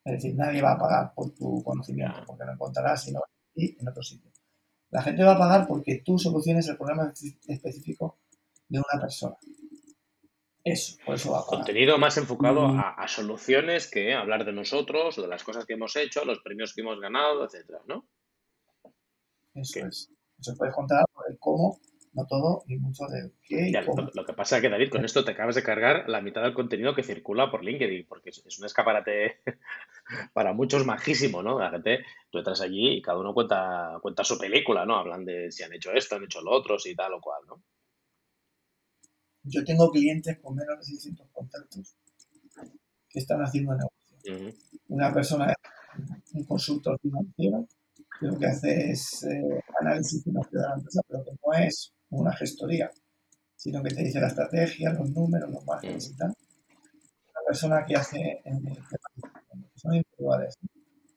Es 0.03 0.13
decir, 0.13 0.35
nadie 0.35 0.61
va 0.61 0.73
a 0.73 0.77
pagar 0.77 1.13
por 1.13 1.31
tu 1.31 1.63
conocimiento, 1.63 2.23
porque 2.25 2.45
lo 2.45 2.53
encontrarás 2.53 3.01
sino 3.01 3.21
en 3.55 3.87
otro 3.87 4.03
sitio. 4.03 4.29
La 4.89 5.01
gente 5.01 5.23
va 5.23 5.33
a 5.33 5.39
pagar 5.39 5.67
porque 5.67 6.01
tú 6.03 6.19
soluciones 6.19 6.67
el 6.67 6.77
problema 6.77 7.13
específico 7.47 8.17
de 8.67 8.79
una 8.79 9.01
persona. 9.01 9.37
Eso, 10.71 10.97
por 11.05 11.15
eso 11.15 11.31
va 11.31 11.39
a. 11.39 11.45
Contenido 11.45 11.97
más 11.97 12.17
enfocado 12.17 12.67
mm. 12.67 12.79
a, 12.97 13.07
soluciones 13.07 13.89
que 13.89 14.13
hablar 14.13 14.45
de 14.45 14.53
nosotros, 14.53 15.17
o 15.17 15.21
de 15.21 15.27
las 15.27 15.43
cosas 15.43 15.65
que 15.65 15.73
hemos 15.73 15.95
hecho, 15.95 16.25
los 16.25 16.39
premios 16.39 16.73
que 16.73 16.81
hemos 16.81 16.99
ganado, 16.99 17.45
etcétera, 17.45 17.79
¿no? 17.87 18.05
Eso 19.53 19.87
es. 19.87 20.11
Eso 20.39 20.55
puedes 20.55 20.75
contar 20.75 21.03
el 21.29 21.37
cómo 21.39 21.79
no 22.17 22.25
todo 22.25 22.63
y 22.67 22.77
mucho 22.77 23.05
de 23.05 23.31
qué. 23.43 23.71
lo, 24.13 24.25
que 24.25 24.33
pasa 24.33 24.55
es 24.57 24.61
que, 24.63 24.69
David, 24.69 24.89
con 24.89 25.05
esto 25.05 25.23
te 25.23 25.31
acabas 25.31 25.53
de 25.53 25.61
cargar 25.61 26.09
la 26.09 26.19
mitad 26.19 26.41
del 26.41 26.55
contenido 26.55 26.95
que 26.95 27.03
circula 27.03 27.51
por 27.51 27.63
LinkedIn, 27.63 28.07
porque 28.07 28.31
es, 28.31 28.59
un 28.59 28.65
escaparate 28.65 29.41
para 30.33 30.53
muchos 30.53 30.85
majísimo, 30.85 31.43
¿no? 31.43 31.59
La 31.59 31.69
gente, 31.69 32.03
tú 32.31 32.39
entras 32.39 32.61
allí 32.61 32.97
y 32.97 33.01
cada 33.03 33.19
uno 33.19 33.35
cuenta, 33.35 33.99
cuenta 34.01 34.23
su 34.23 34.37
película, 34.39 34.83
¿no? 34.85 34.95
Hablan 34.97 35.25
de 35.25 35.51
si 35.51 35.63
han 35.63 35.73
hecho 35.73 35.91
esto, 35.91 36.15
han 36.15 36.23
hecho 36.23 36.41
lo 36.41 36.51
otro, 36.51 36.79
si 36.79 36.95
tal 36.95 37.13
o 37.13 37.21
cual, 37.21 37.43
¿no? 37.47 37.61
Yo 39.49 39.63
tengo 39.63 39.89
clientes 39.91 40.37
con 40.39 40.55
menos 40.55 40.79
de 40.79 40.85
600 40.85 41.27
contactos 41.31 41.95
que 43.09 43.19
están 43.19 43.41
haciendo 43.41 43.75
negocio. 43.75 44.59
Una 44.89 45.13
persona, 45.13 45.53
un 46.33 46.43
consultor 46.43 46.99
financiero, 46.99 47.67
que 48.19 48.27
lo 48.27 48.37
que 48.37 48.47
hace 48.47 48.91
es 48.91 49.23
eh, 49.23 49.61
análisis 49.79 50.23
financiero 50.23 50.61
de 50.61 50.69
la 50.69 50.75
empresa, 50.75 51.01
pero 51.07 51.23
que 51.23 51.31
no 51.31 51.53
es 51.53 51.93
una 52.09 52.33
gestoría, 52.33 52.91
sino 53.55 53.81
que 53.83 53.93
te 53.93 54.03
dice 54.03 54.19
la 54.19 54.27
estrategia, 54.27 54.93
los 54.93 55.09
números, 55.11 55.49
los 55.49 55.65
márgenes 55.65 56.09
y 56.09 56.15
tal. 56.15 56.29
Una 56.29 57.41
persona 57.47 57.85
que 57.85 57.95
hace 57.95 58.41
en 58.43 58.61
son 59.75 59.95
individuales. 59.95 60.57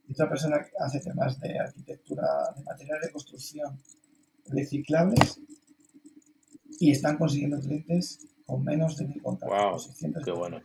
Y 0.06 0.12
otra 0.12 0.28
persona 0.28 0.58
que 0.62 0.70
hace 0.78 1.00
temas 1.00 1.38
de 1.40 1.58
arquitectura, 1.58 2.26
de 2.56 2.62
materiales 2.64 3.06
de 3.06 3.12
construcción 3.12 3.80
reciclables 4.46 5.40
y 6.80 6.90
están 6.90 7.18
consiguiendo 7.18 7.60
clientes 7.60 8.26
con 8.46 8.64
menos 8.64 8.96
de 8.96 9.06
mil 9.06 9.22
contactos. 9.22 9.94
Wow, 10.00 10.14
qué 10.24 10.32
bueno. 10.32 10.60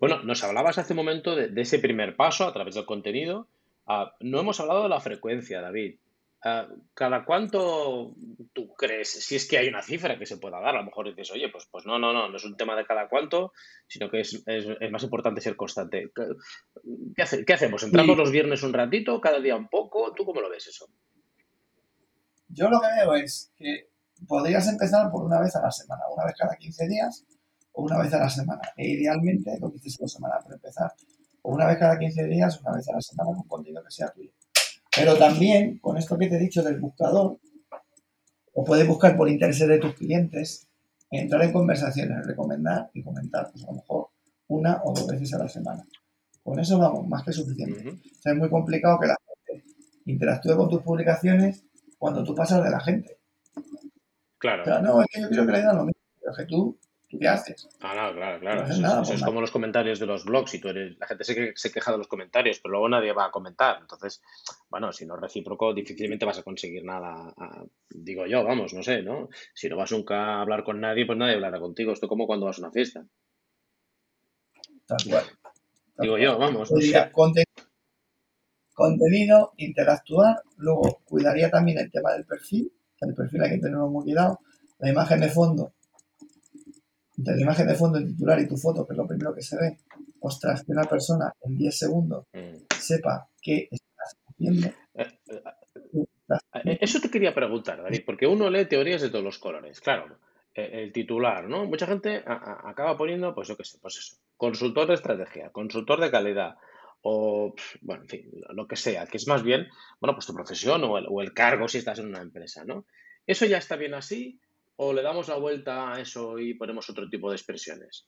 Bueno, 0.00 0.22
nos 0.24 0.42
hablabas 0.42 0.78
hace 0.78 0.92
un 0.92 0.98
momento 0.98 1.36
de, 1.36 1.60
ese 1.60 1.78
primer 1.78 2.16
paso 2.16 2.44
a 2.44 2.52
través 2.52 2.74
del 2.74 2.84
contenido. 2.84 3.46
Ah, 3.86 4.14
no 4.20 4.40
hemos 4.40 4.58
hablado 4.58 4.82
de 4.82 4.88
la 4.88 5.00
frecuencia, 5.00 5.60
David. 5.60 5.98
Ah, 6.44 6.66
¿Cada 6.94 7.24
cuánto 7.24 8.16
tú 8.52 8.74
crees, 8.74 9.08
si 9.08 9.36
es 9.36 9.48
que 9.48 9.58
hay 9.58 9.68
una 9.68 9.82
cifra 9.82 10.18
que 10.18 10.26
se 10.26 10.38
pueda 10.38 10.60
dar? 10.60 10.74
A 10.74 10.80
lo 10.80 10.86
mejor 10.86 11.06
dices, 11.06 11.30
oye, 11.30 11.48
pues, 11.48 11.68
pues 11.70 11.86
no, 11.86 12.00
no, 12.00 12.12
no, 12.12 12.28
no 12.28 12.36
es 12.36 12.44
un 12.44 12.56
tema 12.56 12.74
de 12.74 12.84
cada 12.84 13.08
cuánto, 13.08 13.52
sino 13.86 14.10
que 14.10 14.20
es, 14.20 14.44
más 14.90 15.04
importante 15.04 15.40
ser 15.40 15.54
constante. 15.54 16.10
¿Qué, 17.14 17.44
¿Qué, 17.46 17.52
hacemos? 17.52 17.84
¿Entramos 17.84 18.16
los 18.16 18.32
viernes 18.32 18.64
un 18.64 18.72
ratito, 18.72 19.20
cada 19.20 19.38
día 19.38 19.54
un 19.54 19.68
poco? 19.68 20.12
¿Tú 20.12 20.24
cómo 20.24 20.40
lo 20.40 20.50
ves 20.50 20.66
eso? 20.66 20.88
Yo 22.54 22.68
lo 22.68 22.80
que 22.80 22.86
veo 22.86 23.14
es 23.14 23.50
que 23.56 23.88
podrías 24.28 24.68
empezar 24.68 25.10
por 25.10 25.24
una 25.24 25.40
vez 25.40 25.56
a 25.56 25.62
la 25.62 25.70
semana, 25.70 26.02
una 26.14 26.26
vez 26.26 26.34
cada 26.38 26.54
15 26.54 26.86
días 26.86 27.24
o 27.72 27.84
una 27.84 27.98
vez 27.98 28.12
a 28.12 28.18
la 28.18 28.28
semana. 28.28 28.60
E 28.76 28.90
idealmente, 28.90 29.58
lo 29.58 29.72
que 29.72 29.78
dices 29.78 30.00
la 30.00 30.08
semana 30.08 30.34
para 30.42 30.56
empezar, 30.56 30.92
o 31.42 31.54
una 31.54 31.66
vez 31.66 31.78
cada 31.78 31.98
15 31.98 32.24
días, 32.24 32.60
una 32.60 32.76
vez 32.76 32.88
a 32.88 32.92
la 32.92 33.00
semana 33.00 33.30
con 33.34 33.48
contenido 33.48 33.82
que 33.82 33.90
sea 33.90 34.08
tuyo. 34.10 34.30
Pero 34.94 35.16
también, 35.16 35.78
con 35.78 35.96
esto 35.96 36.18
que 36.18 36.28
te 36.28 36.36
he 36.36 36.38
dicho 36.38 36.62
del 36.62 36.78
buscador, 36.78 37.40
o 38.54 38.64
puedes 38.64 38.86
buscar 38.86 39.16
por 39.16 39.30
intereses 39.30 39.66
de 39.66 39.78
tus 39.78 39.94
clientes, 39.94 40.68
entrar 41.10 41.42
en 41.42 41.52
conversaciones, 41.52 42.26
recomendar 42.26 42.90
y 42.92 43.02
comentar, 43.02 43.50
pues 43.50 43.64
a 43.64 43.68
lo 43.68 43.74
mejor 43.74 44.08
una 44.48 44.82
o 44.84 44.92
dos 44.92 45.06
veces 45.06 45.32
a 45.32 45.38
la 45.38 45.48
semana. 45.48 45.86
Con 46.42 46.58
eso 46.58 46.78
vamos, 46.78 47.08
más 47.08 47.22
que 47.24 47.32
suficiente. 47.32 47.88
o 47.88 48.20
sea, 48.20 48.32
es 48.32 48.38
muy 48.38 48.50
complicado 48.50 48.98
que 49.00 49.06
la 49.06 49.16
gente 49.46 49.64
interactúe 50.04 50.54
con 50.54 50.68
tus 50.68 50.82
publicaciones 50.82 51.64
cuando 52.02 52.24
tú 52.24 52.34
pasas 52.34 52.64
de 52.64 52.68
la 52.68 52.80
gente. 52.80 53.16
Claro. 54.36 54.64
no, 54.82 55.02
es 55.02 55.06
que 55.08 55.20
yo 55.20 55.28
quiero 55.28 55.46
que 55.46 55.52
le 55.52 55.58
digan 55.58 55.76
lo 55.76 55.84
mismo, 55.84 56.02
pero 56.20 56.34
que 56.34 56.46
tú 56.46 56.76
qué 57.08 57.28
haces? 57.28 57.68
Ah, 57.80 57.94
no, 57.94 58.16
claro, 58.16 58.40
claro. 58.40 58.64
eso, 58.64 59.14
es 59.14 59.22
como 59.22 59.40
los 59.40 59.52
comentarios 59.52 60.00
de 60.00 60.06
los 60.06 60.24
blogs. 60.24 60.52
Y 60.54 60.60
tú 60.60 60.70
eres, 60.70 60.98
la 60.98 61.06
gente 61.06 61.22
se, 61.22 61.52
se 61.54 61.70
queja 61.70 61.92
de 61.92 61.98
los 61.98 62.08
comentarios, 62.08 62.58
pero 62.58 62.72
luego 62.72 62.88
nadie 62.88 63.12
va 63.12 63.26
a 63.26 63.30
comentar. 63.30 63.78
Entonces, 63.80 64.20
bueno, 64.68 64.92
si 64.92 65.06
no 65.06 65.14
es 65.14 65.20
recíproco, 65.20 65.72
difícilmente 65.72 66.24
vas 66.24 66.40
a 66.40 66.42
conseguir 66.42 66.84
nada. 66.84 67.32
digo 67.88 68.26
yo, 68.26 68.42
vamos, 68.42 68.74
no 68.74 68.82
sé, 68.82 69.02
¿no? 69.02 69.28
Si 69.54 69.68
no 69.68 69.76
vas 69.76 69.92
nunca 69.92 70.24
a 70.24 70.40
hablar 70.40 70.64
con 70.64 70.80
nadie, 70.80 71.06
pues 71.06 71.16
nadie 71.16 71.34
hablará 71.34 71.60
contigo. 71.60 71.92
Esto 71.92 72.08
como 72.08 72.26
cuando 72.26 72.46
vas 72.46 72.58
a 72.58 72.62
una 72.62 72.72
fiesta. 72.72 73.06
Tal 74.88 74.98
cual. 75.08 75.24
digo 75.98 76.18
yo, 76.18 76.36
vamos. 76.36 76.68
Contenido, 78.74 79.52
interactuar. 79.56 80.42
Luego, 80.56 81.00
cuidaría 81.04 81.50
también 81.50 81.78
el 81.78 81.90
tema 81.90 82.12
del 82.12 82.24
perfil. 82.24 82.72
El 83.00 83.14
perfil 83.14 83.42
hay 83.42 83.50
que 83.50 83.58
tenerlo 83.58 83.88
muy 83.88 84.04
cuidado. 84.04 84.40
La 84.78 84.90
imagen 84.90 85.20
de 85.20 85.28
fondo 85.28 85.72
entre 87.22 87.36
la 87.36 87.42
imagen 87.42 87.66
de 87.66 87.74
fondo, 87.74 87.98
el 87.98 88.06
titular 88.06 88.40
y 88.40 88.48
tu 88.48 88.56
foto, 88.56 88.86
que 88.86 88.94
es 88.94 88.96
lo 88.96 89.06
primero 89.06 89.34
que 89.34 89.42
se 89.42 89.56
ve, 89.56 89.78
ostras, 90.20 90.64
que 90.64 90.72
una 90.72 90.84
persona 90.84 91.32
en 91.42 91.56
10 91.56 91.78
segundos 91.78 92.26
mm. 92.32 92.74
sepa 92.78 93.28
qué 93.40 93.68
estás 93.70 94.16
haciendo. 94.26 94.66
Eh, 94.94 95.06
eh, 95.28 95.42
eh, 96.64 96.78
eso 96.80 97.00
te 97.00 97.10
quería 97.10 97.34
preguntar, 97.34 97.82
David, 97.82 98.02
porque 98.06 98.26
uno 98.26 98.50
lee 98.50 98.66
teorías 98.66 99.02
de 99.02 99.10
todos 99.10 99.24
los 99.24 99.38
colores. 99.38 99.80
Claro, 99.80 100.18
el 100.54 100.92
titular, 100.92 101.48
¿no? 101.48 101.64
Mucha 101.64 101.86
gente 101.86 102.22
acaba 102.26 102.96
poniendo, 102.96 103.34
pues 103.34 103.48
yo 103.48 103.56
qué 103.56 103.64
sé, 103.64 103.78
pues 103.80 103.98
eso, 103.98 104.16
consultor 104.36 104.86
de 104.86 104.94
estrategia, 104.94 105.50
consultor 105.50 106.00
de 106.00 106.10
calidad, 106.10 106.56
o, 107.02 107.54
bueno, 107.80 108.02
en 108.02 108.08
fin, 108.08 108.30
lo 108.50 108.66
que 108.66 108.76
sea, 108.76 109.06
que 109.06 109.16
es 109.16 109.26
más 109.26 109.42
bien, 109.42 109.68
bueno, 110.00 110.14
pues 110.14 110.26
tu 110.26 110.34
profesión 110.34 110.82
o 110.84 110.98
el, 110.98 111.06
o 111.08 111.20
el 111.20 111.34
cargo 111.34 111.68
si 111.68 111.78
estás 111.78 111.98
en 111.98 112.06
una 112.06 112.22
empresa, 112.22 112.64
¿no? 112.64 112.86
¿Eso 113.26 113.46
ya 113.46 113.58
está 113.58 113.76
bien 113.76 113.94
así? 113.94 114.40
o 114.76 114.92
le 114.92 115.02
damos 115.02 115.28
la 115.28 115.36
vuelta 115.36 115.92
a 115.92 116.00
eso 116.00 116.38
y 116.38 116.54
ponemos 116.54 116.88
otro 116.90 117.08
tipo 117.08 117.30
de 117.30 117.36
expresiones? 117.36 118.06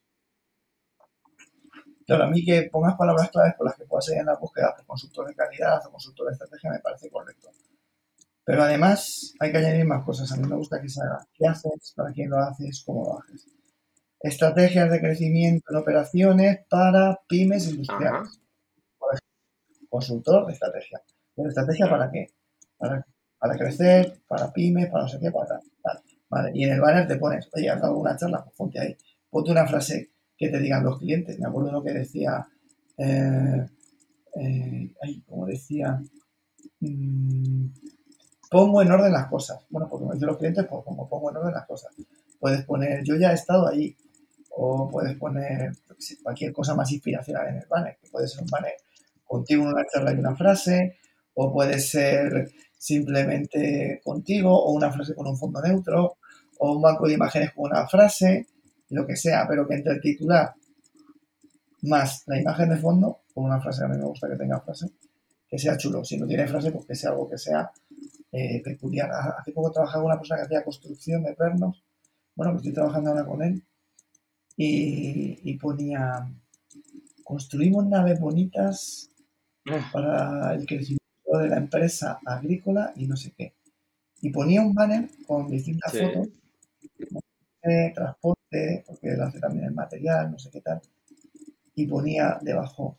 Claro, 2.07 2.25
a 2.25 2.27
mí 2.27 2.45
que 2.45 2.69
pongas 2.71 2.97
palabras 2.97 3.31
claves 3.31 3.55
por 3.57 3.67
las 3.67 3.77
que 3.77 3.87
puedas 3.87 4.05
seguir 4.05 4.21
en 4.21 4.27
la 4.27 4.37
búsqueda 4.37 4.75
de 4.77 4.85
consultor 4.85 5.27
de 5.29 5.35
calidad 5.35 5.87
o 5.87 5.91
consultor 5.91 6.27
de 6.27 6.33
estrategia 6.33 6.71
me 6.71 6.81
parece 6.81 7.09
correcto. 7.11 7.49
Pero 8.45 8.63
además 8.63 9.35
hay 9.41 9.53
que 9.53 9.59
añadir 9.59 9.87
más 9.87 10.05
cosas. 10.05 10.31
A 10.33 10.37
mí 10.37 10.47
me 10.47 10.57
gusta 10.57 10.81
que 10.83 10.89
se 10.89 11.01
haga 11.01 11.27
qué 11.33 11.47
haces, 11.47 11.95
para 11.97 12.13
quién 12.13 12.29
lo 12.29 12.39
haces, 12.39 12.83
cómo 12.85 13.05
lo 13.05 13.19
haces. 13.21 13.47
Estrategias 14.21 14.91
de 14.91 15.01
crecimiento 15.01 15.65
en 15.71 15.77
operaciones 15.77 16.59
para 16.69 17.21
pymes 17.27 17.69
industriales. 17.69 18.39
Por 18.39 18.44
consultor 19.95 20.47
de 20.47 20.55
estrategia. 20.55 21.01
¿Pero 21.37 21.49
estrategia 21.49 21.89
para 21.89 22.11
qué? 22.11 22.27
Para, 22.77 23.07
para 23.39 23.57
crecer, 23.57 24.23
para 24.27 24.53
pymes, 24.53 24.91
para 24.91 25.05
no 25.05 25.09
sé 25.09 25.21
qué, 25.21 25.31
para 25.31 25.61
tal. 25.83 26.57
Y 26.57 26.65
en 26.65 26.73
el 26.73 26.81
banner 26.81 27.07
te 27.07 27.17
pones, 27.17 27.49
oye, 27.55 27.71
has 27.71 27.81
dado 27.81 27.97
una 27.97 28.17
charla, 28.17 28.43
pues 28.43 28.57
ponte 28.57 28.81
ahí. 28.81 28.97
Ponte 29.31 29.53
una 29.53 29.67
frase 29.67 30.11
que 30.37 30.49
te 30.49 30.59
digan 30.59 30.83
los 30.83 30.99
clientes. 30.99 31.39
Me 31.39 31.47
acuerdo 31.47 31.71
lo 31.71 31.83
que 31.83 31.93
decía, 31.93 32.45
eh, 32.99 33.67
eh, 34.35 34.95
como 35.27 35.47
decía, 35.47 36.03
mm, 36.81 37.67
pongo 38.51 38.83
en 38.83 38.91
orden 38.91 39.13
las 39.13 39.29
cosas. 39.29 39.65
Bueno, 39.71 39.89
porque 39.89 40.07
me 40.07 40.15
dicen 40.15 40.27
los 40.27 40.39
clientes, 40.39 40.67
pues 40.69 40.83
como 40.85 41.09
pongo 41.09 41.31
en 41.31 41.37
orden 41.37 41.55
las 41.55 41.67
cosas. 41.67 41.95
Puedes 42.41 42.65
poner, 42.65 43.05
yo 43.05 43.15
ya 43.15 43.31
he 43.31 43.35
estado 43.35 43.69
ahí. 43.69 43.97
O 44.57 44.89
puedes 44.89 45.17
poner 45.17 45.73
cualquier 46.23 46.53
cosa 46.53 46.75
más 46.75 46.91
inspiracional 46.93 47.49
en 47.49 47.57
el 47.57 47.67
banner, 47.69 47.97
que 48.01 48.09
puede 48.09 48.29
ser 48.29 48.43
un 48.43 48.49
banner 48.49 48.75
contigo 49.25 49.63
en 49.63 49.69
una 49.71 49.85
charla 49.93 50.13
y 50.13 50.19
una 50.19 50.37
frase, 50.37 50.99
o 51.35 51.53
puede 51.53 51.79
ser 51.81 52.51
simplemente 52.77 54.01
contigo, 54.05 54.51
o 54.55 54.73
una 54.73 54.93
frase 54.93 55.15
con 55.15 55.27
un 55.27 55.37
fondo 55.37 55.61
neutro, 55.61 56.17
o 56.59 56.73
un 56.73 56.83
banco 56.83 57.07
de 57.07 57.15
imágenes 57.15 57.53
con 57.53 57.71
una 57.71 57.87
frase, 57.89 58.47
lo 58.91 59.07
que 59.07 59.17
sea, 59.17 59.47
pero 59.49 59.67
que 59.67 59.75
entre 59.75 59.95
el 59.95 60.01
titular 60.01 60.55
más 61.83 62.23
la 62.27 62.41
imagen 62.41 62.71
de 62.71 62.77
fondo, 62.77 63.21
con 63.35 63.45
una 63.45 63.61
frase, 63.61 63.85
a 63.85 63.89
mí 63.89 63.97
me 63.97 64.05
gusta 64.05 64.29
que 64.29 64.37
tenga 64.37 64.61
frase, 64.61 64.91
que 65.49 65.59
sea 65.59 65.77
chulo. 65.77 66.05
Si 66.05 66.17
no 66.17 66.27
tiene 66.27 66.47
frase, 66.47 66.71
pues 66.71 66.87
que 66.87 66.95
sea 66.95 67.11
algo 67.11 67.29
que 67.29 67.39
sea 67.39 67.71
eh, 68.33 68.63
peculiar. 68.63 69.11
Hace 69.39 69.53
poco 69.53 69.71
trabajaba 69.71 70.03
con 70.03 70.13
una 70.13 70.19
persona 70.19 70.41
que 70.41 70.47
hacía 70.47 70.65
construcción 70.65 71.23
de 71.25 71.35
pernos, 71.35 71.85
bueno, 72.35 72.53
pues 72.53 72.63
estoy 72.63 72.75
trabajando 72.75 73.11
ahora 73.11 73.27
con 73.27 73.43
él, 73.43 73.63
y, 74.57 75.59
ponía, 75.59 76.31
construimos 77.25 77.87
naves 77.87 78.21
bonitas 78.21 79.11
ah. 79.11 79.14
Para 79.93 80.55
el 80.55 80.67
crecimiento 80.67 81.39
de 81.41 81.49
la 81.49 81.57
empresa 81.57 82.21
agrícola 82.25 82.93
y 82.97 83.07
no 83.07 83.17
sé 83.17 83.33
qué. 83.37 83.55
Y 84.21 84.31
ponía 84.31 84.63
un 84.63 84.75
banner 84.75 85.11
con 85.27 85.49
distintas 85.49 85.93
fotos 85.93 86.29
transporte, 87.95 88.85
porque 88.87 89.09
él 89.09 89.21
hace 89.23 89.41
también 89.41 89.67
el 89.67 89.75
material, 89.75 90.31
no 90.31 90.39
sé 90.39 90.51
qué 90.51 90.61
tal, 90.61 90.81
y 91.75 91.87
ponía 91.87 92.39
debajo, 92.43 92.99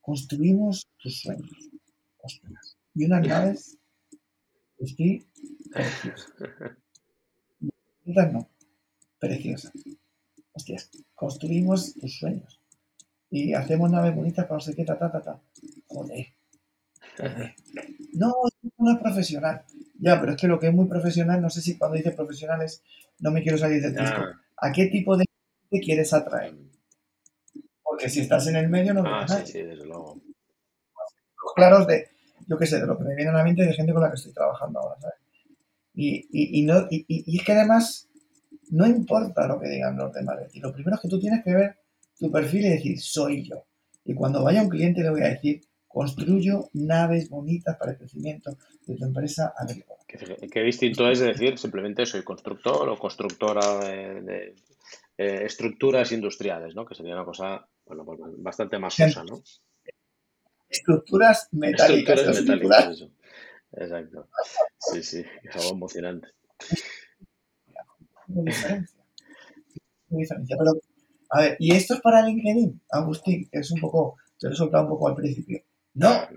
construimos 0.00 0.86
tus 0.98 1.20
sueños. 1.20 1.70
Y 2.94 3.04
unas 3.04 3.26
naves, 3.26 3.78
estoy 4.78 5.26
preciosas. 5.70 6.32
Y 8.04 8.12
no, 8.12 8.48
preciosas. 9.18 9.72
Hostias, 10.52 10.90
construimos 11.14 11.94
tus 11.94 12.18
sueños. 12.18 12.60
Y 13.30 13.54
hacemos 13.54 13.90
naves 13.90 14.14
bonitas 14.14 14.44
para 14.44 14.56
no 14.56 14.60
sé 14.60 14.74
qué, 14.74 14.84
ta, 14.84 14.98
ta, 14.98 15.10
ta, 15.10 15.20
ta. 15.20 15.40
Joder. 15.88 16.26
Joder. 17.18 17.54
No, 18.14 18.32
no 18.78 18.92
es 18.92 18.98
profesional. 18.98 19.64
Ya, 19.98 20.20
pero 20.20 20.32
es 20.32 20.38
que 20.38 20.48
lo 20.48 20.58
que 20.58 20.68
es 20.68 20.74
muy 20.74 20.86
profesional, 20.86 21.40
no 21.40 21.50
sé 21.50 21.60
si 21.60 21.76
cuando 21.76 21.96
dices 21.96 22.14
profesionales, 22.14 22.82
no 23.18 23.30
me 23.30 23.42
quiero 23.42 23.58
salir 23.58 23.82
del 23.82 23.94
texto. 23.94 24.22
¿A 24.58 24.72
qué 24.72 24.86
tipo 24.86 25.16
de 25.16 25.24
gente 25.70 25.84
quieres 25.84 26.12
atraer? 26.12 26.54
Porque 27.82 28.08
si 28.08 28.20
estás 28.20 28.46
en 28.48 28.56
el 28.56 28.68
medio 28.68 28.92
no 28.92 29.02
ah, 29.06 29.26
sí, 29.26 29.52
sí, 29.52 29.62
desde 29.62 29.86
luego. 29.86 30.20
Claros 31.54 31.86
de, 31.86 32.08
yo 32.46 32.58
qué 32.58 32.66
sé, 32.66 32.80
de 32.80 32.86
lo 32.86 32.98
que 32.98 33.04
me 33.04 33.14
viene 33.14 33.30
a 33.30 33.34
la 33.34 33.44
mente 33.44 33.64
de 33.64 33.72
gente 33.72 33.92
con 33.92 34.02
la 34.02 34.10
que 34.10 34.16
estoy 34.16 34.32
trabajando 34.32 34.80
ahora, 34.80 35.00
¿sabes? 35.00 35.16
Y, 35.94 36.28
y, 36.30 36.60
y 36.60 36.62
no, 36.64 36.86
y, 36.90 37.06
y, 37.08 37.38
es 37.38 37.44
que 37.44 37.52
además 37.52 38.08
no 38.70 38.86
importa 38.86 39.46
lo 39.46 39.58
que 39.58 39.68
digan 39.68 39.96
los 39.96 40.12
demás 40.12 40.38
de 40.38 40.48
ti. 40.48 40.60
Lo 40.60 40.72
primero 40.72 40.96
es 40.96 41.00
que 41.00 41.08
tú 41.08 41.18
tienes 41.18 41.42
que 41.42 41.54
ver 41.54 41.78
tu 42.18 42.30
perfil 42.30 42.66
y 42.66 42.70
decir, 42.70 43.00
soy 43.00 43.48
yo. 43.48 43.64
Y 44.04 44.14
cuando 44.14 44.42
vaya 44.42 44.62
un 44.62 44.68
cliente 44.68 45.02
le 45.02 45.10
voy 45.10 45.22
a 45.22 45.28
decir, 45.28 45.60
Construyo 45.96 46.68
naves 46.74 47.30
bonitas 47.30 47.74
para 47.78 47.92
el 47.92 47.96
crecimiento 47.96 48.58
de 48.86 48.96
tu 48.96 49.04
empresa 49.06 49.54
agrícola. 49.56 49.98
Qué, 50.06 50.60
distinto 50.60 51.10
es 51.10 51.20
decir 51.20 51.56
simplemente 51.56 52.04
soy 52.04 52.22
constructor 52.22 52.86
o 52.86 52.98
constructora 52.98 53.78
de, 53.78 54.54
eh, 55.16 55.44
estructuras 55.46 56.12
industriales, 56.12 56.74
¿no? 56.74 56.84
Que 56.84 56.94
sería 56.94 57.14
una 57.14 57.24
cosa, 57.24 57.66
bueno, 57.86 58.04
pues, 58.04 58.20
bastante 58.36 58.78
más 58.78 58.94
¿no? 58.98 59.42
Estructuras 60.68 61.48
metálicas. 61.52 62.18
Estructuras 62.18 62.42
metálicas, 62.42 62.88
eso. 62.90 63.10
Exacto. 63.72 64.28
Sí, 64.78 65.02
sí, 65.02 65.24
es 65.44 65.56
algo 65.56 65.76
emocionante. 65.76 66.28
Muy 68.26 68.44
diferencia. 68.44 69.00
Muy 70.10 70.24
diferencia. 70.24 70.56
Pero, 70.58 70.72
a 71.30 71.40
ver, 71.40 71.56
¿y 71.58 71.74
esto 71.74 71.94
es 71.94 72.00
para 72.00 72.26
LinkedIn, 72.26 72.80
Agustín? 72.90 73.48
Que 73.50 73.58
es 73.58 73.70
un 73.70 73.80
poco, 73.80 74.16
te 74.38 74.48
lo 74.48 74.52
he 74.52 74.56
soltado 74.56 74.84
un 74.84 74.90
poco 74.90 75.08
al 75.08 75.16
principio. 75.16 75.62
No. 75.94 76.28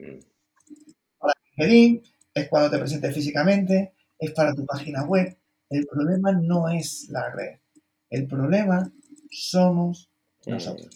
Para 1.19 1.34
LinkedIn 1.58 2.04
es 2.34 2.49
cuando 2.49 2.71
te 2.71 2.80
presentes 2.80 3.13
físicamente, 3.13 3.93
es 4.17 4.32
para 4.32 4.54
tu 4.54 4.65
página 4.65 5.04
web. 5.06 5.36
El 5.69 5.86
problema 5.86 6.32
no 6.32 6.69
es 6.69 7.08
la 7.10 7.30
red. 7.32 7.60
El 8.10 8.28
problema 8.28 8.91
somos 9.30 10.10
mm. 10.45 10.52
nosotros. 10.52 10.89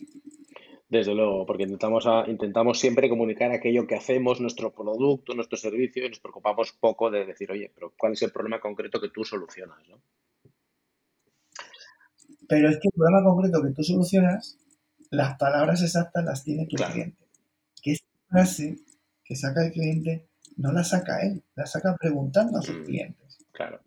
Desde 0.90 1.16
luego, 1.16 1.46
porque 1.48 1.64
intentamos, 1.64 2.06
intentamos 2.28 2.80
siempre 2.80 3.10
comunicar 3.10 3.52
aquello 3.52 3.88
que 3.88 3.96
hacemos, 3.96 4.40
nuestro 4.40 4.72
producto, 4.72 5.34
nuestro 5.34 5.58
servicio, 5.58 6.06
y 6.06 6.10
nos 6.10 6.20
preocupamos 6.20 6.72
poco 6.74 7.10
de 7.10 7.26
decir, 7.26 7.52
oye, 7.52 7.72
pero 7.74 7.94
¿cuál 7.98 8.14
es 8.14 8.22
el 8.22 8.32
problema 8.32 8.60
concreto 8.60 9.02
que 9.02 9.10
tú 9.10 9.24
solucionas? 9.24 9.80
¿no? 9.90 10.00
Pero 12.48 12.70
es 12.70 12.78
que 12.78 12.88
el 12.88 12.94
problema 12.94 13.24
concreto 13.24 13.62
que 13.62 13.72
tú 13.72 13.84
solucionas, 13.84 14.58
las 15.10 15.38
palabras 15.38 15.82
exactas 15.82 16.24
las 16.26 16.44
tiene 16.44 16.68
tu 16.68 16.76
cliente. 16.76 17.28
Que 17.82 17.92
esta 17.94 18.08
frase 18.30 18.78
que 19.24 19.36
saca 19.36 19.66
el 19.66 19.72
cliente 19.72 20.28
no 20.58 20.72
la 20.72 20.84
saca 20.84 21.22
él, 21.22 21.44
la 21.56 21.66
saca 21.66 21.96
preguntando 22.00 22.60
a 22.60 22.62
sus 22.62 22.78
mm, 22.78 22.84
clientes. 22.84 23.46
Claro, 23.52 23.82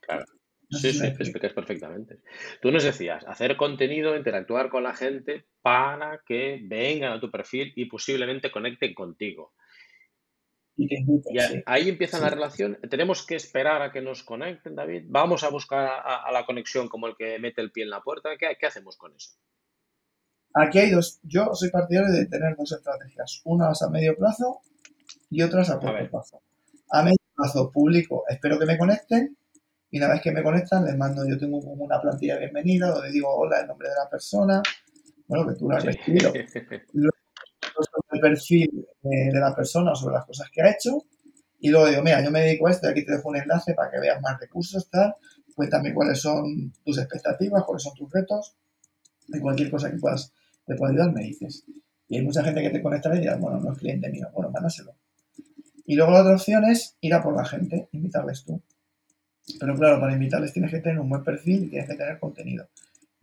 claro. 0.00 0.24
sí, 0.70 0.92
sí, 0.92 1.06
explicas 1.06 1.52
perfectamente. 1.52 2.20
Tú 2.60 2.70
nos 2.70 2.84
decías, 2.84 3.24
hacer 3.26 3.56
contenido, 3.56 4.16
interactuar 4.16 4.68
con 4.68 4.82
la 4.82 4.94
gente 4.94 5.46
para 5.62 6.20
que 6.26 6.60
vengan 6.64 7.12
a 7.12 7.20
tu 7.20 7.30
perfil 7.30 7.72
y 7.76 7.86
posiblemente 7.86 8.50
conecten 8.50 8.94
contigo. 8.94 9.54
Y, 10.76 10.88
ahí 11.64 11.88
empieza 11.88 12.20
la 12.20 12.28
relación. 12.28 12.78
Tenemos 12.90 13.26
que 13.26 13.34
esperar 13.34 13.80
a 13.80 13.90
que 13.90 14.02
nos 14.02 14.22
conecten, 14.22 14.74
David. 14.74 15.04
Vamos 15.08 15.42
a 15.42 15.48
buscar 15.48 15.88
a, 16.04 16.30
la 16.30 16.44
conexión 16.44 16.88
como 16.88 17.06
el 17.06 17.16
que 17.16 17.38
mete 17.38 17.62
el 17.62 17.72
pie 17.72 17.84
en 17.84 17.90
la 17.90 18.02
puerta. 18.02 18.30
¿Qué, 18.38 18.56
¿Qué, 18.58 18.66
hacemos 18.66 18.96
con 18.96 19.14
eso? 19.14 19.30
Aquí 20.54 20.78
hay 20.78 20.90
dos. 20.90 21.18
Yo 21.22 21.54
soy 21.54 21.70
partidario 21.70 22.12
de 22.12 22.26
tener 22.26 22.56
dos 22.56 22.72
estrategias. 22.72 23.40
Unas 23.44 23.80
a 23.82 23.90
medio 23.90 24.16
plazo 24.16 24.60
y 25.30 25.42
otras 25.42 25.70
a 25.70 25.78
corto 25.78 26.10
plazo. 26.10 26.42
A 26.90 27.02
medio 27.02 27.16
plazo 27.34 27.70
público, 27.70 28.24
espero 28.28 28.58
que 28.58 28.66
me 28.66 28.78
conecten 28.78 29.36
y 29.90 29.98
una 29.98 30.08
vez 30.08 30.20
que 30.20 30.32
me 30.32 30.42
conectan 30.42 30.84
les 30.84 30.96
mando, 30.96 31.26
yo 31.26 31.38
tengo 31.38 31.60
como 31.60 31.84
una 31.84 32.00
plantilla 32.00 32.34
de 32.34 32.40
bienvenida 32.40 32.90
donde 32.90 33.10
digo 33.10 33.34
hola, 33.34 33.60
el 33.60 33.66
nombre 33.66 33.88
de 33.88 33.94
la 33.94 34.10
persona, 34.10 34.62
bueno, 35.28 35.48
que 35.48 35.54
tú 35.54 35.68
lo 35.68 35.76
has 35.76 35.84
recibido. 35.84 36.32
el 38.12 38.20
perfil 38.20 38.86
eh, 39.04 39.32
de 39.32 39.40
la 39.40 39.54
persona 39.54 39.94
sobre 39.94 40.14
las 40.14 40.24
cosas 40.24 40.48
que 40.50 40.62
ha 40.62 40.70
hecho 40.70 41.04
y 41.60 41.70
luego 41.70 41.88
digo, 41.88 42.02
mira, 42.02 42.22
yo 42.22 42.30
me 42.30 42.42
dedico 42.42 42.68
a 42.68 42.70
esto 42.70 42.86
y 42.86 42.90
aquí 42.90 43.04
te 43.04 43.12
dejo 43.12 43.28
un 43.28 43.36
enlace 43.36 43.74
para 43.74 43.90
que 43.90 43.98
veas 43.98 44.20
más 44.20 44.38
recursos, 44.38 44.88
tal, 44.90 45.14
cuéntame 45.54 45.94
cuáles 45.94 46.20
son 46.20 46.72
tus 46.84 46.98
expectativas, 46.98 47.64
cuáles 47.64 47.82
son 47.82 47.94
tus 47.94 48.10
retos 48.12 48.56
y 49.28 49.40
cualquier 49.40 49.70
cosa 49.70 49.90
que 49.90 49.96
puedas, 49.96 50.32
te 50.66 50.74
pueda 50.74 50.92
ayudar 50.92 51.12
me 51.12 51.22
dices. 51.22 51.64
Y 52.08 52.18
hay 52.18 52.22
mucha 52.22 52.44
gente 52.44 52.62
que 52.62 52.70
te 52.70 52.82
conecta 52.82 53.14
y 53.16 53.20
dirá, 53.20 53.36
bueno, 53.36 53.58
no 53.58 53.72
es 53.72 53.78
cliente 53.78 54.08
mío, 54.10 54.28
bueno, 54.32 54.50
mándaselo. 54.50 54.94
Y 55.86 55.96
luego 55.96 56.12
la 56.12 56.20
otra 56.20 56.34
opción 56.34 56.64
es 56.64 56.96
ir 57.00 57.14
a 57.14 57.22
por 57.22 57.34
la 57.34 57.44
gente, 57.44 57.88
invitarles 57.92 58.44
tú. 58.44 58.60
Pero 59.58 59.74
claro, 59.76 60.00
para 60.00 60.12
invitarles 60.12 60.52
tienes 60.52 60.70
que 60.70 60.80
tener 60.80 60.98
un 60.98 61.08
buen 61.08 61.22
perfil 61.22 61.64
y 61.64 61.68
tienes 61.68 61.88
que 61.88 61.96
tener 61.96 62.18
contenido. 62.18 62.68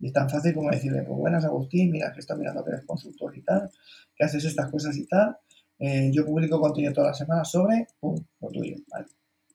Y 0.04 0.08
es 0.08 0.12
tan 0.12 0.28
fácil 0.28 0.52
como 0.52 0.70
decirle, 0.70 1.02
pues 1.02 1.18
buenas 1.18 1.46
Agustín, 1.46 1.90
mira 1.90 2.12
que 2.12 2.20
estoy 2.20 2.36
mirando 2.36 2.62
que 2.62 2.72
eres 2.72 2.84
consultor 2.84 3.34
y 3.38 3.40
tal, 3.40 3.70
que 4.14 4.22
haces 4.22 4.44
estas 4.44 4.70
cosas 4.70 4.94
y 4.98 5.06
tal. 5.06 5.38
Eh, 5.78 6.10
yo 6.12 6.26
publico 6.26 6.60
contenido 6.60 6.92
todas 6.92 7.12
las 7.12 7.18
semanas 7.18 7.50
sobre, 7.50 7.86
pum, 8.00 8.14
lo 8.42 8.48
tuyo, 8.50 8.76
¿vale? 8.88 9.06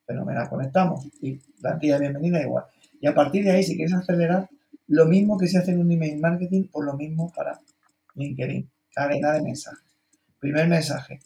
Fenomenal, 0.07 0.49
conectamos 0.49 1.07
y 1.21 1.35
plantilla 1.61 1.99
de 1.99 1.99
bienvenida 1.99 2.41
igual. 2.41 2.63
Y 2.99 3.05
a 3.05 3.13
partir 3.13 3.43
de 3.43 3.51
ahí, 3.51 3.61
si 3.61 3.75
quieres 3.75 3.93
acelerar, 3.93 4.49
lo 4.87 5.05
mismo 5.05 5.37
que 5.37 5.45
se 5.45 5.59
hace 5.59 5.69
en 5.69 5.81
un 5.81 5.91
email 5.91 6.19
marketing, 6.19 6.63
por 6.63 6.83
lo 6.83 6.95
mismo 6.95 7.31
para 7.31 7.61
LinkedIn, 8.15 8.67
cadena 8.91 9.33
de 9.33 9.43
mensajes. 9.43 9.99
Primer 10.39 10.67
mensaje, 10.67 11.19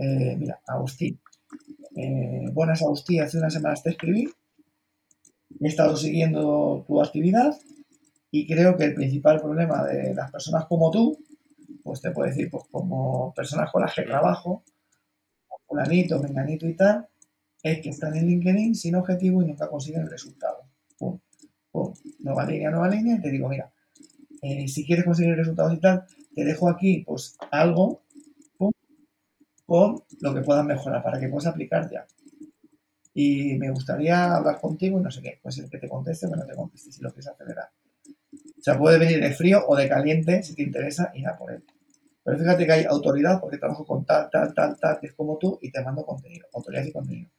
eh, 0.00 0.34
mira, 0.36 0.58
Agustín. 0.66 1.20
Eh, 1.94 2.46
buenas 2.52 2.82
Agustín, 2.82 3.22
hace 3.22 3.38
unas 3.38 3.52
semanas 3.52 3.84
te 3.84 3.90
escribí, 3.90 4.28
he 5.60 5.68
estado 5.68 5.96
siguiendo 5.96 6.84
tu 6.84 7.00
actividad 7.00 7.56
y 8.38 8.46
creo 8.46 8.76
que 8.76 8.84
el 8.84 8.94
principal 8.94 9.40
problema 9.40 9.82
de 9.84 10.14
las 10.14 10.30
personas 10.30 10.66
como 10.66 10.90
tú, 10.90 11.18
pues 11.82 12.02
te 12.02 12.10
puedo 12.10 12.28
decir, 12.28 12.50
pues 12.50 12.64
como 12.70 13.32
personas 13.34 13.70
con 13.72 13.80
las 13.80 13.94
que 13.94 14.02
trabajo, 14.02 14.62
fulanito, 15.66 16.20
menganito 16.20 16.68
y 16.68 16.76
tal, 16.76 17.08
es 17.62 17.80
que 17.80 17.88
están 17.88 18.14
en 18.14 18.26
LinkedIn 18.26 18.74
sin 18.74 18.94
objetivo 18.94 19.40
y 19.40 19.46
nunca 19.46 19.70
consiguen 19.70 20.02
el 20.02 20.10
resultado. 20.10 20.68
Pum, 20.98 21.18
pum, 21.72 21.94
nueva 22.18 22.44
línea, 22.44 22.70
nueva 22.70 22.90
línea, 22.90 23.16
y 23.16 23.22
te 23.22 23.30
digo, 23.30 23.48
mira, 23.48 23.72
eh, 24.42 24.68
si 24.68 24.84
quieres 24.84 25.06
conseguir 25.06 25.34
resultados 25.34 25.72
y 25.72 25.80
tal, 25.80 26.04
te 26.34 26.44
dejo 26.44 26.68
aquí 26.68 27.04
pues 27.06 27.38
algo 27.50 28.02
con 29.64 30.02
lo 30.20 30.34
que 30.34 30.42
puedas 30.42 30.64
mejorar 30.66 31.02
para 31.02 31.18
que 31.18 31.28
puedas 31.28 31.46
aplicar 31.46 31.90
ya. 31.90 32.06
Y 33.14 33.54
me 33.54 33.70
gustaría 33.70 34.36
hablar 34.36 34.60
contigo 34.60 35.00
y 35.00 35.02
no 35.02 35.10
sé 35.10 35.22
qué, 35.22 35.38
pues 35.42 35.56
el 35.56 35.70
que 35.70 35.78
te 35.78 35.88
conteste 35.88 36.26
o 36.26 36.36
no 36.36 36.44
te 36.44 36.54
conteste, 36.54 36.92
si 36.92 37.00
lo 37.00 37.08
quieres 37.08 37.28
acelerar. 37.28 37.70
Sea, 38.66 38.76
puede 38.76 38.98
venir 38.98 39.20
de 39.20 39.30
frío 39.30 39.64
o 39.68 39.76
de 39.76 39.88
caliente, 39.88 40.42
si 40.42 40.56
te 40.56 40.64
interesa, 40.64 41.12
ir 41.14 41.28
a 41.28 41.38
por 41.38 41.52
él. 41.52 41.62
Pero 42.24 42.36
fíjate 42.36 42.66
que 42.66 42.72
hay 42.72 42.84
autoridad 42.84 43.40
porque 43.40 43.58
trabajo 43.58 43.86
con 43.86 44.04
tal, 44.04 44.28
tal, 44.28 44.52
tal, 44.54 44.76
tal, 44.76 44.98
que 44.98 45.06
es 45.06 45.12
como 45.12 45.38
tú 45.38 45.56
y 45.62 45.70
te 45.70 45.84
mando 45.84 46.04
contenido, 46.04 46.48
autoridad 46.52 46.84
y 46.84 46.90
contenido. 46.90 47.30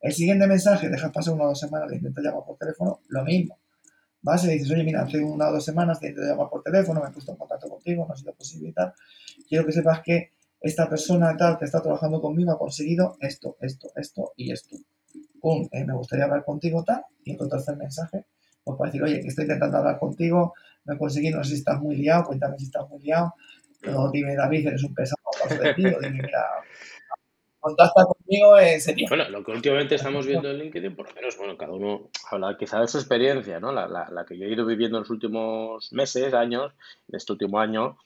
El 0.00 0.12
siguiente 0.12 0.46
mensaje, 0.46 0.88
dejas 0.88 1.10
pasar 1.10 1.34
una 1.34 1.42
o 1.42 1.48
dos 1.48 1.58
semanas, 1.58 1.90
le 1.90 1.96
intentas 1.96 2.22
llamar 2.22 2.44
por 2.46 2.56
teléfono, 2.56 3.00
lo 3.08 3.24
mismo. 3.24 3.58
Vas 4.22 4.44
y 4.44 4.48
dices, 4.48 4.70
oye, 4.70 4.84
mira, 4.84 5.02
hace 5.02 5.18
una 5.18 5.48
o 5.48 5.54
dos 5.54 5.64
semanas 5.64 5.98
te 5.98 6.06
intento 6.06 6.30
llamar 6.30 6.48
por 6.48 6.62
teléfono, 6.62 7.00
me 7.00 7.08
he 7.08 7.12
puesto 7.12 7.32
en 7.32 7.38
contacto 7.38 7.68
contigo, 7.68 8.06
no 8.06 8.14
ha 8.14 8.16
sido 8.16 8.32
posible 8.34 8.68
y 8.68 8.72
tal. 8.72 8.94
Quiero 9.48 9.66
que 9.66 9.72
sepas 9.72 10.02
que 10.04 10.34
esta 10.60 10.88
persona 10.88 11.36
tal 11.36 11.58
que 11.58 11.64
está 11.64 11.82
trabajando 11.82 12.20
conmigo 12.20 12.52
ha 12.52 12.58
conseguido 12.60 13.16
esto, 13.20 13.56
esto, 13.60 13.90
esto 13.96 14.34
y 14.36 14.52
esto. 14.52 14.76
Pum, 15.40 15.68
eh, 15.72 15.84
me 15.84 15.94
gustaría 15.94 16.26
hablar 16.26 16.44
contigo 16.44 16.84
tal, 16.84 17.02
y 17.24 17.34
otro 17.34 17.48
tercer 17.48 17.76
mensaje, 17.76 18.26
pues 18.62 18.78
para 18.78 18.88
decir, 18.88 19.02
oye, 19.02 19.20
que 19.20 19.26
estoy 19.26 19.46
intentando 19.46 19.78
hablar 19.78 19.98
contigo, 19.98 20.54
no 20.86 20.94
he 20.94 20.98
conseguido, 20.98 21.38
no 21.38 21.44
sé 21.44 21.50
si 21.50 21.56
estás 21.56 21.80
muy 21.80 21.96
liado, 21.96 22.24
cuéntame 22.24 22.58
si 22.58 22.64
estás 22.64 22.88
muy 22.88 23.02
liado, 23.02 23.34
pero 23.80 24.10
dime, 24.12 24.34
David, 24.34 24.68
eres 24.68 24.84
un 24.84 24.94
pesado, 24.94 25.22
paso 25.42 25.62
de 25.62 25.74
ti, 25.74 25.82
dime, 25.84 26.10
mira, 26.10 26.44
contacta 27.60 28.04
conmigo 28.04 28.58
en 28.58 28.80
serio. 28.80 29.06
Bueno, 29.08 29.28
lo 29.28 29.44
que 29.44 29.52
últimamente 29.52 29.96
estamos 29.96 30.26
viendo 30.26 30.50
en 30.50 30.58
LinkedIn, 30.58 30.94
por 30.94 31.08
lo 31.08 31.14
menos, 31.14 31.36
bueno, 31.36 31.56
cada 31.56 31.72
uno 31.72 32.10
habla 32.30 32.56
quizá 32.58 32.80
de 32.80 32.88
su 32.88 32.98
experiencia, 32.98 33.58
¿no? 33.60 33.72
La, 33.72 33.88
la, 33.88 34.08
la 34.10 34.24
que 34.24 34.38
yo 34.38 34.46
he 34.46 34.52
ido 34.52 34.64
viviendo 34.64 34.98
en 34.98 35.02
los 35.02 35.10
últimos 35.10 35.92
meses, 35.92 36.32
años, 36.34 36.72
en 37.08 37.16
este 37.16 37.32
último 37.32 37.58
año, 37.58 37.98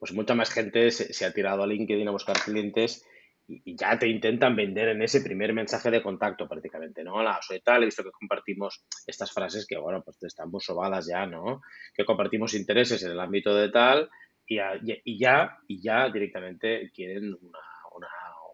pues 0.00 0.12
mucha 0.14 0.34
más 0.34 0.50
gente 0.50 0.90
se, 0.90 1.24
ha 1.26 1.32
tirado 1.32 1.62
a 1.62 1.66
LinkedIn 1.66 2.08
a 2.08 2.10
buscar 2.10 2.36
clientes 2.40 3.04
y, 3.50 3.76
ya 3.76 3.98
te 3.98 4.08
intentan 4.08 4.54
vender 4.54 4.88
en 4.88 5.02
ese 5.02 5.20
primer 5.20 5.52
mensaje 5.52 5.90
de 5.90 6.02
contacto 6.02 6.48
prácticamente, 6.48 7.02
¿no? 7.02 7.14
Hola, 7.14 7.40
soy 7.42 7.60
tal, 7.60 7.82
he 7.82 7.86
visto 7.86 8.04
que 8.04 8.10
compartimos 8.10 8.84
estas 9.06 9.32
frases 9.32 9.66
que, 9.66 9.76
bueno, 9.76 10.02
pues 10.02 10.22
están 10.22 10.50
muy 10.50 10.60
sobadas 10.60 11.06
ya, 11.08 11.26
¿no? 11.26 11.62
Que 11.94 12.04
compartimos 12.04 12.54
intereses 12.54 13.02
en 13.02 13.10
el 13.10 13.20
ámbito 13.20 13.54
de 13.54 13.70
tal 13.70 14.08
y, 14.46 14.56
ya, 15.18 15.58
y 15.66 15.82
ya 15.82 16.08
directamente 16.10 16.90
quieren 16.94 17.36
una, 17.40 17.58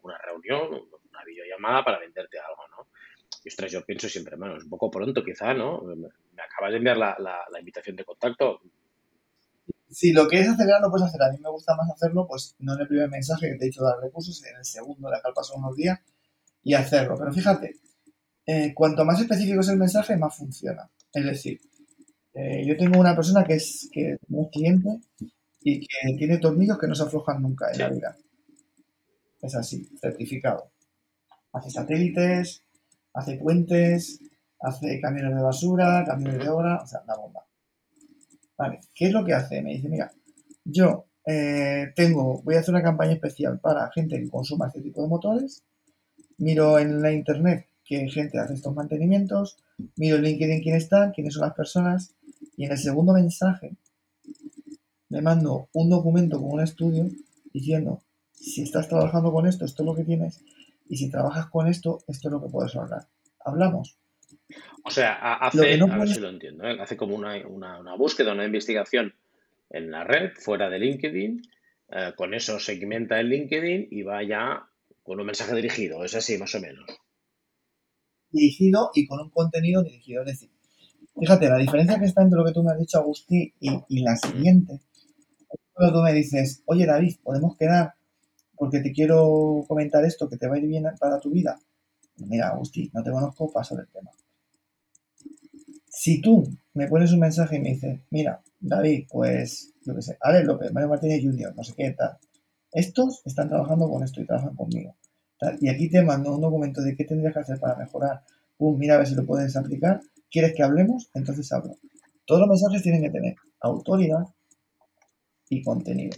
una, 0.03 0.19
reunión, 0.19 0.89
una 1.11 1.25
videollamada 1.25 1.85
para 1.85 1.99
venderte 1.99 2.39
algo, 2.39 2.63
¿no? 2.69 2.89
Y 3.45 3.49
ostras, 3.49 3.71
yo 3.71 3.85
pienso 3.85 4.09
siempre, 4.09 4.37
bueno, 4.37 4.57
es 4.57 4.65
un 4.65 4.71
poco 4.71 4.91
pronto 4.91 5.23
quizá, 5.23 5.53
¿no? 5.55 5.83
Me 5.83 6.43
acabas 6.43 6.73
de 6.73 6.79
enviar 6.79 6.97
la, 6.97 7.17
la 7.19 7.59
invitación 7.59 7.97
de 7.97 8.05
contacto, 8.05 8.61
si 9.91 10.13
lo 10.13 10.27
quieres 10.27 10.49
acelerar, 10.49 10.81
lo 10.81 10.91
puedes 10.91 11.07
hacer. 11.07 11.23
A 11.23 11.33
mí 11.33 11.39
me 11.39 11.51
gusta 11.51 11.77
más 11.77 11.91
hacerlo, 11.91 12.27
pues 12.27 12.55
no 12.59 12.75
en 12.75 12.81
el 12.81 12.89
primer 12.89 13.09
mensaje 13.09 13.51
que 13.51 13.57
te 13.57 13.65
he 13.65 13.69
dicho 13.69 13.85
dar 13.85 13.99
recursos, 14.01 14.43
en 14.45 14.57
el 14.57 14.65
segundo, 14.65 15.11
dejar 15.11 15.33
pasar 15.35 15.57
unos 15.57 15.77
días 15.77 15.99
y 16.63 16.75
hacerlo. 16.75 17.17
Pero 17.19 17.33
fíjate, 17.33 17.77
eh, 18.47 18.73
cuanto 18.75 19.05
más 19.05 19.21
específico 19.21 19.61
es 19.61 19.69
el 19.69 19.77
mensaje, 19.77 20.17
más 20.17 20.37
funciona. 20.37 20.91
Es 21.13 21.25
decir, 21.25 21.61
eh, 22.35 22.65
yo 22.67 22.77
tengo 22.77 23.01
una 23.01 23.15
persona 23.15 23.45
que 23.45 23.55
es, 23.55 23.89
que 23.93 24.13
es 24.13 24.19
cliente 24.53 25.01
y 25.61 25.81
que 25.81 26.17
tiene 26.19 26.39
tornillos 26.39 26.79
que 26.79 26.87
no 26.87 26.95
se 26.95 27.05
aflojan 27.05 27.43
nunca 27.43 27.71
en 27.73 27.79
la 27.79 27.89
vida. 27.89 28.17
Es 29.41 29.55
así, 29.55 29.89
certificado. 30.01 30.71
Hace 31.53 31.71
satélites, 31.71 32.63
hace 33.15 33.37
puentes, 33.37 34.21
hace 34.61 35.01
camiones 35.01 35.35
de 35.35 35.43
basura, 35.43 36.05
camiones 36.07 36.39
de 36.39 36.49
obra, 36.49 36.83
o 36.83 36.87
sea, 36.87 37.03
la 37.07 37.17
bomba. 37.17 37.46
Vale, 38.57 38.81
¿qué 38.95 39.07
es 39.07 39.13
lo 39.13 39.25
que 39.25 39.35
hace? 39.35 39.63
Me 39.63 39.75
dice, 39.75 39.89
mira, 39.89 40.13
yo 40.65 41.07
eh, 41.27 41.93
tengo, 41.95 42.43
voy 42.43 42.55
a 42.55 42.61
hacer 42.61 42.75
una 42.75 42.83
campaña 42.83 43.13
especial 43.13 43.59
para 43.61 43.91
gente 43.93 44.19
que 44.19 44.31
consuma 44.31 44.69
este 44.69 44.81
tipo 44.81 45.03
de 45.03 45.09
motores. 45.09 45.65
Miro 46.39 46.79
en 46.79 47.03
la 47.03 47.13
internet 47.13 47.69
que 47.85 48.09
gente 48.09 48.39
hace 48.39 48.55
estos 48.55 48.75
mantenimientos, 48.75 49.59
miro 49.97 50.17
en 50.17 50.23
LinkedIn 50.23 50.63
quién 50.63 50.77
están, 50.77 51.13
quiénes 51.13 51.35
son 51.35 51.43
las 51.43 51.55
personas 51.55 52.15
Y 52.57 52.65
en 52.65 52.73
el 52.73 52.79
segundo 52.79 53.13
mensaje 53.13 53.77
le 55.09 55.23
mando 55.23 55.69
un 55.73 55.89
documento 55.89 56.41
con 56.41 56.53
un 56.53 56.61
estudio 56.61 57.09
diciendo, 57.53 58.03
si 58.33 58.63
estás 58.63 58.89
trabajando 58.89 59.33
con 59.33 59.47
esto, 59.47 59.65
esto 59.65 59.83
es 59.83 59.87
lo 59.87 59.95
que 59.95 60.05
tienes, 60.05 60.43
y 60.89 60.97
si 60.97 61.11
trabajas 61.11 61.47
con 61.47 61.69
esto, 61.69 62.01
esto 62.09 62.29
es 62.29 62.33
lo 62.33 62.43
que 62.43 62.49
puedes 62.49 62.75
hablar. 62.75 63.09
Hablamos. 63.45 63.97
O 64.85 64.91
sea, 64.91 65.35
hace, 65.35 65.81
a 65.81 65.99
ver 65.99 66.09
si 66.09 66.21
lo 66.21 66.29
entiendo, 66.29 66.65
¿eh? 66.65 66.77
hace 66.81 66.97
como 66.97 67.17
una, 67.17 67.97
búsqueda, 67.97 68.33
una 68.33 68.45
investigación 68.45 69.15
en 69.71 69.91
la 69.91 70.05
red, 70.05 70.33
fuera 70.35 70.71
de 70.71 70.79
LinkedIn, 70.79 71.43
eh, 71.89 72.13
con 72.17 72.35
eso 72.35 72.61
segmenta 72.61 73.19
el 73.19 73.29
LinkedIn 73.29 73.89
y 73.91 74.03
va 74.03 74.23
ya 74.23 74.69
con 75.03 75.19
un 75.19 75.27
mensaje 75.27 75.55
dirigido, 75.55 76.05
es 76.05 76.15
así 76.15 76.39
más 76.39 76.55
o 76.55 76.61
menos. 76.61 76.85
Dirigido 78.31 78.91
y 78.95 79.07
con 79.07 79.21
un 79.21 79.31
contenido 79.31 79.83
dirigido. 79.83 80.23
Es 80.23 80.29
decir, 80.29 80.51
fíjate, 81.19 81.49
la 81.49 81.59
diferencia 81.59 81.99
que 81.99 82.05
está 82.05 82.23
entre 82.23 82.39
lo 82.39 82.45
que 82.45 82.53
tú 82.53 82.63
me 82.63 82.73
has 82.73 82.79
dicho, 82.79 82.99
Agustín, 82.99 83.53
y, 83.61 84.03
la 84.03 84.17
siguiente. 84.17 84.81
Cuando 85.73 85.99
tú 85.99 86.03
me 86.03 86.13
dices, 86.13 86.63
oye 86.67 86.87
David, 86.87 87.17
podemos 87.23 87.57
quedar 87.57 87.95
porque 88.55 88.81
te 88.81 88.93
quiero 88.93 89.65
comentar 89.67 90.05
esto 90.05 90.29
que 90.29 90.37
te 90.37 90.47
va 90.47 90.55
a 90.55 90.59
ir 90.59 90.67
bien 90.67 90.85
para 90.99 91.19
tu 91.21 91.31
vida. 91.31 91.59
Mira, 92.19 92.49
Agustín, 92.49 92.91
no 92.95 93.03
te 93.03 93.11
conozco, 93.11 93.53
paso 93.53 93.77
del 93.77 93.89
tema. 93.89 94.11
Si 95.99 96.21
tú 96.21 96.47
me 96.75 96.89
pones 96.89 97.11
un 97.13 97.21
mensaje 97.21 97.57
y 97.57 97.61
me 97.61 97.71
dices, 97.71 98.01
mira, 98.11 98.43
David, 98.61 99.07
pues, 99.11 99.73
yo 99.83 99.95
qué 99.95 100.03
sé, 100.03 100.19
Alex 100.21 100.47
López, 100.47 100.71
Mario 100.71 100.91
Martínez 100.91 101.23
Junior, 101.23 101.57
no 101.57 101.65
sé 101.65 101.73
qué 101.75 101.93
tal. 101.93 102.19
Estos 102.71 103.23
están 103.25 103.49
trabajando 103.49 103.89
con 103.89 104.03
esto 104.05 104.21
y 104.21 104.27
trabajan 104.27 104.55
conmigo. 104.55 104.95
Y 105.59 105.71
aquí 105.71 105.89
te 105.89 106.03
mando 106.03 106.35
un 106.35 106.43
documento 106.43 106.83
de 106.83 106.95
qué 106.95 107.05
tendrías 107.05 107.33
que 107.33 107.41
hacer 107.41 107.59
para 107.59 107.77
mejorar. 107.77 108.23
Pum, 108.59 108.79
mira 108.79 108.97
a 108.97 108.99
ver 108.99 109.07
si 109.07 109.15
lo 109.15 109.25
puedes 109.25 109.57
aplicar. 109.57 110.03
¿Quieres 110.31 110.55
que 110.55 110.63
hablemos? 110.63 111.11
Entonces 111.15 111.51
hablo. 111.51 111.79
Todos 112.27 112.43
los 112.43 112.51
mensajes 112.51 112.83
tienen 112.83 113.01
que 113.01 113.11
tener 113.11 113.35
autoridad 113.61 114.27
y 115.49 115.63
contenido. 115.63 116.15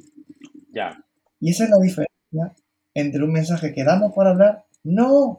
Ya. 0.72 1.04
Y 1.38 1.50
esa 1.50 1.64
es 1.64 1.70
la 1.70 1.78
diferencia 1.78 2.52
entre 2.94 3.22
un 3.22 3.30
mensaje 3.30 3.72
que 3.72 3.84
damos 3.84 4.12
para 4.12 4.30
hablar. 4.30 4.64
No, 4.82 5.38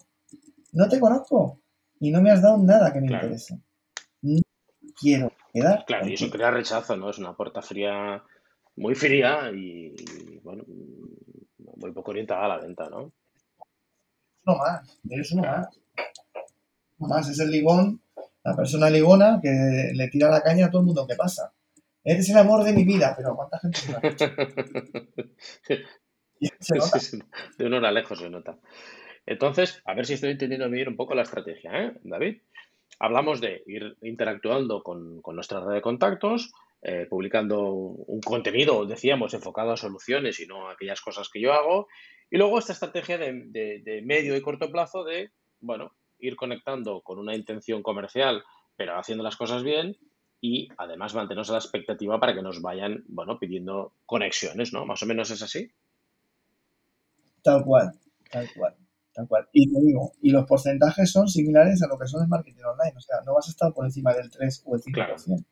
no 0.71 0.87
te 0.87 0.97
conozco 0.97 1.59
y 1.99 2.11
no 2.11 2.21
me 2.21 2.31
has 2.31 2.41
dado 2.41 2.57
nada 2.57 2.93
que 2.93 3.01
me 3.01 3.07
interese. 3.07 3.59
Quiero 4.99 5.31
quedar. 5.53 5.85
Claro, 5.85 6.07
y 6.07 6.13
eso 6.13 6.29
crea 6.29 6.51
rechazo, 6.51 6.95
¿no? 6.97 7.09
Es 7.09 7.17
una 7.17 7.33
puerta 7.33 7.61
fría, 7.61 8.23
muy 8.75 8.95
fría 8.95 9.51
y, 9.53 9.95
bueno, 10.43 10.63
muy 11.57 11.91
poco 11.91 12.11
orientada 12.11 12.45
a 12.45 12.49
la 12.49 12.57
venta, 12.57 12.89
¿no? 12.89 13.11
Uno 14.45 14.57
más, 14.57 14.99
eres 15.09 15.31
uno 15.31 15.43
más. 15.43 15.67
Uno 16.97 17.09
más, 17.09 17.29
es 17.29 17.39
el 17.39 17.51
ligón, 17.51 18.01
la 18.43 18.55
persona 18.55 18.89
ligona 18.89 19.39
que 19.41 19.91
le 19.93 20.07
tira 20.07 20.29
la 20.29 20.41
caña 20.41 20.67
a 20.67 20.71
todo 20.71 20.81
el 20.81 20.87
mundo 20.87 21.07
que 21.07 21.15
pasa. 21.15 21.53
Eres 22.03 22.29
el 22.29 22.37
amor 22.37 22.63
de 22.63 22.73
mi 22.73 22.83
vida, 22.83 23.13
pero 23.15 23.35
¿cuánta 23.35 23.59
gente 23.59 23.77
se 23.77 23.91
lo 23.91 23.99
ha 26.83 26.99
De 27.57 27.65
una 27.65 27.77
hora 27.77 27.91
lejos 27.91 28.19
se 28.19 28.29
nota. 28.29 28.57
Entonces, 29.25 29.81
a 29.85 29.93
ver 29.93 30.05
si 30.05 30.13
estoy 30.13 30.31
entendiendo 30.31 30.69
bien 30.69 30.87
un 30.87 30.95
poco 30.95 31.13
la 31.13 31.23
estrategia, 31.23 31.71
¿eh, 31.83 31.93
David? 32.03 32.41
Hablamos 32.97 33.39
de 33.41 33.63
ir 33.67 33.97
interactuando 34.01 34.81
con, 34.83 35.21
nuestra 35.33 35.59
red 35.61 35.75
de 35.75 35.81
contactos, 35.81 36.51
eh, 36.81 37.05
publicando 37.09 37.69
un 37.69 38.21
contenido, 38.21 38.85
decíamos, 38.85 39.33
enfocado 39.33 39.71
a 39.71 39.77
soluciones 39.77 40.39
y 40.39 40.47
no 40.47 40.67
a 40.67 40.73
aquellas 40.73 41.01
cosas 41.01 41.29
que 41.29 41.41
yo 41.41 41.53
hago. 41.53 41.87
Y 42.31 42.37
luego 42.37 42.59
esta 42.59 42.73
estrategia 42.73 43.17
de, 43.17 44.01
medio 44.05 44.35
y 44.35 44.41
corto 44.41 44.71
plazo 44.71 45.03
de, 45.03 45.31
bueno, 45.59 45.93
ir 46.19 46.35
conectando 46.35 47.01
con 47.01 47.19
una 47.19 47.35
intención 47.35 47.81
comercial, 47.83 48.43
pero 48.75 48.97
haciendo 48.97 49.23
las 49.23 49.37
cosas 49.37 49.63
bien 49.63 49.97
y 50.41 50.69
además 50.77 51.13
mantenernos 51.13 51.49
a 51.49 51.53
la 51.53 51.59
expectativa 51.59 52.19
para 52.19 52.33
que 52.33 52.41
nos 52.41 52.61
vayan, 52.61 53.03
bueno, 53.07 53.39
pidiendo 53.39 53.93
conexiones, 54.05 54.73
¿no? 54.73 54.85
Más 54.85 55.01
o 55.03 55.05
menos 55.05 55.31
es 55.31 55.41
así. 55.41 55.71
Tal 57.41 57.63
cual, 57.63 57.91
tal 58.29 58.47
cual. 58.55 58.75
Y 59.51 59.71
te 59.71 59.79
digo, 59.81 60.11
y 60.21 60.29
los 60.31 60.45
porcentajes 60.45 61.11
son 61.11 61.27
similares 61.27 61.81
a 61.81 61.87
lo 61.87 61.97
que 61.97 62.07
son 62.07 62.23
el 62.23 62.27
marketing 62.27 62.63
online. 62.63 62.97
O 62.97 63.01
sea, 63.01 63.17
no 63.25 63.33
vas 63.33 63.47
a 63.47 63.51
estar 63.51 63.73
por 63.73 63.85
encima 63.85 64.13
del 64.13 64.29
3 64.29 64.63
o 64.65 64.75
el 64.75 64.81
5%. 64.81 65.45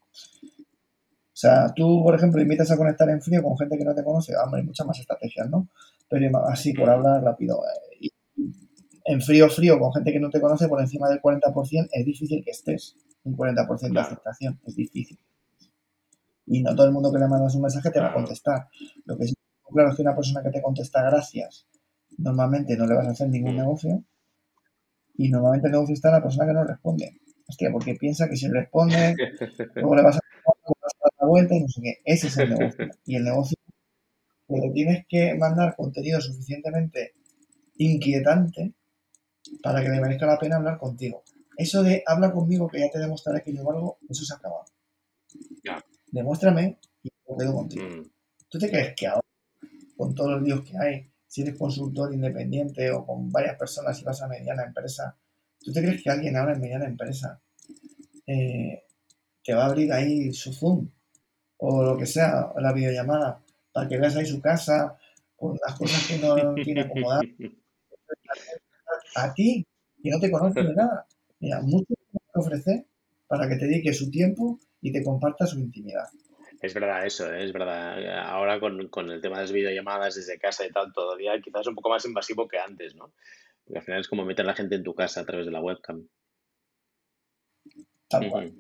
O 1.38 1.40
sea, 1.40 1.72
tú, 1.76 2.02
por 2.04 2.16
ejemplo, 2.16 2.42
invitas 2.42 2.72
a 2.72 2.78
conectar 2.78 3.08
en 3.10 3.22
frío 3.22 3.44
con 3.44 3.58
gente 3.58 3.78
que 3.78 3.86
no 3.86 3.94
te 3.94 4.04
conoce. 4.04 4.34
Hombre, 4.36 4.62
hay 4.62 4.66
muchas 4.66 4.88
más 4.88 5.00
estrategias, 5.00 5.50
¿no? 5.50 5.68
Pero 6.10 6.46
así, 6.48 6.74
por 6.74 6.90
hablar 6.90 7.24
rápido. 7.24 7.62
Eh, 8.02 8.10
en 9.06 9.22
frío, 9.22 9.48
frío, 9.50 9.80
con 9.80 9.94
gente 9.94 10.12
que 10.12 10.20
no 10.20 10.30
te 10.30 10.42
conoce, 10.42 10.68
por 10.68 10.82
encima 10.82 11.10
del 11.10 11.22
40%, 11.22 11.90
es 11.92 12.06
difícil 12.06 12.44
que 12.44 12.52
estés. 12.52 12.96
Un 13.24 13.38
40% 13.38 13.94
de 13.94 14.00
aceptación, 14.00 14.60
es 14.66 14.76
difícil. 14.76 15.20
Y 16.48 16.64
no 16.64 16.76
todo 16.76 16.88
el 16.88 16.94
mundo 16.94 17.12
que 17.12 17.20
le 17.20 17.28
mandas 17.28 17.54
un 17.56 17.62
mensaje 17.62 17.92
te 17.92 18.00
va 18.00 18.08
a 18.08 18.14
contestar. 18.14 18.68
Lo 19.06 19.18
que 19.18 19.26
es 19.26 19.34
claro 19.72 19.90
es 19.92 19.96
que 19.96 20.02
una 20.02 20.16
persona 20.16 20.42
que 20.42 20.50
te 20.50 20.62
contesta 20.62 21.04
gracias 21.04 21.68
normalmente 22.18 22.76
no 22.76 22.86
le 22.86 22.96
vas 22.96 23.08
a 23.08 23.12
hacer 23.12 23.30
ningún 23.30 23.54
mm. 23.54 23.58
negocio 23.58 24.04
y 25.18 25.30
normalmente 25.30 25.68
el 25.68 25.74
negocio 25.74 25.94
está 25.94 26.10
en 26.10 26.16
la 26.16 26.24
persona 26.24 26.46
que 26.48 26.54
no 26.54 26.64
responde. 26.64 27.20
Hostia, 27.48 27.72
porque 27.72 27.96
piensa 27.96 28.30
que 28.30 28.36
si 28.36 28.48
responde, 28.48 29.16
luego 29.76 29.96
le 29.96 30.04
vas 30.04 30.18
a 30.18 30.20
dar 30.20 31.12
la 31.22 31.28
vuelta 31.28 31.56
y 31.56 31.62
no 31.62 31.68
sé 31.68 31.82
qué. 31.82 31.94
Ese 32.06 32.28
es 32.28 32.38
el 32.38 32.50
negocio. 32.52 32.88
Y 33.06 33.16
el 33.16 33.24
negocio 33.24 33.58
le 34.50 34.70
tienes 34.72 35.06
que 35.08 35.36
mandar 35.36 35.76
contenido 35.76 36.22
suficientemente 36.22 37.14
inquietante 37.78 38.74
para 39.62 39.82
que 39.82 39.90
le 39.90 40.02
merezca 40.02 40.26
la 40.26 40.38
pena 40.38 40.58
hablar 40.58 40.78
contigo. 40.78 41.24
Eso 41.58 41.84
de 41.84 42.04
habla 42.06 42.32
conmigo 42.32 42.68
que 42.68 42.80
ya 42.80 42.90
te 42.90 43.00
demostraré 43.00 43.42
que 43.42 43.54
yo 43.54 43.64
valgo, 43.64 43.98
eso 44.10 44.24
se 44.24 44.34
acaba. 44.34 44.64
Demuéstrame 46.12 46.78
y 47.04 47.10
quedo 47.38 47.54
contigo. 47.54 47.88
Mm. 47.88 48.10
¿Tú 48.50 48.60
te 48.60 48.70
crees 48.70 48.96
que 48.96 49.08
ahora, 49.08 49.28
con 49.96 50.14
todos 50.14 50.32
los 50.32 50.44
líos 50.44 50.62
que 50.62 50.78
hay, 50.78 51.10
si 51.38 51.43
eres 51.43 51.56
consultor 51.56 52.12
independiente 52.12 52.89
o 52.89 53.06
con 53.06 53.30
varias 53.30 53.56
personas 53.58 54.02
y 54.02 54.04
vas 54.04 54.23
a 54.23 54.28
mediana 54.28 54.63
empresa, 54.63 55.15
¿tú 55.60 55.71
te 55.71 55.84
crees 55.84 56.02
que 56.02 56.10
alguien 56.10 56.36
ahora 56.36 56.54
en 56.54 56.62
mediana 56.62 56.88
empresa 56.88 57.39
eh, 58.26 58.86
te 59.43 59.54
va 59.54 59.65
a 59.65 59.67
abrir 59.67 59.93
ahí 59.93 60.34
su 60.34 60.52
Zoom 60.52 60.89
o 61.58 61.84
lo 61.84 61.95
que 61.95 62.08
sea, 62.08 62.52
la 62.58 62.73
videollamada, 62.73 63.39
para 63.71 63.88
que 63.88 64.00
veas 64.00 64.15
ahí 64.15 64.26
su 64.26 64.41
casa 64.41 64.97
con 65.36 65.60
las 65.63 65.78
cosas 65.78 66.08
que 66.08 66.17
no 66.17 66.56
tiene 66.63 66.82
acomodar? 66.82 67.23
A 69.15 69.32
ti, 69.36 69.63
que 70.02 70.10
no 70.10 70.19
te 70.19 70.32
conoce 70.32 70.63
de 70.63 70.73
nada. 70.73 71.06
Mira, 71.39 71.62
mucho 71.62 71.93
que 71.93 72.39
ofrecer 72.39 72.88
para 73.28 73.47
que 73.47 73.58
te 73.58 73.67
dedique 73.67 73.93
su 73.93 74.10
tiempo 74.10 74.58
y 74.82 74.91
te 74.91 75.04
comparta 75.04 75.45
su 75.45 75.60
intimidad. 75.60 76.08
Es 76.60 76.74
verdad 76.74 77.06
eso, 77.06 77.32
¿eh? 77.32 77.43
es 77.43 77.54
verdad. 77.54 78.20
Ahora 78.20 78.60
con, 78.60 78.80
el 79.12 79.22
tema 79.22 79.38
de 79.38 79.43
las 79.43 79.52
videollamadas 79.52 80.15
desde 80.15 80.39
casa 80.39 80.65
y 80.65 80.72
tal, 80.72 80.91
todavía 80.91 81.39
quizás 81.39 81.62
es 81.62 81.67
un 81.67 81.76
poco 81.76 81.89
más 81.89 82.06
invasivo 82.06 82.48
que 82.48 82.58
antes, 82.58 82.96
¿no? 82.96 83.13
Porque 83.63 83.80
al 83.80 83.86
final 83.86 84.02
es 84.02 84.08
como 84.08 84.26
meter 84.26 84.46
a 84.46 84.50
la 84.50 84.56
gente 84.56 84.76
en 84.76 84.84
tu 84.84 84.96
casa 84.96 85.22
a 85.22 85.26
través 85.26 85.46
de 85.46 85.52
la 85.52 85.62
webcam. 85.62 86.08
Tal 88.10 88.30
cual. 88.30 88.54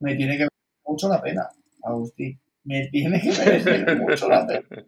Me 0.00 0.14
tiene 0.14 0.38
que 0.38 0.48
mucho 0.86 1.08
la 1.08 1.20
pena, 1.20 1.48
Agustín. 1.82 2.40
Me 2.64 2.86
tiene 2.88 3.20
que 3.20 3.28
merecer 3.32 3.96
mucho 4.00 4.28
la 4.28 4.46
pena. 4.46 4.86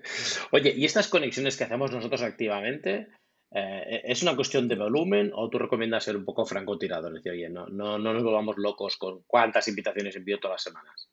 Oye, 0.52 0.72
¿y 0.76 0.84
estas 0.84 1.08
conexiones 1.08 1.56
que 1.56 1.64
hacemos 1.64 1.90
nosotros 1.90 2.22
activamente, 2.22 3.08
eh, 3.50 4.02
¿es 4.04 4.22
una 4.22 4.36
cuestión 4.36 4.68
de 4.68 4.76
volumen 4.76 5.32
o 5.34 5.50
tú 5.50 5.58
recomiendas 5.58 6.04
ser 6.04 6.16
un 6.16 6.24
poco 6.24 6.46
francotirador? 6.46 7.10
Es 7.10 7.22
decir, 7.22 7.32
oye, 7.32 7.50
no, 7.50 7.66
no, 7.66 7.98
no 7.98 8.14
nos 8.14 8.22
volvamos 8.22 8.56
locos 8.58 8.96
con 8.96 9.22
cuántas 9.26 9.68
invitaciones 9.68 10.16
envío 10.16 10.38
todas 10.38 10.54
las 10.54 10.62
semanas. 10.62 11.10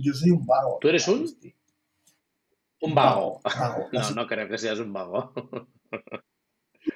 Yo 0.00 0.14
soy 0.14 0.30
un 0.30 0.46
vago. 0.46 0.78
¿Tú 0.80 0.88
eres 0.88 1.08
un? 1.08 1.26
Un 2.82 2.94
vago. 2.94 3.40
no, 3.92 4.10
no 4.12 4.26
creo 4.28 4.48
que 4.48 4.56
seas 4.56 4.78
un 4.78 4.92
vago. 4.92 5.32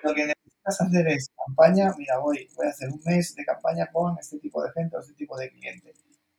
Lo 0.05 0.15
que 0.15 0.27
necesitas 0.27 0.81
hacer 0.81 1.09
es 1.09 1.31
campaña, 1.47 1.93
mira, 1.99 2.19
voy, 2.19 2.49
voy 2.55 2.67
a 2.67 2.71
hacer 2.71 2.89
un 2.91 3.01
mes 3.05 3.35
de 3.35 3.45
campaña 3.45 3.89
con 3.93 4.17
este 4.21 4.39
tipo 4.39 4.63
de 4.63 4.71
gente 4.71 4.97
o 4.97 5.01
este 5.01 5.15
tipo 5.15 5.37
de 5.37 5.51
cliente. 5.51 5.93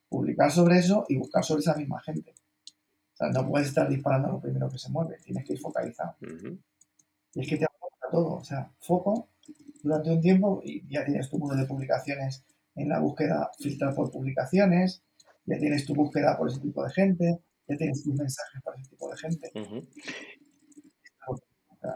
Publicar 0.07 0.51
sobre 0.51 0.77
eso 0.77 1.05
y 1.09 1.17
buscar 1.17 1.43
sobre 1.43 1.59
esa 1.59 1.75
misma 1.75 2.01
gente. 2.01 2.33
O 2.33 3.17
sea, 3.17 3.29
no 3.29 3.45
puedes 3.45 3.67
estar 3.67 3.89
disparando 3.89 4.29
lo 4.29 4.39
primero 4.39 4.69
que 4.69 4.77
se 4.77 4.89
mueve, 4.89 5.17
tienes 5.21 5.45
que 5.45 5.53
ir 5.53 5.59
focalizado. 5.59 6.15
Y 7.33 7.41
es 7.41 7.47
que 7.47 7.57
te 7.57 7.65
aporta 7.65 8.07
todo. 8.09 8.35
O 8.35 8.43
sea, 8.43 8.71
foco 8.79 9.27
durante 9.83 10.11
un 10.11 10.21
tiempo 10.21 10.61
y 10.63 10.87
ya 10.87 11.03
tienes 11.03 11.29
tu 11.29 11.37
muro 11.37 11.57
de 11.57 11.65
publicaciones 11.65 12.45
en 12.75 12.87
la 12.87 12.99
búsqueda, 12.99 13.51
filtrar 13.59 13.93
por 13.93 14.09
publicaciones, 14.09 15.03
ya 15.45 15.57
tienes 15.57 15.85
tu 15.85 15.93
búsqueda 15.93 16.37
por 16.37 16.49
ese 16.49 16.59
tipo 16.59 16.83
de 16.83 16.91
gente, 16.91 17.39
ya 17.67 17.77
tienes 17.77 18.03
tus 18.03 18.15
mensajes 18.15 18.61
para 18.61 18.77
ese 18.77 18.89
tipo 18.89 19.09
de 19.09 19.17
gente. 19.17 19.51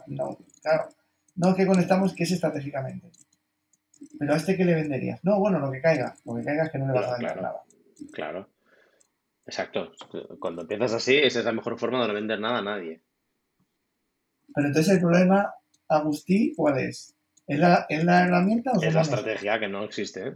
No, 0.08 0.38
claro, 0.62 0.90
no 1.36 1.56
que 1.56 1.66
conectamos 1.66 2.14
que 2.14 2.24
es 2.24 2.32
estratégicamente. 2.32 3.10
Pero 4.20 4.34
a 4.34 4.38
este 4.38 4.56
que 4.56 4.66
le 4.66 4.76
venderías. 4.76 5.24
No, 5.24 5.40
bueno, 5.40 5.60
lo 5.60 5.72
que 5.72 5.82
caiga. 5.82 6.16
Lo 6.26 6.36
que 6.36 6.44
caiga 6.44 6.66
es 6.66 6.72
que 6.72 6.78
no 6.78 6.88
le 6.88 6.94
vas 6.94 7.08
a 7.08 7.22
dar 7.22 7.42
nada. 7.42 7.62
Claro. 8.14 8.50
Exacto. 9.46 9.92
Cuando 10.40 10.64
empiezas 10.64 10.94
así, 10.94 11.16
esa 11.16 11.40
es 11.40 11.46
la 11.46 11.54
mejor 11.54 11.80
forma 11.80 12.02
de 12.02 12.08
no 12.08 12.14
vender 12.14 12.40
nada 12.40 12.60
a 12.60 12.64
nadie. 12.64 13.02
Pero 14.54 14.68
entonces 14.68 14.94
el 14.94 15.00
problema, 15.00 15.54
Agustí, 15.88 16.54
¿cuál 16.56 16.80
es? 16.80 17.16
¿Es 17.48 17.60
la, 17.60 17.86
herramienta 17.90 18.72
o 18.72 18.82
es 18.82 18.94
la 18.94 19.02
estrategia 19.02 19.60
que 19.60 19.70
no 19.70 19.84
existe? 19.84 20.28
¿eh? 20.28 20.36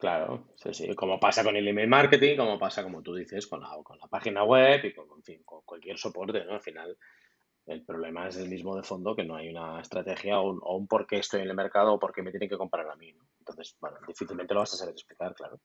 Claro, 0.00 0.48
sí, 0.56 0.72
sí. 0.72 0.94
Como 0.94 1.20
pasa 1.20 1.44
con 1.44 1.54
el 1.56 1.68
email 1.68 1.86
marketing, 1.86 2.38
como 2.38 2.58
pasa, 2.58 2.82
como 2.82 3.02
tú 3.02 3.14
dices, 3.14 3.46
con 3.46 3.60
la, 3.60 3.68
con 3.84 3.98
la 3.98 4.06
página 4.06 4.44
web 4.44 4.82
y 4.82 4.94
con, 4.94 5.06
en 5.14 5.22
fin, 5.22 5.42
con 5.44 5.60
cualquier 5.62 5.98
soporte, 5.98 6.42
¿no? 6.42 6.54
Al 6.54 6.62
final, 6.62 6.96
el 7.66 7.84
problema 7.84 8.26
es 8.26 8.38
el 8.38 8.48
mismo 8.48 8.74
de 8.74 8.82
fondo, 8.82 9.14
que 9.14 9.24
no 9.24 9.36
hay 9.36 9.50
una 9.50 9.78
estrategia 9.78 10.40
o 10.40 10.52
un, 10.52 10.60
o 10.62 10.76
un 10.76 10.86
por 10.86 11.06
qué 11.06 11.18
estoy 11.18 11.42
en 11.42 11.50
el 11.50 11.54
mercado 11.54 11.92
o 11.92 11.98
por 11.98 12.14
qué 12.14 12.22
me 12.22 12.30
tienen 12.30 12.48
que 12.48 12.56
comprar 12.56 12.88
a 12.88 12.96
mí, 12.96 13.12
¿no? 13.12 13.26
Entonces, 13.40 13.76
bueno, 13.78 13.98
difícilmente 14.08 14.54
lo 14.54 14.60
vas 14.60 14.72
a 14.72 14.78
saber 14.78 14.94
explicar, 14.94 15.34
claro. 15.34 15.60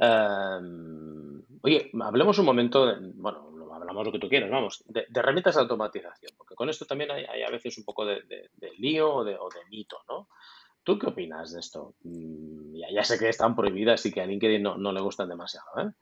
Em, 0.00 1.42
oye, 1.62 1.90
hablemos 2.02 2.36
un 2.38 2.46
momento, 2.46 2.84
de, 2.84 3.12
bueno, 3.14 3.48
hablamos 3.72 4.06
lo 4.06 4.12
que 4.12 4.18
tú 4.18 4.28
quieras, 4.28 4.50
vamos, 4.50 4.82
de, 4.86 5.06
herramientas 5.14 5.54
de 5.54 5.62
automatización, 5.62 6.32
porque 6.36 6.56
con 6.56 6.68
esto 6.68 6.84
también 6.84 7.12
hay, 7.12 7.42
a 7.42 7.50
veces 7.50 7.78
un 7.78 7.84
poco 7.84 8.04
de, 8.04 8.50
lío 8.78 9.14
o 9.14 9.24
de, 9.24 9.36
o 9.38 9.48
de 9.48 9.64
mito, 9.70 9.98
¿no? 10.08 10.28
¿Tú 10.88 10.98
qué 10.98 11.08
opinas 11.08 11.52
de 11.52 11.60
esto? 11.60 11.96
Mm, 12.02 12.74
ya, 12.94 13.04
sé 13.04 13.18
que 13.18 13.28
están 13.28 13.54
prohibidas 13.54 14.06
y 14.06 14.10
que 14.10 14.22
a 14.22 14.26
LinkedIn 14.26 14.62
no, 14.62 14.90
le 14.90 15.02
gustan 15.02 15.28
demasiado. 15.28 15.66
¿eh? 15.82 15.92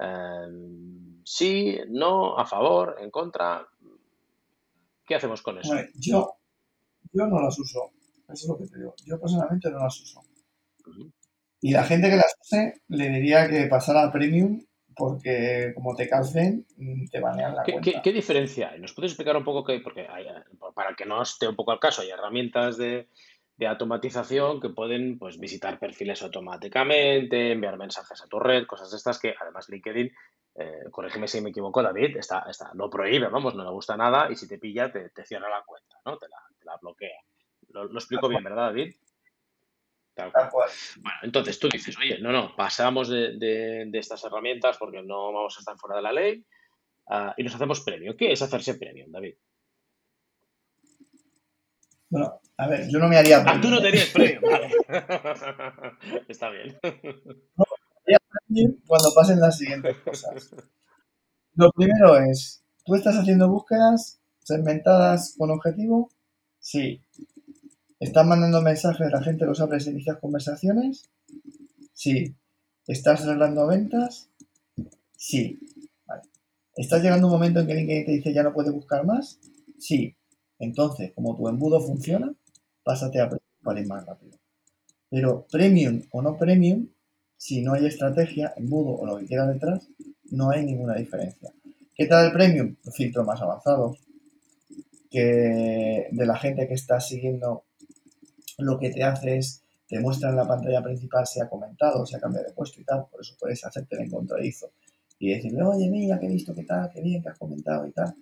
Em, 0.00 1.22
sí, 1.24 1.78
no, 1.90 2.36
a 2.36 2.44
favor, 2.44 2.96
en 2.98 3.12
contra. 3.12 3.64
¿Qué 5.06 5.14
hacemos 5.14 5.40
con 5.40 5.60
eso? 5.60 5.72
yo, 5.94 6.34
yo 7.12 7.26
no 7.28 7.40
las 7.40 7.56
uso. 7.60 7.92
Eso 8.28 8.32
es 8.32 8.48
lo 8.48 8.58
que 8.58 8.66
te 8.66 8.76
digo. 8.76 8.92
Yo 9.06 9.20
personalmente 9.20 9.70
no 9.70 9.78
las 9.78 10.00
uso. 10.00 10.20
Y 11.60 11.70
la 11.70 11.84
gente 11.84 12.10
que 12.10 12.16
las 12.16 12.34
use 12.40 12.82
le 12.88 13.10
diría 13.10 13.48
que 13.48 13.66
pasara 13.66 14.02
a 14.02 14.10
Premium 14.10 14.66
porque 14.96 15.72
como 15.76 15.94
te 15.94 16.08
calcen, 16.08 16.66
mm, 16.76 17.06
te 17.06 17.20
banean 17.20 17.54
la 17.54 17.62
¿Qué, 17.62 17.72
cuenta. 17.72 18.02
¿qué, 18.02 18.12
diferencia 18.12 18.70
hay? 18.70 18.80
¿Nos 18.80 18.94
puedes 18.94 19.12
explicar 19.12 19.36
un 19.36 19.44
poco 19.44 19.62
qué? 19.62 19.78
Porque 19.78 20.08
para 20.74 20.96
que 20.96 21.06
no 21.06 21.22
esté 21.22 21.46
un 21.46 21.54
poco 21.54 21.70
al 21.70 21.78
caso, 21.78 22.02
hay 22.02 22.10
herramientas 22.10 22.76
de, 22.76 23.08
de 23.56 23.66
automatización 23.66 24.60
que 24.60 24.70
pueden 24.70 25.18
pues, 25.18 25.38
visitar 25.38 25.78
perfiles 25.78 26.22
automáticamente, 26.22 27.52
enviar 27.52 27.76
mensajes 27.76 28.20
a 28.22 28.26
tu 28.26 28.40
red, 28.40 28.66
cosas 28.66 28.90
de 28.90 28.96
estas 28.96 29.18
que 29.18 29.34
además 29.40 29.68
LinkedIn, 29.68 30.12
eh, 30.56 30.84
corrígeme 30.90 31.28
si 31.28 31.40
me 31.40 31.50
equivoco 31.50 31.82
David, 31.82 32.16
está, 32.16 32.46
está, 32.48 32.72
lo 32.74 32.90
prohíbe, 32.90 33.28
vamos, 33.28 33.54
no 33.54 33.64
le 33.64 33.70
gusta 33.70 33.96
nada 33.96 34.30
y 34.30 34.36
si 34.36 34.48
te 34.48 34.58
pilla 34.58 34.90
te, 34.90 35.10
cierra 35.24 35.48
la 35.48 35.62
cuenta, 35.64 35.96
¿no? 36.04 36.16
Te 36.18 36.28
la, 36.28 36.38
te 36.58 36.64
la 36.64 36.76
bloquea. 36.76 37.20
Lo, 37.68 37.86
explico 37.92 38.28
bien, 38.28 38.42
¿verdad 38.42 38.66
David? 38.66 38.94
Tal 40.14 40.30
cual. 40.30 40.70
Bueno, 41.00 41.18
entonces 41.22 41.58
tú 41.58 41.68
dices, 41.68 41.96
oye, 41.98 42.18
no, 42.20 42.30
no, 42.30 42.54
pasamos 42.54 43.08
de, 43.08 43.36
de, 43.36 43.98
estas 43.98 44.24
herramientas 44.24 44.78
porque 44.78 45.02
no 45.02 45.32
vamos 45.32 45.56
a 45.56 45.60
estar 45.60 45.76
fuera 45.76 45.96
de 45.96 46.02
la 46.02 46.12
ley 46.12 46.44
uh, 47.06 47.32
y 47.36 47.42
nos 47.42 47.54
hacemos 47.54 47.80
premio. 47.80 48.16
¿Qué 48.16 48.30
es 48.30 48.40
hacerse 48.40 48.76
premium, 48.76 49.10
David? 49.10 49.34
Bueno, 52.14 52.40
a 52.58 52.68
ver, 52.68 52.88
yo 52.88 53.00
no 53.00 53.08
me 53.08 53.16
haría 53.16 53.42
Ah, 53.44 53.58
tú 53.60 53.68
no 53.68 53.82
tenías 53.82 54.06
premium, 54.10 54.40
vale. 54.48 54.70
Está 56.28 56.48
bien. 56.50 56.78
No, 57.56 57.64
me 58.06 58.14
haría 58.14 58.18
premium 58.46 58.76
cuando 58.86 59.12
pasen 59.12 59.40
las 59.40 59.58
siguientes 59.58 59.96
cosas. 59.96 60.54
Lo 61.56 61.72
primero 61.72 62.16
es, 62.18 62.62
¿tú 62.84 62.94
estás 62.94 63.16
haciendo 63.16 63.48
búsquedas 63.48 64.20
segmentadas 64.44 65.34
con 65.36 65.50
objetivo? 65.50 66.08
Sí. 66.60 67.00
¿Estás 67.98 68.24
mandando 68.24 68.62
mensajes, 68.62 69.10
la 69.10 69.20
gente 69.20 69.44
los 69.44 69.60
abre 69.60 69.78
y 69.84 69.90
inicias 69.90 70.18
conversaciones? 70.20 71.10
Sí. 71.94 72.36
¿Estás 72.86 73.24
arreglando 73.24 73.66
ventas? 73.66 74.30
Sí. 75.16 75.58
Vale. 76.06 76.22
¿Estás 76.76 77.02
llegando 77.02 77.26
a 77.26 77.30
un 77.30 77.34
momento 77.34 77.58
en 77.58 77.66
que 77.66 77.72
alguien 77.72 78.06
te 78.06 78.12
dice 78.12 78.32
ya 78.32 78.44
no 78.44 78.54
puede 78.54 78.70
buscar 78.70 79.04
más? 79.04 79.40
Sí. 79.80 80.14
Entonces, 80.58 81.12
como 81.14 81.36
tu 81.36 81.48
embudo 81.48 81.80
funciona, 81.80 82.32
pásate 82.82 83.20
a 83.20 83.28
premium 83.28 83.62
para 83.62 83.82
más 83.84 84.06
rápido. 84.06 84.38
Pero 85.10 85.46
premium 85.50 86.02
o 86.10 86.22
no 86.22 86.36
premium, 86.36 86.88
si 87.36 87.62
no 87.62 87.74
hay 87.74 87.86
estrategia, 87.86 88.52
embudo 88.56 88.94
o 88.96 89.06
lo 89.06 89.18
que 89.18 89.26
quiera 89.26 89.46
detrás, 89.46 89.88
no 90.30 90.50
hay 90.50 90.64
ninguna 90.64 90.94
diferencia. 90.94 91.52
¿Qué 91.94 92.06
tal 92.06 92.26
el 92.26 92.32
premium? 92.32 92.76
Filtros 92.92 93.26
más 93.26 93.40
avanzados. 93.40 93.98
Que 95.10 96.08
de 96.10 96.26
la 96.26 96.36
gente 96.36 96.66
que 96.66 96.74
está 96.74 97.00
siguiendo 97.00 97.64
lo 98.58 98.78
que 98.78 98.90
te 98.90 99.04
hace 99.04 99.36
es, 99.38 99.62
te 99.86 100.00
muestra 100.00 100.30
en 100.30 100.36
la 100.36 100.48
pantalla 100.48 100.82
principal 100.82 101.26
si 101.26 101.40
ha 101.40 101.48
comentado, 101.48 102.04
si 102.06 102.16
ha 102.16 102.20
cambiado 102.20 102.48
de 102.48 102.52
puesto 102.52 102.80
y 102.80 102.84
tal, 102.84 103.06
por 103.10 103.20
eso 103.20 103.36
puedes 103.38 103.64
hacerte 103.64 103.96
el 103.96 104.06
encontradizo 104.06 104.70
y 105.18 105.34
decirle, 105.34 105.62
oye, 105.62 105.88
mira, 105.88 106.18
he 106.20 106.28
visto 106.28 106.54
que 106.54 106.64
tal, 106.64 106.90
que 106.90 107.00
bien, 107.00 107.22
que 107.22 107.28
has 107.28 107.38
comentado 107.38 107.86
y 107.86 107.92
tal. 107.92 108.14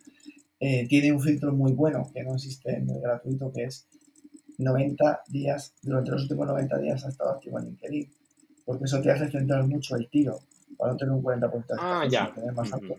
Eh, 0.65 0.87
tiene 0.87 1.11
un 1.11 1.21
filtro 1.21 1.53
muy 1.53 1.73
bueno 1.73 2.09
que 2.15 2.23
no 2.23 2.35
existe 2.35 2.71
en 2.71 2.89
el 2.89 3.01
gratuito, 3.01 3.51
que 3.53 3.65
es 3.65 3.89
90 4.59 5.23
días, 5.27 5.75
durante 5.83 6.13
los 6.13 6.23
últimos 6.23 6.47
90 6.47 6.79
días 6.79 7.05
ha 7.05 7.09
estado 7.09 7.31
activo 7.31 7.59
en 7.59 7.65
LinkedIn, 7.65 8.09
porque 8.65 8.85
eso 8.85 9.01
te 9.01 9.11
hace 9.11 9.29
centrar 9.29 9.67
mucho 9.67 9.97
el 9.97 10.09
tiro, 10.09 10.39
para 10.79 10.93
no 10.93 10.97
tener 10.97 11.15
un 11.15 11.21
40% 11.21 11.67
de 11.67 11.75
ah, 11.81 12.07
ya. 12.09 12.33
tener 12.33 12.53
más 12.53 12.73
alto. 12.73 12.95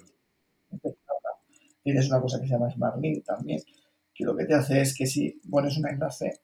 Tienes 1.82 2.10
una 2.10 2.20
cosa 2.20 2.42
que 2.42 2.48
se 2.48 2.52
llama 2.52 2.70
Smart 2.70 2.98
Link 3.00 3.24
también, 3.24 3.62
que 4.14 4.26
lo 4.26 4.36
que 4.36 4.44
te 4.44 4.56
hace 4.56 4.82
es 4.82 4.94
que 4.94 5.08
si 5.08 5.40
pones 5.50 5.78
un 5.78 5.88
enlace 5.88 6.42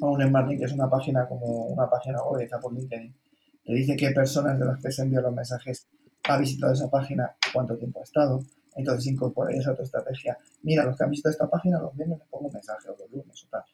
a 0.00 0.06
un 0.06 0.26
Smart 0.26 0.48
Link, 0.48 0.60
que 0.60 0.64
es 0.64 0.72
una 0.72 0.88
página 0.88 1.28
como 1.28 1.66
una 1.66 1.90
página 1.90 2.22
web 2.22 2.40
está 2.40 2.58
por 2.58 2.72
LinkedIn, 2.72 3.14
te 3.62 3.74
dice 3.74 3.94
qué 3.94 4.10
personas 4.12 4.58
de 4.58 4.64
las 4.64 4.82
que 4.82 4.90
se 4.90 5.02
envían 5.02 5.22
los 5.22 5.34
mensajes 5.34 5.86
ha 6.24 6.38
visitado 6.38 6.72
esa 6.72 6.88
página, 6.88 7.36
cuánto 7.52 7.76
tiempo 7.76 8.00
ha 8.00 8.04
estado, 8.04 8.42
entonces 8.76 9.06
incorpora 9.06 9.54
esa 9.54 9.72
otra 9.72 9.84
estrategia. 9.84 10.38
Mira, 10.62 10.84
los 10.84 10.96
que 10.96 11.04
han 11.04 11.10
visto 11.10 11.28
esta 11.28 11.48
página 11.48 11.80
los 11.80 11.94
viernes 11.96 12.18
les 12.18 12.28
pongo 12.28 12.46
un 12.46 12.52
mensaje 12.52 12.88
o 12.88 12.96
los 12.96 13.10
lunes 13.10 13.44
o 13.44 13.48
tal. 13.48 13.64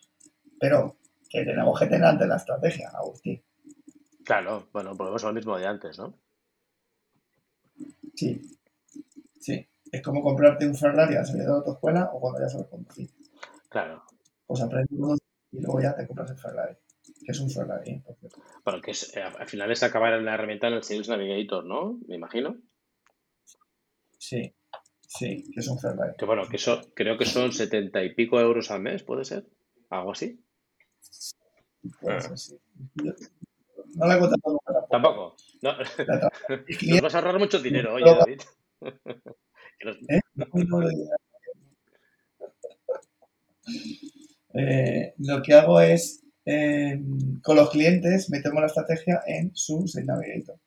Pero 0.59 0.97
que 1.29 1.45
tenemos 1.45 1.79
que 1.79 1.87
tener 1.87 2.05
antes 2.05 2.29
la 2.29 2.37
estrategia, 2.37 2.89
Agustín. 2.91 3.43
Claro, 4.25 4.69
bueno, 4.73 4.95
volvemos 4.95 5.23
lo 5.23 5.33
mismo 5.33 5.57
de 5.57 5.67
antes, 5.67 5.99
¿no? 5.99 6.15
Sí, 8.15 8.41
sí. 9.39 9.69
Es 9.93 10.03
como 10.03 10.23
comprarte 10.23 10.67
un 10.67 10.75
Ferrari 10.75 11.17
al 11.17 11.27
salir 11.27 11.43
de 11.43 11.49
la 11.49 11.55
autoescuela 11.57 12.11
o 12.13 12.21
cuando 12.21 12.41
ya 12.41 12.49
sabes 12.49 12.67
conducir. 12.67 13.11
Claro. 13.69 14.03
Pues 14.47 14.61
aprendes 14.63 15.21
y 15.53 15.61
luego 15.61 15.81
ya 15.81 15.95
te 15.95 16.07
compras 16.07 16.31
el 16.31 16.39
Ferrari, 16.39 16.77
que 17.25 17.33
es 17.33 17.41
un 17.41 17.51
Ferrari. 17.51 18.03
Bueno, 18.65 18.81
que 18.81 18.91
es, 18.91 19.17
eh, 19.17 19.23
al 19.23 19.47
final 19.47 19.71
es 19.71 19.83
acabar 19.83 20.13
en 20.15 20.25
la 20.25 20.35
herramienta 20.35 20.69
en 20.69 20.75
el 20.75 20.83
Sales 20.83 21.09
Navigator, 21.09 21.65
¿no? 21.65 21.99
Me 22.09 22.17
imagino. 22.17 22.57
Sí, 24.19 24.53
Sí, 25.19 25.51
que 25.53 25.61
es 25.61 25.69
un 25.69 25.79
Ferrari. 25.79 26.15
Que 26.19 26.25
bueno, 26.25 26.49
que 26.49 26.57
eso, 26.57 26.81
creo 26.95 27.17
que 27.17 27.25
son 27.25 27.53
setenta 27.53 28.03
y 28.03 28.15
pico 28.15 28.41
euros 28.41 28.71
al 28.71 28.83
mes, 28.83 29.03
¿puede 29.03 29.25
ser? 29.25 29.47
¿Algo 29.91 30.13
así? 30.13 30.41
Puede 32.01 32.21
ser, 32.21 32.39
sí. 32.39 32.59
no 32.95 34.07
la 34.07 34.17
he 34.17 34.19
contado 34.19 34.61
Tampoco. 34.91 35.37
No. 35.63 35.73
Nos 36.89 37.01
vas 37.01 37.15
a 37.15 37.19
ahorrar 37.19 37.39
mucho 37.39 37.61
dinero, 37.61 37.95
oye, 37.95 38.05
David. 38.05 38.41
¿Eh? 40.09 40.21
eh, 44.55 45.15
lo 45.19 45.43
que 45.43 45.55
hago 45.55 45.81
es, 45.81 46.25
eh, 46.45 47.01
con 47.43 47.57
los 47.57 47.71
clientes, 47.71 48.31
metemos 48.31 48.61
la 48.61 48.67
estrategia 48.67 49.21
en 49.27 49.55
su 49.55 49.85
Navigator. 50.05 50.59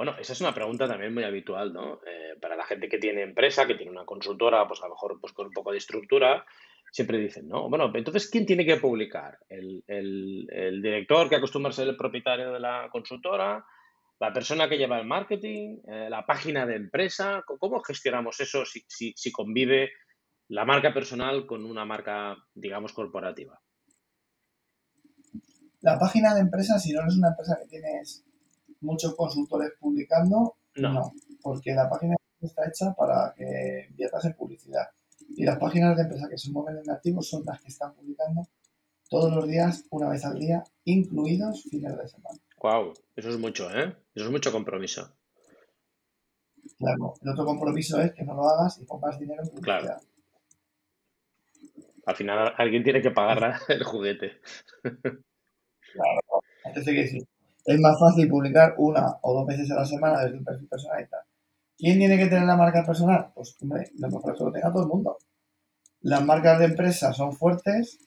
Bueno, 0.00 0.16
esa 0.18 0.32
es 0.32 0.40
una 0.40 0.54
pregunta 0.54 0.88
también 0.88 1.12
muy 1.12 1.24
habitual, 1.24 1.74
¿no? 1.74 2.00
Eh, 2.06 2.34
para 2.40 2.56
la 2.56 2.64
gente 2.64 2.88
que 2.88 2.96
tiene 2.96 3.20
empresa, 3.20 3.66
que 3.66 3.74
tiene 3.74 3.92
una 3.92 4.06
consultora, 4.06 4.66
pues 4.66 4.80
a 4.80 4.86
lo 4.86 4.94
mejor 4.94 5.20
pues, 5.20 5.34
con 5.34 5.48
un 5.48 5.52
poco 5.52 5.72
de 5.72 5.76
estructura, 5.76 6.42
siempre 6.90 7.18
dicen, 7.18 7.46
¿no? 7.46 7.68
Bueno, 7.68 7.92
entonces, 7.94 8.30
¿quién 8.30 8.46
tiene 8.46 8.64
que 8.64 8.78
publicar? 8.78 9.38
¿El, 9.46 9.82
director 10.82 11.28
que 11.28 11.36
acostumbra 11.36 11.70
ser 11.70 11.86
el 11.86 11.98
propietario 11.98 12.50
de 12.50 12.60
la 12.60 12.88
consultora? 12.90 13.62
¿La 14.18 14.32
persona 14.32 14.70
que 14.70 14.78
lleva 14.78 14.98
el 14.98 15.06
marketing? 15.06 15.82
Eh, 15.86 16.06
¿La 16.08 16.24
página 16.24 16.64
de 16.64 16.76
empresa? 16.76 17.44
¿Cómo 17.46 17.82
gestionamos 17.82 18.40
eso 18.40 18.64
si, 18.64 18.82
si 18.88 19.30
convive 19.30 19.90
la 20.48 20.64
marca 20.64 20.94
personal 20.94 21.44
con 21.44 21.66
una 21.66 21.84
marca, 21.84 22.38
digamos, 22.54 22.94
corporativa? 22.94 23.60
La 25.82 25.98
página 25.98 26.34
de 26.34 26.40
empresa, 26.40 26.78
si 26.78 26.90
no 26.94 27.06
es 27.06 27.18
una 27.18 27.28
empresa 27.28 27.58
que 27.60 27.68
tienes 27.68 28.24
muchos 28.80 29.14
consultores 29.14 29.72
publicando, 29.78 30.56
no. 30.76 31.12
porque 31.42 31.74
la 31.74 31.88
página 31.88 32.16
está 32.40 32.68
hecha 32.68 32.94
para 32.94 33.34
que 33.36 33.86
inviertas 33.90 34.24
en 34.24 34.34
publicidad. 34.34 34.88
Y 35.36 35.44
las 35.44 35.58
páginas 35.58 35.96
de 35.96 36.02
empresa 36.02 36.28
que 36.28 36.38
se 36.38 36.50
mueven 36.50 36.78
en 36.78 36.90
activos 36.90 37.28
son 37.28 37.44
las 37.44 37.60
que 37.60 37.68
están 37.68 37.94
publicando 37.94 38.46
todos 39.08 39.34
los 39.34 39.46
días, 39.46 39.84
una 39.90 40.08
vez 40.08 40.24
al 40.24 40.38
día, 40.38 40.62
incluidos 40.84 41.64
fines 41.64 41.96
de 41.96 42.08
semana. 42.08 42.38
Wow, 42.62 42.94
eso 43.16 43.28
es 43.28 43.38
mucho, 43.38 43.70
¿eh? 43.70 43.96
Eso 44.14 44.26
es 44.26 44.30
mucho 44.30 44.52
compromiso. 44.52 45.12
Claro, 46.78 47.14
el 47.20 47.28
otro 47.28 47.44
compromiso 47.44 48.00
es 48.00 48.12
que 48.12 48.22
no 48.24 48.34
lo 48.34 48.48
hagas 48.48 48.78
y 48.78 48.84
pongas 48.84 49.18
dinero 49.18 49.42
en 49.42 49.48
publicidad. 49.48 49.80
Claro. 49.80 50.00
Al 52.06 52.16
final 52.16 52.54
alguien 52.56 52.82
tiene 52.82 53.02
que 53.02 53.10
pagar 53.10 53.54
el 53.68 53.84
juguete. 53.84 54.40
Claro, 54.82 56.20
antes 56.64 56.84
de 56.84 56.92
que 56.92 57.00
decir, 57.00 57.28
es 57.70 57.80
más 57.80 57.98
fácil 57.98 58.28
publicar 58.28 58.74
una 58.78 59.18
o 59.22 59.34
dos 59.34 59.46
veces 59.46 59.70
a 59.70 59.76
la 59.76 59.86
semana 59.86 60.24
desde 60.24 60.38
un 60.38 60.44
perfil 60.44 60.68
personal 60.68 61.02
y 61.02 61.08
tal. 61.08 61.20
¿Quién 61.76 61.98
tiene 61.98 62.18
que 62.18 62.26
tener 62.26 62.44
la 62.44 62.56
marca 62.56 62.84
personal? 62.84 63.30
Pues, 63.34 63.56
hombre, 63.62 63.90
lo 63.98 64.08
mejor 64.08 64.32
es 64.32 64.38
que 64.38 64.44
lo 64.44 64.52
tenga 64.52 64.72
todo 64.72 64.82
el 64.82 64.88
mundo. 64.88 65.18
Las 66.02 66.24
marcas 66.24 66.58
de 66.58 66.66
empresa 66.66 67.12
son 67.12 67.32
fuertes 67.32 67.98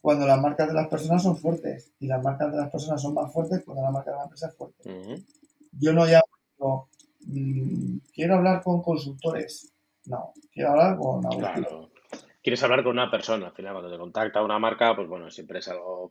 cuando 0.00 0.26
las 0.26 0.40
marcas 0.40 0.68
de 0.68 0.74
las 0.74 0.88
personas 0.88 1.22
son 1.22 1.36
fuertes 1.36 1.92
y 2.00 2.06
las 2.06 2.22
marcas 2.22 2.50
de 2.50 2.58
las 2.58 2.70
personas 2.70 3.00
son 3.00 3.14
más 3.14 3.32
fuertes 3.32 3.62
cuando 3.64 3.82
la 3.82 3.90
marca 3.90 4.10
de 4.10 4.16
la 4.16 4.24
empresa 4.24 4.48
es 4.48 4.56
fuerte. 4.56 5.24
Yo 5.72 5.92
no 5.92 6.04
llamo, 6.04 6.88
mm, 7.26 7.98
quiero 8.12 8.36
hablar 8.36 8.62
con 8.62 8.82
consultores. 8.82 9.72
No, 10.06 10.32
quiero 10.52 10.70
hablar 10.70 10.96
con 10.96 11.22
claro. 11.22 11.90
Quieres 12.42 12.62
hablar 12.64 12.82
con 12.82 12.92
una 12.92 13.10
persona, 13.10 13.46
al 13.46 13.52
final 13.52 13.74
cuando 13.74 13.92
te 13.92 13.98
contacta 13.98 14.42
una 14.42 14.58
marca, 14.58 14.96
pues 14.96 15.06
bueno, 15.06 15.30
siempre 15.30 15.60
es 15.60 15.68
algo 15.68 16.10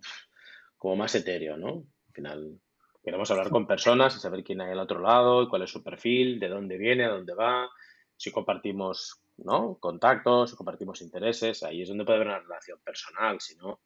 como 0.78 0.96
más 0.96 1.14
etéreo, 1.16 1.58
¿no? 1.58 1.84
Final 2.22 2.62
queremos 3.04 3.32
hablar 3.32 3.50
con 3.50 3.66
personas 3.66 4.16
y 4.16 4.20
saber 4.20 4.44
quién 4.44 4.62
hay 4.62 4.72
al 4.72 4.80
otro 4.80 5.00
lado, 5.00 5.50
cuál 5.50 5.64
es 5.64 5.72
su 5.72 5.82
perfil, 5.82 6.40
de 6.40 6.50
dónde 6.50 6.78
viene, 6.78 7.06
a 7.06 7.10
dónde 7.10 7.34
va, 7.34 7.68
si 8.16 8.32
compartimos 8.32 9.22
¿no? 9.38 9.78
contactos, 9.80 10.52
si 10.52 10.56
compartimos 10.56 11.02
intereses, 11.02 11.64
ahí 11.64 11.82
es 11.82 11.90
donde 11.90 12.06
puede 12.06 12.18
haber 12.18 12.28
una 12.28 12.40
relación 12.40 12.80
personal, 12.84 13.40
si 13.42 13.56
no, 13.56 13.80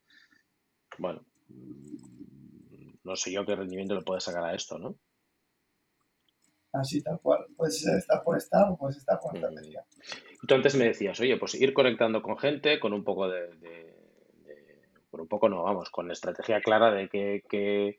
bueno, 0.97 1.23
no 3.03 3.15
sé 3.15 3.31
yo 3.31 3.45
qué 3.45 3.55
rendimiento 3.55 3.95
le 3.95 4.01
puede 4.01 4.19
sacar 4.19 4.43
a 4.43 4.53
esto, 4.53 4.77
¿no? 4.77 4.97
Así, 6.73 7.01
tal 7.01 7.21
cual. 7.21 7.45
Puedes 7.55 7.85
estar 7.87 8.21
por 8.21 8.35
estar 8.35 8.69
o 8.69 8.75
puedes 8.75 8.97
estar 8.97 9.17
por 9.21 9.33
estrategia. 9.33 9.85
Y 10.43 10.45
tú 10.45 10.55
antes 10.55 10.75
me 10.75 10.85
decías, 10.85 11.17
oye, 11.21 11.37
pues 11.37 11.55
ir 11.55 11.73
conectando 11.73 12.21
con 12.21 12.37
gente 12.37 12.81
con 12.81 12.91
un 12.91 13.05
poco 13.05 13.29
de, 13.29 13.95
por 15.09 15.21
un 15.21 15.27
poco 15.29 15.47
no, 15.47 15.63
vamos, 15.63 15.89
con 15.89 16.07
la 16.07 16.13
estrategia 16.13 16.59
clara 16.59 16.91
de 16.91 17.07
qué, 17.07 17.97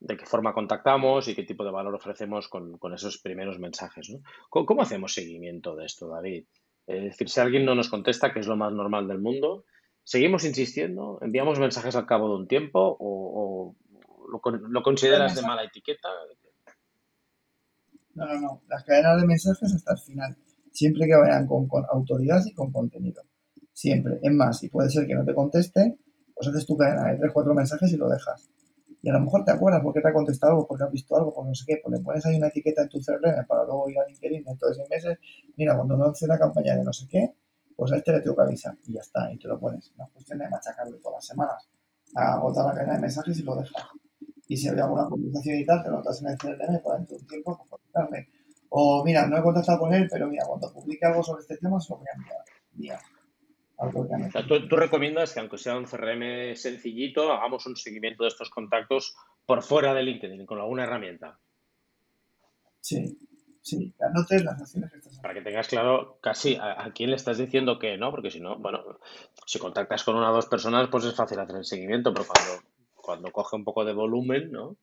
de 0.00 0.16
qué 0.16 0.26
forma 0.26 0.54
contactamos 0.54 1.26
y 1.28 1.34
qué 1.34 1.42
tipo 1.42 1.64
de 1.64 1.70
valor 1.70 1.94
ofrecemos 1.94 2.48
con, 2.48 2.78
esos 2.94 3.18
primeros 3.18 3.58
mensajes. 3.58 4.10
¿no? 4.10 4.20
¿Cómo, 4.48 4.82
hacemos 4.82 5.14
seguimiento 5.14 5.74
de 5.74 5.86
esto, 5.86 6.08
David? 6.08 6.44
Es 6.86 7.02
decir, 7.02 7.28
si 7.28 7.40
alguien 7.40 7.64
no 7.64 7.74
nos 7.74 7.88
contesta, 7.88 8.32
que 8.32 8.40
es 8.40 8.46
lo 8.46 8.56
más 8.56 8.72
normal 8.72 9.08
del 9.08 9.18
mundo, 9.18 9.64
¿seguimos 10.04 10.44
insistiendo? 10.44 11.18
¿Enviamos 11.20 11.58
mensajes 11.58 11.96
al 11.96 12.06
cabo 12.06 12.28
de 12.30 12.36
un 12.36 12.48
tiempo 12.48 12.96
o, 12.98 13.74
lo, 14.30 14.82
consideras 14.82 15.34
de 15.34 15.42
mala 15.42 15.64
etiqueta? 15.64 16.08
No, 18.14 18.26
no, 18.26 18.40
no. 18.40 18.62
Las 18.68 18.84
cadenas 18.84 19.20
de 19.20 19.26
mensajes 19.26 19.74
hasta 19.74 19.92
el 19.92 19.98
final. 19.98 20.36
Siempre 20.72 21.06
que 21.06 21.16
vayan 21.16 21.46
con, 21.46 21.68
con 21.68 21.84
autoridad 21.90 22.42
y 22.46 22.54
con 22.54 22.72
contenido. 22.72 23.22
Siempre. 23.72 24.18
Es 24.22 24.32
más, 24.32 24.62
y 24.62 24.68
puede 24.68 24.90
ser 24.90 25.06
que 25.06 25.14
no 25.14 25.24
te 25.24 25.34
conteste, 25.34 25.98
pues 26.34 26.48
haces 26.48 26.66
tu 26.66 26.76
cadena 26.76 27.12
de 27.12 27.18
tres, 27.18 27.32
cuatro 27.32 27.54
mensajes 27.54 27.92
y 27.92 27.96
lo 27.96 28.08
dejas 28.08 28.48
y 29.02 29.08
a 29.08 29.12
lo 29.12 29.20
mejor 29.20 29.44
te 29.44 29.52
acuerdas 29.52 29.80
porque 29.82 30.00
te 30.00 30.08
ha 30.08 30.12
contestado 30.12 30.52
algo, 30.52 30.66
porque 30.66 30.84
has 30.84 30.90
visto 30.90 31.16
algo, 31.16 31.32
porque 31.32 31.48
no 31.48 31.54
sé 31.54 31.64
qué, 31.66 31.80
pues 31.82 31.98
le 31.98 32.04
pones 32.04 32.26
ahí 32.26 32.36
una 32.36 32.48
etiqueta 32.48 32.82
en 32.82 32.88
tu 32.88 33.00
CRM 33.00 33.46
para 33.46 33.64
luego 33.64 33.88
ir 33.88 33.98
a 33.98 34.06
LinkedIn 34.06 34.44
dentro 34.44 34.68
de 34.68 34.74
seis 34.74 34.88
meses, 34.90 35.18
mira, 35.56 35.76
cuando 35.76 35.96
no 35.96 36.06
hace 36.06 36.24
una 36.24 36.38
campaña 36.38 36.76
de 36.76 36.84
no 36.84 36.92
sé 36.92 37.06
qué, 37.08 37.34
pues 37.76 37.92
a 37.92 37.96
este 37.96 38.12
le 38.12 38.20
tengo 38.20 38.34
que 38.34 38.42
avisar 38.42 38.76
y 38.86 38.94
ya 38.94 39.00
está, 39.00 39.32
y 39.32 39.38
te 39.38 39.46
lo 39.46 39.58
pones. 39.58 39.92
No 39.96 40.04
es 40.04 40.10
cuestión 40.10 40.38
de 40.38 40.48
machacarlo 40.48 40.96
todas 40.98 41.18
las 41.18 41.26
semanas. 41.26 41.68
Agotar 42.14 42.66
la 42.66 42.74
cadena 42.74 42.94
de 42.94 43.00
mensajes 43.00 43.38
y 43.38 43.42
lo 43.42 43.54
dejas. 43.54 43.84
Y 44.48 44.56
si 44.56 44.66
había 44.66 44.84
alguna 44.84 45.08
conversación 45.08 45.58
y 45.58 45.64
tal, 45.64 45.82
te 45.82 45.90
lo 45.90 45.98
notas 45.98 46.20
en 46.20 46.28
el 46.28 46.38
CRM 46.38 46.82
para 46.82 46.96
dentro 46.96 47.16
de 47.16 47.22
un 47.22 47.28
tiempo, 47.28 47.56
pues 47.56 47.70
contestarme. 47.70 48.28
O 48.70 49.04
mira, 49.04 49.26
no 49.26 49.38
he 49.38 49.42
contactado 49.42 49.78
con 49.78 49.94
él, 49.94 50.08
pero 50.10 50.26
mira, 50.26 50.44
cuando 50.46 50.72
publique 50.72 51.06
algo 51.06 51.22
sobre 51.22 51.42
este 51.42 51.56
tema 51.58 51.78
se 51.80 51.92
lo 51.92 51.98
voy 51.98 52.06
a 52.12 52.16
enviar. 52.74 52.98
¿Tú, 54.48 54.76
recomiendas 54.76 55.32
que 55.32 55.40
aunque 55.40 55.58
sea 55.58 55.76
un 55.76 55.84
CRM 55.84 56.56
sencillito, 56.56 57.32
hagamos 57.32 57.66
un 57.66 57.76
seguimiento 57.76 58.24
de 58.24 58.28
estos 58.28 58.50
contactos 58.50 59.16
por 59.46 59.62
fuera 59.62 59.94
de 59.94 60.02
LinkedIn, 60.02 60.46
con 60.46 60.58
alguna 60.58 60.84
herramienta? 60.84 61.38
Sí, 62.80 63.18
sí, 63.62 63.94
anotes 64.00 64.44
las 64.44 64.60
acciones 64.60 64.90
que 64.90 64.98
estás 64.98 65.12
haciendo. 65.12 65.22
Para 65.22 65.34
que 65.34 65.42
tengas 65.42 65.68
claro 65.68 66.18
casi 66.20 66.56
a, 66.56 66.90
quién 66.94 67.10
le 67.10 67.16
estás 67.16 67.38
diciendo 67.38 67.78
que 67.78 67.96
no, 67.96 68.10
porque 68.10 68.30
si 68.30 68.40
no, 68.40 68.58
bueno, 68.58 68.98
si 69.46 69.58
contactas 69.58 70.04
con 70.04 70.16
una 70.16 70.30
o 70.30 70.34
dos 70.34 70.46
personas, 70.46 70.88
pues 70.88 71.04
es 71.04 71.14
fácil 71.14 71.38
hacer 71.38 71.56
el 71.56 71.64
seguimiento, 71.64 72.12
pero 72.12 72.26
cuando, 72.26 72.62
cuando 72.94 73.32
coge 73.32 73.56
un 73.56 73.64
poco 73.64 73.84
de 73.84 73.92
volumen, 73.92 74.50
¿no? 74.50 74.76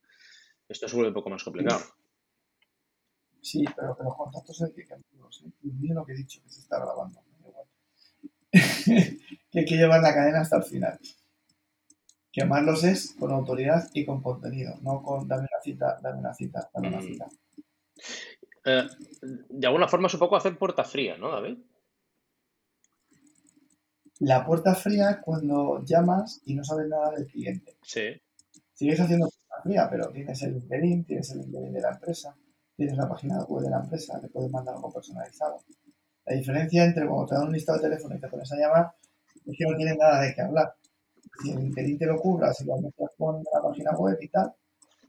Esto 0.68 0.88
se 0.88 0.96
vuelve 0.96 1.10
un 1.10 1.16
poco 1.16 1.30
más 1.30 1.44
complicado. 1.44 1.82
Sí, 3.42 3.64
pero 3.76 3.96
los 4.04 4.16
contactos 4.16 4.62
hay 4.64 4.74
que 4.74 4.86
cambiarlos. 4.88 5.44
¿eh? 5.46 5.52
lo 5.94 6.06
que 6.06 6.14
he 6.14 6.16
dicho, 6.16 6.42
que 6.42 6.50
se 6.50 6.62
está 6.62 6.80
grabando. 6.80 7.22
que 9.52 9.60
hay 9.60 9.66
que 9.66 9.76
llevar 9.76 10.02
la 10.02 10.14
cadena 10.14 10.42
hasta 10.42 10.58
el 10.58 10.64
final. 10.64 11.00
Quemarlos 12.32 12.84
es 12.84 13.16
con 13.18 13.32
autoridad 13.32 13.90
y 13.94 14.06
con 14.06 14.22
contenido, 14.22 14.76
no 14.82 15.02
con 15.02 15.28
dame 15.28 15.44
una 15.44 15.62
cita, 15.64 16.00
dame 16.02 16.20
una 16.20 16.34
cita, 16.34 16.70
dame 16.74 16.90
una 16.90 16.98
mm. 16.98 17.04
cita. 17.04 17.28
Eh, 18.66 18.88
de 19.50 19.68
alguna 19.68 19.88
forma 19.88 20.08
es 20.08 20.14
un 20.16 20.20
poco 20.20 20.36
hacer 20.36 20.58
puerta 20.58 20.84
fría, 20.84 21.18
¿no, 21.18 21.32
David? 21.32 21.58
La 24.20 24.46
puerta 24.46 24.76
fría 24.76 25.12
es 25.12 25.18
cuando 25.18 25.84
llamas 25.84 26.42
y 26.46 26.56
no 26.56 26.64
sabes 26.64 26.88
nada 26.88 27.12
del 27.12 27.28
cliente. 27.28 27.78
Sí. 27.84 28.22
Sigues 28.74 29.00
haciendo 29.00 29.30
puerta 29.30 29.64
fría, 29.64 29.88
pero 29.90 30.10
tienes 30.10 30.42
el 30.44 30.54
LinkedIn, 30.56 31.06
tienes 31.06 31.32
el 31.32 31.40
LinkedIn 31.40 31.74
de 31.74 31.82
la 31.82 31.92
empresa, 31.92 32.36
tienes 32.76 32.98
la 32.98 33.08
página 33.08 33.44
web 33.44 33.64
de 33.64 33.70
la 33.70 33.80
empresa, 33.80 34.20
te 34.20 34.30
puedes 34.30 34.52
mandar 34.52 34.76
algo 34.76 34.92
personalizado. 34.92 35.62
La 36.26 36.36
diferencia 36.36 36.86
entre 36.86 37.08
cuando 37.08 37.28
te 37.28 37.36
dan 37.36 37.48
un 37.48 37.54
listado 37.54 37.78
de 37.80 37.90
teléfono 37.90 38.16
y 38.16 38.20
te 38.20 38.28
pones 38.28 38.52
a 38.52 38.56
llamar 38.56 38.92
es 39.46 39.58
que 39.58 39.66
no 39.66 39.78
tienes 39.78 39.98
nada 39.98 40.22
de 40.22 40.34
qué 40.34 40.42
hablar. 40.42 40.76
Si 41.42 41.52
el 41.52 41.60
LinkedIn 41.60 42.00
te 42.00 42.06
lo 42.06 42.18
cubra, 42.18 42.54
si 42.54 42.66
lo 42.66 42.78
mezclas 42.78 43.12
con 43.18 43.44
la 43.54 43.62
página 43.62 43.92
web 43.92 44.18
y 44.22 44.28
tal, 44.30 44.54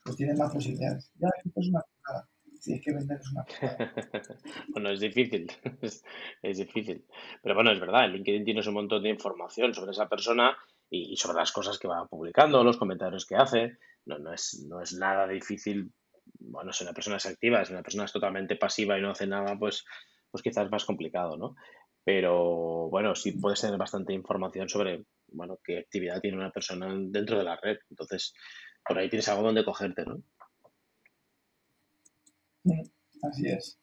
pues 0.05 0.17
tienes 0.17 0.39
más 0.39 0.53
posibilidades. 0.53 1.11
Ya, 1.19 1.29
esto 1.45 1.61
es 1.61 1.69
una 1.69 1.81
cosa. 1.81 2.29
Si 2.61 2.73
es 2.75 2.83
que 2.83 2.93
vender 2.93 3.21
es 3.21 3.31
una 3.31 3.47
bueno, 4.73 4.91
es 4.91 5.01
difícil. 5.01 5.47
es, 6.43 6.59
difícil. 6.59 7.07
Pero 7.43 7.55
bueno, 7.55 7.71
es 7.71 7.81
verdad, 7.81 8.05
el 8.05 8.13
LinkedIn 8.13 8.45
tienes 8.45 8.67
un 8.67 8.75
montón 8.75 9.03
de 9.03 9.11
información 9.11 9.73
sobre 9.73 9.93
esa 9.93 10.09
persona 10.09 10.57
y, 10.91 11.17
sobre 11.17 11.39
las 11.39 11.53
cosas 11.53 11.79
que 11.79 11.89
va 11.89 12.07
publicando, 12.07 12.65
los 12.65 12.77
comentarios 12.77 13.25
que 13.25 13.37
hace. 13.37 13.79
No, 14.05 14.19
no, 14.19 14.33
es, 14.33 14.65
no 14.69 14.83
es 14.83 14.95
nada 14.95 15.27
difícil. 15.29 15.93
Bueno, 16.39 16.73
si 16.73 16.85
una 16.85 16.93
persona 16.93 17.17
es 17.17 17.27
activa, 17.27 17.65
si 17.65 17.73
una 17.73 17.83
persona 17.83 18.05
es 18.05 18.13
totalmente 18.13 18.57
pasiva 18.57 18.99
y 18.99 19.03
no 19.03 19.11
hace 19.11 19.27
nada, 19.27 19.57
pues 19.59 19.85
pues 20.31 20.43
quizás 20.43 20.65
es 20.67 20.71
más 20.71 20.85
complicado, 20.85 21.37
¿no? 21.37 21.57
Pero 22.05 22.89
bueno, 22.89 23.15
sí 23.15 23.33
puedes 23.33 23.61
tener 23.61 23.77
bastante 23.77 24.13
información 24.13 24.69
sobre, 24.69 25.05
bueno, 25.29 25.59
qué 25.65 25.79
actividad 25.79 26.21
tiene 26.21 26.37
una 26.37 26.53
persona 26.53 26.95
dentro 26.97 27.39
de 27.39 27.45
la 27.45 27.57
red. 27.57 27.79
Entonces, 27.91 28.33
por 28.87 28.99
ahí 28.99 29.09
tienes 29.09 29.29
algo 29.29 29.43
donde 29.43 29.65
cogerte, 29.65 30.05
¿no? 30.05 30.23
Así 33.23 33.49
es. 33.49 33.79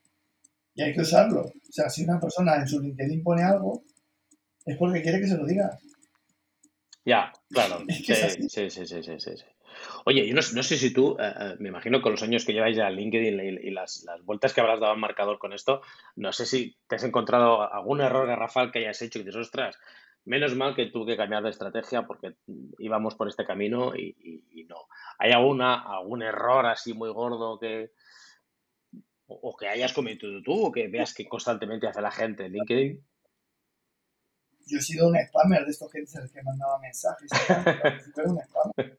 Y 0.76 0.84
hay 0.84 0.94
que 0.94 1.02
usarlo. 1.02 1.42
O 1.42 1.72
sea, 1.72 1.90
si 1.90 2.04
una 2.04 2.20
persona 2.20 2.56
en 2.56 2.68
su 2.68 2.80
LinkedIn 2.80 3.24
pone 3.24 3.44
algo, 3.44 3.84
es 4.66 4.78
porque 4.78 5.02
quiere 5.02 5.20
que 5.20 5.28
se 5.28 5.38
lo 5.38 5.46
diga. 5.46 5.78
Ya, 7.06 7.32
claro. 7.50 7.84
sí, 7.90 8.16
sí, 8.50 8.70
sí, 8.70 8.86
sí, 8.86 9.04
sí, 9.04 9.20
sí. 9.20 9.53
Oye, 10.06 10.28
yo 10.28 10.36
no, 10.36 10.42
sé 10.42 10.78
si 10.78 10.94
tú, 10.94 11.18
eh, 11.20 11.34
eh, 11.40 11.56
me 11.60 11.70
imagino 11.70 12.02
con 12.02 12.12
los 12.12 12.24
años 12.24 12.46
que 12.46 12.54
lleváis 12.54 12.78
ya 12.78 12.88
en 12.88 12.96
LinkedIn 12.96 13.60
y, 13.62 13.72
las, 13.72 14.06
vueltas 14.24 14.54
que 14.54 14.62
habrás 14.62 14.80
dado 14.80 14.94
al 14.94 15.00
marcador 15.00 15.40
con 15.40 15.54
esto, 15.54 15.82
no 16.16 16.32
sé 16.34 16.46
si 16.46 16.78
te 16.88 16.96
has 16.96 17.04
encontrado 17.04 17.62
algún 17.72 18.02
error 18.02 18.28
garrafal 18.28 18.72
que 18.72 18.80
hayas 18.80 19.02
hecho 19.02 19.20
y 19.20 19.24
dices, 19.24 19.40
ostras, 19.40 19.80
menos 20.26 20.56
mal 20.56 20.76
que 20.76 20.88
tuve 20.88 21.14
que 21.14 21.18
cambiar 21.18 21.44
de 21.44 21.50
estrategia 21.50 22.06
porque 22.06 22.36
íbamos 22.80 23.16
por 23.16 23.28
este 23.28 23.46
camino 23.46 23.96
y, 23.96 24.66
no. 24.68 24.88
¿Hay 25.20 25.32
alguna, 25.32 25.82
algún 25.82 26.24
error 26.24 26.66
así 26.66 26.94
muy 26.94 27.10
gordo 27.12 27.60
que, 27.60 27.92
o, 29.28 29.56
que 29.56 29.68
hayas 29.68 29.94
cometido 29.94 30.42
tú 30.42 30.68
o 30.68 30.72
que 30.72 30.88
veas 30.88 31.14
que 31.14 31.28
constantemente 31.28 31.88
hace 31.88 32.02
la 32.02 32.12
gente 32.12 32.46
en 32.46 32.54
LinkedIn? 32.54 33.06
Yo 34.66 34.78
he 34.78 34.82
sido 34.82 35.10
un 35.10 35.18
spammer 35.28 35.66
de 35.66 35.72
estos 35.72 35.92
que, 35.92 36.04
que 36.04 36.44
mandaba 36.44 36.80
mensajes. 36.80 37.30
un 38.26 38.40
spammer 38.40 38.98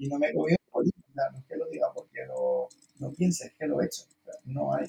y 0.00 0.08
no 0.08 0.18
me 0.18 0.32
cogió 0.32 0.56
no 0.74 1.38
es 1.38 1.44
que 1.46 1.56
lo 1.56 1.66
diga 1.68 1.92
porque 1.94 2.24
lo, 2.26 2.68
no 2.98 3.12
pienses 3.12 3.52
que 3.58 3.66
lo 3.66 3.80
he 3.80 3.86
hecho. 3.86 4.04
no 4.46 4.72
hay. 4.72 4.86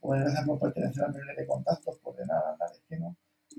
O 0.00 0.10
gracias 0.10 0.46
por 0.46 0.58
pertenecer 0.58 1.04
a 1.04 1.08
red 1.08 1.36
de 1.36 1.46
contactos, 1.46 1.98
por 1.98 2.16
de 2.16 2.24
nada, 2.24 2.56
nada, 2.58 2.72
es 2.72 2.80
que 2.88 2.98
no. 2.98 3.14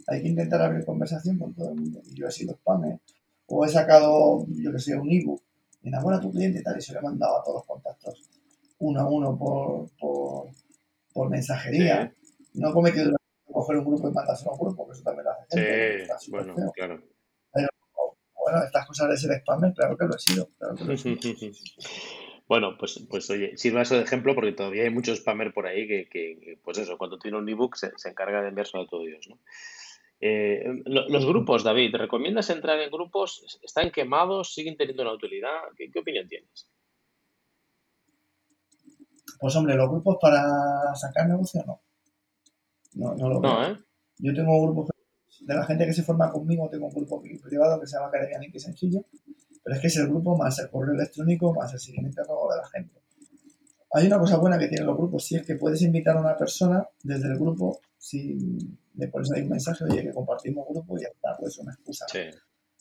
Hay 0.08 0.22
que 0.24 0.30
intentar 0.30 0.62
abrir 0.62 0.84
conversación 0.84 1.38
con 1.38 1.54
todo 1.54 1.70
el 1.70 1.76
mundo. 1.76 2.02
Y 2.06 2.16
yo 2.16 2.28
he 2.28 2.32
sido 2.32 2.54
spam, 2.56 3.00
o 3.48 3.66
he 3.66 3.70
sacado, 3.70 4.46
yo 4.50 4.72
que 4.72 4.80
sé, 4.80 4.98
un 4.98 5.12
ebook, 5.12 5.42
enamora 5.84 6.18
a 6.18 6.20
tu 6.20 6.32
cliente 6.32 6.60
y 6.60 6.64
tal, 6.64 6.78
y 6.78 6.82
se 6.82 6.94
lo 6.94 7.00
he 7.00 7.04
mandado 7.04 7.40
a 7.40 7.44
todos 7.44 7.58
los 7.58 7.66
contactos, 7.66 8.24
uno 8.80 9.02
a 9.02 9.10
uno 9.10 9.38
por, 9.38 9.90
por, 10.00 10.50
por 11.14 11.30
mensajería. 11.30 12.14
No 12.54 12.70
he 12.70 12.74
cometido 12.74 13.16
coger 13.52 13.78
un 13.78 13.86
grupo 13.86 14.10
y 14.10 14.12
mandárselo 14.12 14.52
a 14.52 14.54
un 14.54 14.60
grupo, 14.60 14.88
que 14.88 14.94
eso 14.94 15.04
también 15.04 15.26
lo 15.26 15.32
hace 15.32 16.08
Sí, 16.20 16.32
bueno, 16.32 16.56
claro 16.74 17.00
bueno, 18.46 18.64
estas 18.64 18.86
cosas 18.86 19.10
de 19.10 19.18
ser 19.18 19.40
spammer, 19.40 19.74
claro 19.74 19.98
que 19.98 20.06
lo 20.06 20.16
he 20.16 20.20
sido. 20.20 20.50
Bueno, 22.48 22.78
pues, 22.78 23.04
pues 23.10 23.28
oye, 23.32 23.58
sirva 23.58 23.82
eso 23.82 23.96
de 23.96 24.04
ejemplo 24.04 24.36
porque 24.36 24.52
todavía 24.52 24.84
hay 24.84 24.92
muchos 24.92 25.18
spammer 25.18 25.52
por 25.52 25.66
ahí 25.66 25.88
que, 25.88 26.60
pues 26.64 26.78
eso, 26.78 26.96
cuando 26.96 27.18
tiene 27.18 27.40
un 27.40 27.50
ebook 27.50 27.76
se, 27.76 27.92
se 27.96 28.10
encarga 28.10 28.44
de 28.44 28.50
enviárselo 28.50 28.84
a 28.84 28.88
todos 28.88 29.08
ellos, 29.08 29.28
¿no? 29.28 29.40
Eh, 30.22 30.64
los 30.86 31.26
grupos, 31.26 31.64
David, 31.64 31.96
¿recomiendas 31.96 32.50
entrar 32.50 32.80
en 32.80 32.90
grupos? 32.90 33.60
¿Están 33.62 33.92
quemados? 33.92 34.54
¿Siguen 34.54 34.78
teniendo 34.78 35.04
una 35.04 35.14
utilidad? 35.14 35.52
¿Qué, 35.76 36.00
opinión 36.00 36.28
tienes? 36.28 36.70
Pues 39.40 39.56
hombre, 39.56 39.76
los 39.76 39.90
grupos 39.90 40.18
para 40.22 40.96
sacar 40.96 41.28
negocio 41.28 41.64
no. 41.68 41.82
No, 42.94 43.14
no 43.16 43.30
lo 43.30 43.42
veo. 43.42 43.64
¿eh? 43.64 43.78
Yo 44.18 44.34
tengo 44.34 44.62
grupos 44.64 44.90
de 45.42 45.54
la 45.54 45.66
gente 45.66 45.86
que 45.86 45.94
se 45.94 46.04
forma 46.04 46.32
conmigo, 46.32 46.70
tengo 46.70 46.88
un 46.88 46.94
grupo 46.94 47.22
privado 47.22 47.80
que 47.80 47.86
se 47.86 47.98
llama 47.98 48.08
Academia 48.08 48.40
Link 48.40 48.58
Sencillo, 48.58 49.06
pero 49.66 49.78
es 49.78 49.82
que 49.82 49.88
es 49.88 49.98
el 49.98 50.08
grupo 50.10 50.38
más 50.38 50.60
el 50.60 50.70
correo 50.70 50.94
electrónico 50.94 51.52
más 51.52 51.74
el 51.74 51.80
seguimiento 51.80 52.22
de 52.22 52.58
la 52.58 52.68
gente. 52.68 53.02
Hay 53.94 54.06
una 54.06 54.20
cosa 54.20 54.38
buena 54.38 54.60
que 54.60 54.68
tienen 54.68 54.86
los 54.86 54.96
grupos, 54.96 55.26
si 55.26 55.38
es 55.38 55.44
que 55.44 55.56
puedes 55.56 55.82
invitar 55.82 56.16
a 56.18 56.20
una 56.20 56.38
persona 56.38 56.88
desde 57.02 57.30
el 57.30 57.40
grupo, 57.40 57.80
si 57.98 58.38
le 58.94 59.08
pones 59.08 59.32
ahí 59.32 59.42
un 59.42 59.50
mensaje, 59.50 59.84
oye, 59.86 60.04
que 60.04 60.14
compartimos 60.14 60.68
grupo 60.70 61.00
y 61.00 61.02
ya 61.02 61.08
está, 61.08 61.36
pues 61.40 61.54
es 61.54 61.60
una 61.60 61.74
excusa. 61.74 62.06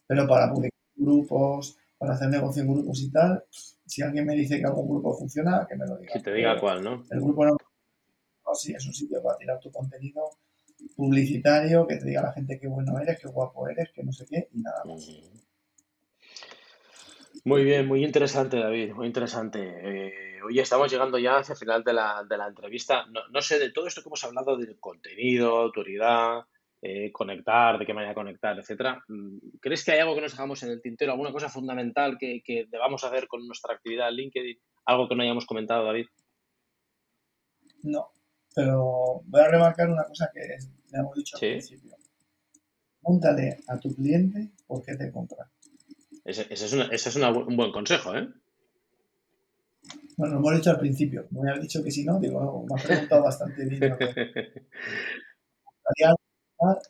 Pero 0.06 0.28
para 0.28 0.52
publicar 0.52 0.78
grupos, 0.94 1.78
para 1.96 2.12
hacer 2.12 2.28
negocio 2.28 2.62
en 2.62 2.68
grupos 2.68 3.00
y 3.00 3.10
tal, 3.10 3.42
si 3.86 4.02
alguien 4.02 4.26
me 4.26 4.34
dice 4.34 4.58
que 4.58 4.66
algún 4.66 4.86
grupo 4.86 5.16
funciona, 5.16 5.66
que 5.66 5.76
me 5.76 5.86
lo 5.86 5.96
diga. 5.96 6.12
Que 6.12 6.20
te 6.20 6.34
diga 6.34 6.60
cuál, 6.60 6.84
¿no? 6.84 7.02
El 7.10 7.20
grupo 7.20 7.46
no, 7.46 7.56
sí, 8.52 8.74
es 8.74 8.84
un 8.84 8.92
sitio 8.92 9.22
para 9.22 9.38
tirar 9.38 9.58
tu 9.58 9.70
contenido 9.70 10.28
publicitario, 10.96 11.86
que 11.86 11.96
te 11.96 12.04
diga 12.04 12.20
la 12.20 12.32
gente 12.32 12.58
qué 12.60 12.68
bueno 12.68 12.98
eres, 12.98 13.18
qué 13.18 13.28
guapo 13.28 13.66
eres, 13.68 13.90
que 13.94 14.02
no 14.02 14.12
sé 14.12 14.26
qué, 14.28 14.48
y 14.52 14.60
nada 14.60 14.84
más. 14.84 15.08
Muy 17.46 17.62
bien, 17.62 17.86
muy 17.86 18.02
interesante, 18.02 18.56
David, 18.56 18.94
muy 18.94 19.06
interesante. 19.06 19.60
Eh, 19.60 20.42
oye, 20.42 20.62
estamos 20.62 20.90
llegando 20.90 21.18
ya 21.18 21.36
hacia 21.36 21.52
el 21.52 21.58
final 21.58 21.84
de 21.84 21.92
la, 21.92 22.24
de 22.26 22.38
la 22.38 22.48
entrevista. 22.48 23.04
No, 23.06 23.42
sé, 23.42 23.58
de 23.58 23.70
todo 23.70 23.86
esto 23.86 24.00
que 24.00 24.08
hemos 24.08 24.24
hablado 24.24 24.56
del 24.56 24.80
contenido, 24.80 25.58
autoridad, 25.58 26.46
eh, 26.80 27.12
conectar, 27.12 27.78
de 27.78 27.84
qué 27.84 27.92
manera 27.92 28.14
conectar, 28.14 28.58
etcétera. 28.58 29.04
Mm, 29.08 29.58
¿Crees 29.60 29.84
que 29.84 29.92
hay 29.92 29.98
algo 29.98 30.14
que 30.14 30.22
nos 30.22 30.32
dejamos 30.32 30.62
en 30.62 30.70
el 30.70 30.80
tintero, 30.80 31.12
alguna 31.12 31.32
cosa 31.32 31.50
fundamental 31.50 32.16
que, 32.18 32.42
que 32.42 32.66
debamos 32.70 33.04
hacer 33.04 33.28
con 33.28 33.46
nuestra 33.46 33.74
actividad 33.74 34.08
en 34.08 34.14
LinkedIn? 34.14 34.58
¿Algo 34.86 35.06
que 35.06 35.14
no 35.14 35.22
hayamos 35.22 35.44
comentado, 35.44 35.84
David? 35.84 36.06
No, 37.82 38.08
pero 38.54 39.20
voy 39.26 39.40
a 39.42 39.48
remarcar 39.48 39.90
una 39.90 40.04
cosa 40.04 40.30
que 40.32 40.40
le 40.40 40.98
hemos 40.98 41.14
dicho 41.14 41.36
al 41.36 41.40
principio. 41.40 41.94
Pregúntale 43.02 43.58
a 43.68 43.78
tu 43.78 43.94
cliente 43.94 44.50
por 44.66 44.82
qué 44.82 44.96
te 44.96 45.12
compra. 45.12 45.50
Ese, 46.24 46.46
es, 46.50 46.62
es 46.62 47.16
un 47.16 47.56
buen 47.56 47.70
consejo, 47.70 48.16
¿eh? 48.16 48.28
Bueno, 50.16 50.34
lo 50.34 50.40
hemos 50.40 50.56
dicho 50.56 50.70
al 50.70 50.78
principio. 50.78 51.26
Me 51.30 51.50
habías 51.50 51.62
dicho 51.62 51.82
que 51.82 51.90
si 51.90 52.04
no, 52.04 52.18
digo, 52.20 52.64
me 52.68 52.74
has 52.76 52.86
preguntado 52.86 53.24
bastante 53.24 53.64
bien. 53.66 53.80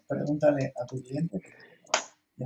Pregúntale 0.06 0.72
a 0.80 0.86
tu 0.86 1.02
cliente. 1.02 1.40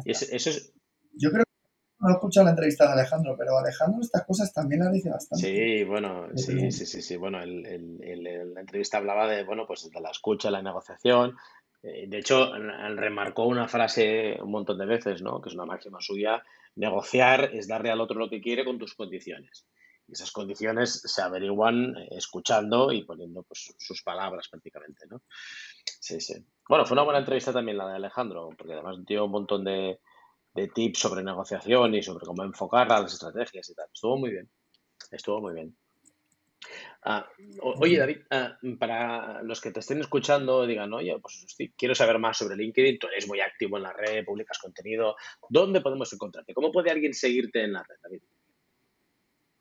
Eso 0.05 0.51
es... 0.51 0.73
Yo 1.15 1.31
creo 1.31 1.45
que 1.45 1.53
no 2.01 2.11
he 2.11 2.13
escuchado 2.13 2.45
la 2.45 2.51
entrevista 2.51 2.87
de 2.87 2.93
Alejandro, 2.93 3.35
pero 3.37 3.59
Alejandro 3.59 4.01
estas 4.01 4.25
cosas 4.25 4.53
también 4.53 4.85
las 4.85 4.93
dice 4.93 5.11
bastante. 5.11 5.45
Sí, 5.45 5.85
bueno, 5.85 6.29
sí, 6.37 6.71
sí, 6.71 6.87
sí, 6.87 7.03
sí. 7.03 7.17
Bueno, 7.17 7.43
el, 7.43 8.55
la 8.55 8.61
entrevista 8.61 8.99
hablaba 8.99 9.27
de, 9.27 9.45
bueno, 9.45 9.67
pues 9.67 9.91
de 9.91 10.01
la 10.01 10.11
escucha, 10.11 10.51
la 10.51 10.63
negociación. 10.63 11.37
Eh, 11.83 12.07
de 12.09 12.19
hecho, 12.19 12.53
remarcó 12.97 13.47
una 13.47 13.69
frase 13.69 14.37
un 14.41 14.51
montón 14.51 14.79
de 14.79 14.87
veces, 14.87 15.23
¿no? 15.23 15.41
Que 15.41 15.49
es 15.49 15.55
una 15.55 15.67
máxima 15.67 16.01
suya, 16.01 16.43
negociar 16.79 17.51
es 17.53 17.69
darle 17.69 17.91
al 17.91 18.01
otro 18.01 18.19
lo 18.19 18.31
que 18.31 18.41
quiere 18.41 18.65
con 18.65 18.79
tus 18.79 18.95
condiciones. 18.95 19.67
Y 20.07 20.13
esas 20.13 20.33
condiciones 20.33 21.03
se 21.05 21.21
averiguan 21.21 21.97
eh, 21.97 22.09
escuchando 22.13 22.93
y 22.93 23.05
poniendo 23.05 23.43
pues, 23.43 23.75
sus 23.79 24.03
palabras 24.03 24.49
prácticamente, 24.49 25.07
¿no? 25.11 25.23
Sí, 26.01 26.21
sí. 26.21 26.35
Bueno, 26.69 26.87
fue 26.87 26.95
una 26.95 27.03
buena 27.03 27.19
entrevista 27.19 27.53
también 27.53 27.77
la 27.77 27.89
de 27.89 27.97
Alejandro, 27.97 28.51
porque 28.57 28.75
además 28.75 29.05
dio 29.05 29.27
un 29.27 29.33
montón 29.33 29.65
de, 29.65 30.01
tips 30.75 30.99
sobre 30.99 31.23
negociación 31.23 31.95
y 31.95 32.03
sobre 32.03 32.27
cómo 32.27 32.43
enfocar 32.43 32.89
las 32.89 33.13
estrategias 33.13 33.69
y 33.69 33.75
tal. 33.75 33.87
Estuvo 33.93 34.17
muy 34.17 34.31
bien. 34.31 34.51
Estuvo 35.13 35.41
muy 35.41 35.55
bien. 35.55 35.77
Ah, 37.11 37.27
oye, 37.63 37.97
David, 37.97 38.19
ah, 38.31 38.59
para 38.79 39.43
los 39.43 39.63
que 39.63 39.71
te 39.71 39.81
estén 39.81 39.99
escuchando, 39.99 40.67
digan, 40.67 40.93
oye, 40.93 41.19
pues 41.23 41.57
quiero 41.75 41.95
saber 41.95 42.19
más 42.19 42.37
sobre 42.37 42.55
LinkedIn, 42.57 42.99
tú 42.99 43.07
eres 43.07 43.27
muy 43.27 43.41
activo 43.41 43.79
en 43.79 43.85
la 43.85 43.95
red, 43.95 44.27
publicas 44.27 44.59
contenido, 44.59 45.17
¿dónde 45.49 45.81
podemos 45.81 46.13
encontrarte? 46.13 46.53
¿Cómo 46.53 46.71
puede 46.71 46.91
alguien 46.91 47.15
seguirte 47.15 47.65
en 47.65 47.73
la 47.73 47.83
red, 47.83 47.97
David? 48.03 48.21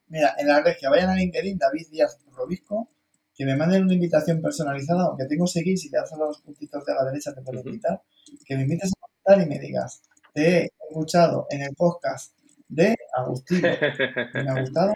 Mira, 0.08 0.36
en 0.38 0.46
la 0.46 0.62
red 0.62 0.76
que 0.78 0.90
vayan 0.90 1.10
a 1.10 1.16
LinkedIn, 1.16 1.58
David 1.58 1.88
Díaz 1.90 2.20
Robisco, 2.36 2.90
que 3.34 3.46
me 3.46 3.56
manden 3.56 3.84
una 3.84 3.94
invitación 3.94 4.42
personalizada, 4.42 5.04
aunque 5.04 5.26
tengo 5.28 5.48
seguir, 5.48 5.78
si 5.78 5.90
te 5.90 5.96
das 5.96 6.12
a 6.12 6.18
los 6.18 6.42
puntitos 6.42 6.84
de 6.84 6.94
la 6.94 7.06
derecha 7.06 7.34
te 7.34 7.42
puedo 7.44 7.62
invitar, 7.62 8.02
que 8.46 8.58
me 8.58 8.64
invites 8.64 8.92
a 8.92 9.08
comentar 9.08 9.48
y 9.48 9.50
me 9.50 9.66
digas, 9.66 10.02
te 10.34 10.50
he 10.50 10.70
escuchado 10.90 11.48
en 11.50 11.62
el 11.62 11.74
podcast 11.78 12.38
de 12.68 12.94
Agustín, 13.14 13.62
me 13.62 14.52
ha 14.52 14.60
gustado, 14.60 14.94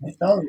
me 0.00 0.08
ha 0.08 0.10
estado 0.12 0.40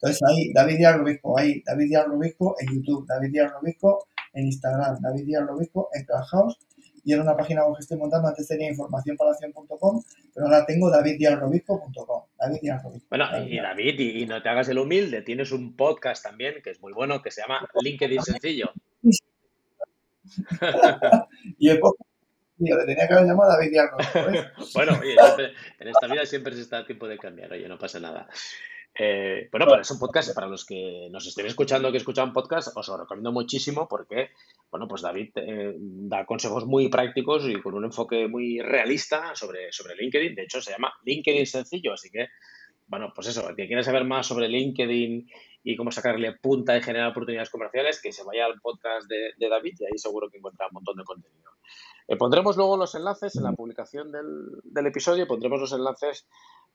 entonces 0.00 0.22
ahí, 0.28 0.52
David 0.52 0.76
Díaz 0.76 0.98
Robisco, 0.98 1.38
ahí, 1.38 1.62
David 1.64 1.86
Díaz 1.86 2.06
Robisco 2.06 2.56
en 2.60 2.74
YouTube, 2.74 3.06
David 3.06 3.32
Díaz 3.32 3.52
Robisco 3.52 4.08
en 4.32 4.46
Instagram, 4.46 5.00
David 5.00 5.24
Díaz 5.24 5.46
Robisco 5.46 5.88
en 5.92 6.04
Clubhouse 6.04 6.58
y 7.06 7.12
en 7.12 7.20
una 7.20 7.36
página 7.36 7.64
web 7.64 7.76
que 7.76 7.82
estoy 7.82 7.98
montando, 7.98 8.26
antes 8.26 8.48
tenía 8.48 8.68
informaciónparación.com, 8.68 10.02
pero 10.34 10.46
ahora 10.46 10.66
tengo 10.66 10.90
daviddiazrobisco.com, 10.90 12.24
David 12.36 12.58
Díaz 12.60 12.82
Robisco. 12.82 13.06
Bueno, 13.08 13.26
y 13.46 13.60
David, 13.60 14.00
y, 14.00 14.26
no 14.26 14.42
te 14.42 14.48
hagas 14.48 14.68
el 14.68 14.80
humilde, 14.80 15.22
tienes 15.22 15.52
un 15.52 15.76
podcast 15.76 16.24
también 16.24 16.56
que 16.64 16.70
es 16.70 16.80
muy 16.80 16.92
bueno, 16.92 17.22
que 17.22 17.30
se 17.30 17.42
llama 17.42 17.64
LinkedIn 17.80 18.22
Sencillo. 18.22 18.72
y 21.58 21.68
el 21.68 21.78
podcast 21.78 22.10
Tío, 22.58 22.74
le 22.74 22.86
tenía 22.86 23.06
que 23.06 23.12
haber 23.12 23.26
llamado 23.26 23.52
David 23.52 23.70
Díaz 23.70 23.90
Robisco. 23.92 24.48
bueno, 24.74 24.98
oye, 25.00 25.14
en 25.78 25.88
esta 25.88 26.08
vida 26.08 26.26
siempre 26.26 26.54
se 26.54 26.62
está 26.62 26.78
a 26.78 26.86
tiempo 26.86 27.06
de 27.06 27.18
cambiar, 27.18 27.52
oye, 27.52 27.68
no 27.68 27.78
pasa 27.78 28.00
nada. 28.00 28.26
Eh, 28.98 29.48
bueno, 29.50 29.66
para 29.66 29.82
es 29.82 29.90
un 29.90 29.98
podcast, 29.98 30.34
para 30.34 30.46
los 30.46 30.64
que 30.64 31.08
nos 31.10 31.26
estén 31.26 31.44
escuchando 31.46 31.92
que 31.92 31.98
escuchan 31.98 32.32
podcast, 32.32 32.74
os 32.74 32.88
lo 32.88 32.96
recomiendo 32.96 33.30
muchísimo 33.30 33.86
porque, 33.86 34.30
bueno, 34.70 34.88
pues 34.88 35.02
David 35.02 35.30
eh, 35.36 35.74
da 35.76 36.24
consejos 36.24 36.64
muy 36.64 36.88
prácticos 36.88 37.46
y 37.46 37.60
con 37.60 37.74
un 37.74 37.84
enfoque 37.84 38.26
muy 38.26 38.60
realista 38.60 39.34
sobre, 39.34 39.70
sobre 39.70 39.96
LinkedIn. 39.96 40.34
De 40.34 40.42
hecho, 40.44 40.62
se 40.62 40.72
llama 40.72 40.94
LinkedIn 41.04 41.46
sencillo, 41.46 41.92
así 41.92 42.10
que, 42.10 42.28
bueno, 42.86 43.12
pues 43.14 43.28
eso, 43.28 43.46
el 43.48 43.56
que 43.56 43.66
quiera 43.66 43.82
saber 43.82 44.04
más 44.04 44.26
sobre 44.26 44.48
LinkedIn 44.48 45.28
y 45.62 45.76
cómo 45.76 45.90
sacarle 45.90 46.32
punta 46.32 46.76
y 46.76 46.82
generar 46.82 47.10
oportunidades 47.10 47.50
comerciales, 47.50 48.00
que 48.00 48.12
se 48.12 48.24
vaya 48.24 48.46
al 48.46 48.60
podcast 48.60 49.10
de, 49.10 49.48
David 49.48 49.74
y 49.80 49.84
ahí 49.84 49.98
seguro 49.98 50.30
que 50.30 50.38
encuentra 50.38 50.68
un 50.68 50.74
montón 50.74 50.96
de 50.96 51.04
contenido. 51.04 51.50
Eh, 52.08 52.16
pondremos 52.16 52.56
luego 52.56 52.76
los 52.76 52.94
enlaces 52.94 53.34
en 53.36 53.42
la 53.42 53.52
publicación 53.52 54.12
del, 54.12 54.60
del 54.62 54.86
episodio, 54.86 55.26
pondremos 55.26 55.60
los 55.60 55.72
enlaces 55.72 56.26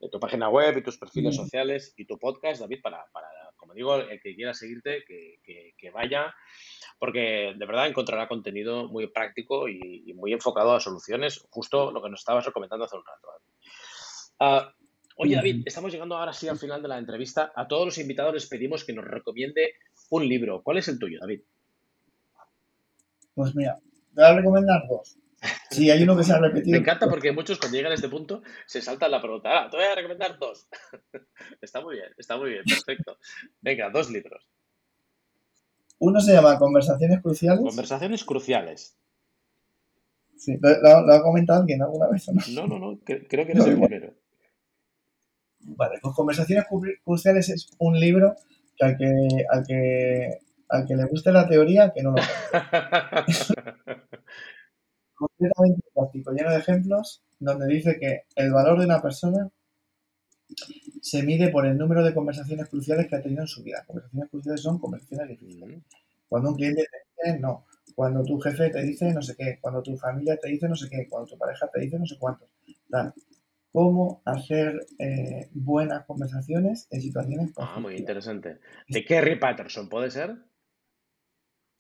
tu 0.10 0.20
página 0.20 0.50
web 0.50 0.78
y 0.78 0.84
tus 0.84 0.98
perfiles 0.98 1.36
sociales 1.36 1.94
y 1.96 2.06
tu 2.06 2.18
podcast, 2.18 2.62
David, 2.62 2.82
para, 2.82 3.06
para 3.12 3.28
como 3.62 3.74
digo, 3.74 3.96
el 3.96 4.20
que 4.20 4.36
quiera 4.36 4.54
seguirte, 4.54 5.04
que, 5.06 5.40
que, 5.78 5.92
vaya, 5.92 6.34
porque 6.98 7.54
de 7.56 7.66
verdad 7.66 7.88
encontrará 7.88 8.28
contenido 8.28 8.88
muy 8.88 9.08
práctico 9.08 9.70
y, 9.70 10.12
muy 10.16 10.34
enfocado 10.34 10.74
a 10.74 10.80
soluciones, 10.80 11.46
justo 11.50 11.92
lo 11.92 12.02
que 12.02 12.10
nos 12.10 12.22
estabas 12.22 12.46
recomendando 12.46 12.86
hace 12.86 12.96
un 12.96 13.04
rato. 13.06 13.28
Uh, 14.40 14.72
oye, 15.18 15.36
David, 15.36 15.64
estamos 15.66 15.92
llegando 15.92 16.18
ahora 16.18 16.34
sí 16.34 16.48
al 16.48 16.58
final 16.58 16.82
de 16.82 16.88
la 16.88 16.98
entrevista. 16.98 17.52
A 17.56 17.68
todos 17.68 17.86
los 17.86 17.98
invitados 18.00 18.34
les 18.34 18.48
pedimos 18.48 18.84
que 18.84 18.94
nos 18.94 19.06
recomiende 19.06 19.76
un 20.10 20.28
libro. 20.28 20.64
¿Cuál 20.64 20.78
es 20.78 20.88
el 20.88 20.98
tuyo, 20.98 21.20
David? 21.22 21.42
Pues 23.36 23.56
mira, 23.56 23.80
voy 24.14 24.24
a 24.24 24.34
recomendar 24.34 24.88
dos. 24.88 25.18
Sí, 25.72 25.90
hay 25.90 26.04
uno 26.04 26.16
que 26.16 26.24
se 26.24 26.34
ha 26.34 26.40
repetido. 26.40 26.74
Me 26.74 26.80
encanta 26.80 27.10
porque 27.10 27.32
muchos 27.32 27.58
cuando 27.58 27.76
llegan 27.76 27.92
a 27.92 27.96
este 27.96 28.10
punto 28.10 28.44
se 28.68 28.82
saltan 28.82 29.12
la 29.12 29.22
pregunta. 29.22 29.50
Ah, 29.52 29.70
te 29.70 29.78
voy 29.78 29.86
a 29.86 29.96
recomendar 29.96 30.38
dos. 30.38 30.68
está 31.62 31.82
muy 31.82 31.96
bien, 31.96 32.10
está 32.18 32.38
muy 32.38 32.52
bien, 32.52 32.64
perfecto. 32.64 33.18
Venga, 33.62 33.90
dos 33.90 34.12
libros. 34.12 34.48
Uno 36.00 36.20
se 36.20 36.34
llama 36.34 36.58
Conversaciones 36.58 37.22
Cruciales. 37.22 37.64
Conversaciones 37.64 38.24
Cruciales. 38.24 38.98
Sí, 40.36 40.58
¿lo, 40.60 41.14
ha 41.14 41.22
comentado 41.22 41.62
alguien 41.62 41.84
alguna 41.84 42.08
vez 42.08 42.28
o 42.28 42.34
no? 42.34 42.42
No, 42.54 42.68
no, 42.68 42.80
no, 42.80 43.00
creo 43.00 43.28
que 43.28 43.52
eres 43.52 43.66
el 43.66 43.80
primero. 43.80 44.14
Vale, 45.60 46.00
pues 46.02 46.16
Conversaciones 46.16 46.66
Cruciales 47.04 47.50
es 47.50 47.70
un 47.78 48.00
libro 48.00 48.36
que 48.76 48.86
al 48.86 48.98
que, 48.98 49.46
al 49.50 49.66
que, 49.68 50.40
al 50.72 50.88
que 50.88 50.96
le 50.96 51.06
guste 51.06 51.32
la 51.32 51.48
teoría, 51.48 51.92
que 51.94 52.02
no 52.02 52.12
lo 52.12 52.18
completamente 55.14 55.82
práctico, 55.94 56.32
lleno 56.32 56.52
de 56.52 56.58
ejemplos, 56.58 57.24
donde 57.40 57.68
dice 57.68 57.98
que 58.00 58.24
el 58.36 58.52
valor 58.52 58.80
de 58.80 58.86
una 58.86 59.02
persona 59.02 59.50
se 61.02 61.24
mide 61.24 61.50
por 61.50 61.66
el 61.66 61.78
número 61.78 62.04
de 62.04 62.14
conversaciones 62.14 62.70
cruciales 62.70 63.08
que 63.08 63.16
ha 63.16 63.22
tenido 63.22 63.42
en 63.42 63.48
su 63.48 63.64
vida. 63.64 63.84
Conversaciones 63.86 64.30
cruciales 64.30 64.62
son 64.62 64.80
conversaciones 64.80 65.30
difíciles. 65.30 65.82
Cuando 66.28 66.50
un 66.50 66.56
cliente 66.56 66.84
te 66.84 67.28
dice 67.28 67.40
no, 67.40 67.66
cuando 67.96 68.24
tu 68.24 68.40
jefe 68.40 68.70
te 68.70 68.82
dice 68.82 69.14
no 69.14 69.22
sé 69.22 69.36
qué, 69.36 69.60
cuando 69.60 69.82
tu 69.82 69.98
familia 69.98 70.38
te 70.38 70.48
dice 70.48 70.68
no 70.68 70.76
sé 70.76 70.90
qué, 70.90 71.08
cuando 71.10 71.28
tu 71.28 71.38
pareja 71.38 71.68
te 71.68 71.82
dice 71.82 72.00
no 72.00 72.06
sé 72.06 72.18
cuánto. 72.18 72.48
Tal. 72.90 73.14
Cómo 73.74 74.22
hacer 74.26 74.86
eh, 75.00 75.50
buenas 75.54 76.06
conversaciones 76.06 76.88
en 76.92 77.02
situaciones 77.02 77.52
Ah, 77.58 77.80
muy 77.80 77.96
interesante. 77.96 78.60
¿De 78.88 79.06
Kerry 79.06 79.40
Patterson 79.40 79.88
puede 79.88 80.12
ser? 80.12 80.36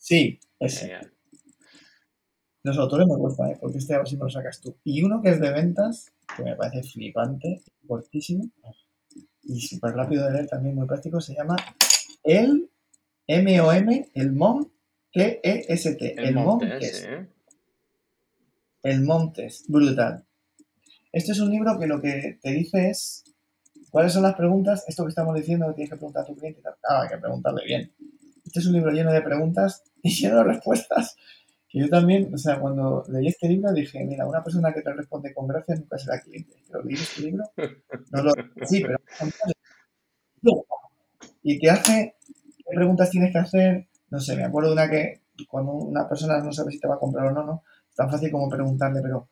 Sí, 0.01 0.39
ese. 0.59 0.97
Los 2.63 2.77
autores 2.79 3.07
me 3.07 3.17
cuesta, 3.17 3.51
¿eh? 3.51 3.57
porque 3.61 3.77
este 3.77 3.93
a 3.93 3.99
ver 3.99 4.07
si 4.07 4.17
me 4.17 4.23
lo 4.23 4.29
sacas 4.29 4.59
tú. 4.59 4.75
Y 4.83 5.03
uno 5.03 5.21
que 5.21 5.29
es 5.29 5.39
de 5.39 5.51
ventas, 5.51 6.11
que 6.35 6.43
me 6.43 6.55
parece 6.55 6.81
flipante, 6.81 7.61
cortísimo 7.87 8.49
y 9.43 9.61
súper 9.61 9.93
rápido 9.93 10.25
de 10.25 10.33
leer, 10.33 10.47
también 10.47 10.75
muy 10.75 10.87
práctico, 10.87 11.21
se 11.21 11.35
llama 11.35 11.55
El 12.23 12.69
MOM, 13.27 14.05
el 14.15 14.31
MOM 14.31 14.65
T-E-S-T. 15.13 16.15
El, 16.17 16.33
Montes. 16.33 17.03
¿eh? 17.07 17.27
El 18.81 19.01
Montes. 19.03 19.65
Brutal. 19.67 20.25
Este 21.11 21.33
es 21.33 21.39
un 21.39 21.51
libro 21.51 21.77
que 21.77 21.85
lo 21.85 22.01
que 22.01 22.39
te 22.41 22.51
dice 22.51 22.89
es 22.89 23.23
cuáles 23.91 24.13
son 24.13 24.23
las 24.23 24.33
preguntas, 24.33 24.83
esto 24.87 25.03
que 25.03 25.09
estamos 25.09 25.35
diciendo 25.35 25.67
que 25.67 25.73
tienes 25.73 25.91
que 25.91 25.97
preguntar 25.97 26.23
a 26.23 26.25
tu 26.25 26.35
cliente. 26.35 26.61
Ah, 26.89 27.03
hay 27.03 27.09
que 27.09 27.17
preguntarle 27.17 27.65
bien. 27.65 27.91
Este 28.51 28.59
es 28.59 28.65
un 28.65 28.73
libro 28.73 28.91
lleno 28.91 29.13
de 29.13 29.21
preguntas 29.21 29.81
y 30.03 30.09
lleno 30.09 30.39
de 30.39 30.43
respuestas. 30.43 31.15
Que 31.69 31.79
yo 31.79 31.89
también, 31.89 32.33
o 32.33 32.37
sea, 32.37 32.59
cuando 32.59 33.05
leí 33.07 33.27
este 33.27 33.47
libro 33.47 33.71
dije, 33.71 34.03
mira, 34.03 34.27
una 34.27 34.43
persona 34.43 34.73
que 34.73 34.81
te 34.81 34.91
responde 34.91 35.33
con 35.33 35.47
gracia 35.47 35.73
nunca 35.75 35.97
será 35.97 36.19
cliente. 36.19 36.57
Pero 36.69 36.83
leí 36.83 36.95
este 36.95 37.21
libro, 37.21 37.45
no 38.11 38.23
lo... 38.23 38.31
Sí, 38.65 38.81
pero... 38.81 38.97
Y 41.43 41.59
te 41.59 41.69
hace, 41.69 42.15
¿qué 42.57 42.75
preguntas 42.75 43.09
tienes 43.09 43.31
que 43.31 43.39
hacer? 43.39 43.87
No 44.09 44.19
sé, 44.19 44.35
me 44.35 44.43
acuerdo 44.43 44.69
de 44.69 44.73
una 44.73 44.89
que 44.89 45.21
cuando 45.47 45.71
una 45.71 46.07
persona 46.07 46.37
no 46.39 46.51
sabe 46.51 46.73
si 46.73 46.79
te 46.79 46.87
va 46.87 46.95
a 46.95 46.99
comprar 46.99 47.27
o 47.27 47.31
no, 47.31 47.43
no, 47.43 47.63
es 47.89 47.95
tan 47.95 48.11
fácil 48.11 48.31
como 48.31 48.49
preguntarle, 48.49 49.01
pero 49.01 49.29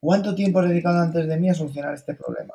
¿cuánto 0.00 0.34
tiempo 0.34 0.58
has 0.58 0.68
dedicado 0.68 0.98
antes 0.98 1.26
de 1.26 1.36
mí 1.38 1.48
a 1.48 1.54
solucionar 1.54 1.94
este 1.94 2.14
problema? 2.14 2.54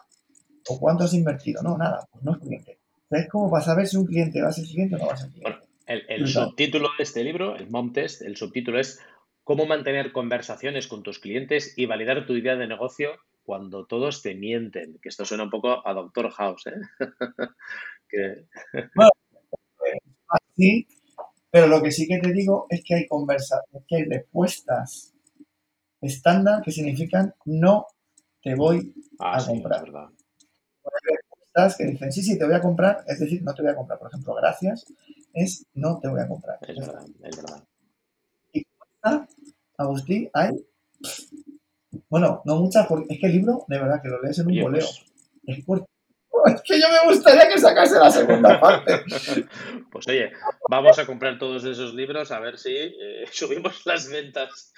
¿O 0.67 0.79
cuánto 0.79 1.05
has 1.05 1.13
invertido? 1.13 1.63
No, 1.63 1.77
nada, 1.77 2.05
pues 2.11 2.23
no 2.23 2.33
es 2.33 2.39
cliente. 2.39 2.77
¿Sabes 3.09 3.29
cómo 3.29 3.49
para 3.49 3.63
saber 3.63 3.87
si 3.87 3.97
un 3.97 4.05
cliente 4.05 4.41
va 4.41 4.49
a 4.49 4.53
ser 4.53 4.65
cliente 4.65 4.95
o 4.95 4.99
no 4.99 5.07
va 5.07 5.13
a 5.13 5.17
ser 5.17 5.29
cliente? 5.31 5.62
El, 5.86 6.27
subtítulo 6.27 6.89
de 6.97 7.03
este 7.03 7.23
libro, 7.23 7.55
el 7.55 7.69
Mom 7.69 7.91
Test, 7.91 8.21
el 8.21 8.38
subtítulo 8.38 8.79
es 8.79 9.01
Cómo 9.43 9.65
mantener 9.65 10.13
conversaciones 10.13 10.88
con 10.88 11.03
tus 11.03 11.19
clientes 11.19 11.73
y 11.75 11.86
validar 11.86 12.25
tu 12.25 12.34
idea 12.34 12.55
de 12.55 12.65
negocio 12.65 13.11
cuando 13.43 13.86
todos 13.86 14.21
te 14.21 14.36
mienten. 14.36 14.99
Que 15.01 15.09
esto 15.09 15.25
suena 15.25 15.43
un 15.43 15.49
poco 15.49 15.86
a 15.86 15.93
Doctor 15.93 16.31
House, 16.31 16.67
¿eh? 16.67 16.79
Bueno, 18.95 19.09
sí, 20.55 20.88
pero 21.49 21.67
lo 21.67 21.81
que 21.81 21.91
sí 21.91 22.07
que 22.07 22.19
te 22.19 22.31
digo 22.31 22.67
es 22.69 22.84
que 22.86 22.95
hay 22.95 23.07
conversaciones, 23.07 23.86
que 23.88 23.95
hay 23.97 24.03
respuestas 24.05 25.13
estándar 25.99 26.61
que 26.61 26.71
significan 26.71 27.34
no 27.45 27.88
te 28.41 28.55
voy 28.55 28.93
ah, 29.19 29.38
a 29.38 29.45
comprar. 29.45 29.84
Hay 29.86 31.15
respuestas 31.15 31.77
que 31.77 31.86
dicen 31.86 32.11
sí, 32.11 32.21
sí, 32.21 32.38
te 32.38 32.45
voy 32.45 32.53
a 32.53 32.61
comprar, 32.61 33.03
es 33.07 33.19
decir, 33.19 33.41
no 33.43 33.53
te 33.53 33.61
voy 33.61 33.71
a 33.71 33.75
comprar. 33.75 33.99
Por 33.99 34.09
ejemplo, 34.09 34.36
gracias 34.36 34.86
es 35.34 35.65
no 35.73 35.99
te 35.99 36.07
voy 36.07 36.21
a 36.21 36.27
comprar. 36.27 36.57
Es 36.67 36.77
verdad, 36.77 37.05
es 37.23 37.36
verdad. 37.36 37.63
Y 38.53 38.65
Agustín, 39.77 40.29
hay. 40.34 40.51
Bueno, 42.09 42.41
no 42.45 42.57
muchas, 42.57 42.88
porque 42.88 43.13
es 43.13 43.19
que 43.19 43.27
el 43.27 43.34
libro, 43.34 43.65
de 43.67 43.79
verdad, 43.79 44.01
que 44.01 44.09
lo 44.09 44.21
lees 44.21 44.39
en 44.39 44.47
un 44.47 44.61
boleo. 44.61 44.86
Pues 45.45 45.57
es 45.57 45.65
corto 45.65 45.88
es 46.45 46.61
que 46.63 46.79
yo 46.79 46.88
me 46.89 47.13
gustaría 47.13 47.47
que 47.47 47.57
sacase 47.57 47.99
la 47.99 48.11
segunda 48.11 48.59
parte. 48.59 49.03
Pues 49.91 50.07
oye, 50.07 50.31
vamos 50.69 50.97
a 50.97 51.05
comprar 51.05 51.38
todos 51.38 51.63
esos 51.65 51.93
libros 51.93 52.31
a 52.31 52.39
ver 52.39 52.57
si 52.57 52.75
eh, 52.75 53.25
subimos 53.31 53.86
las 53.86 54.09
ventas 54.09 54.73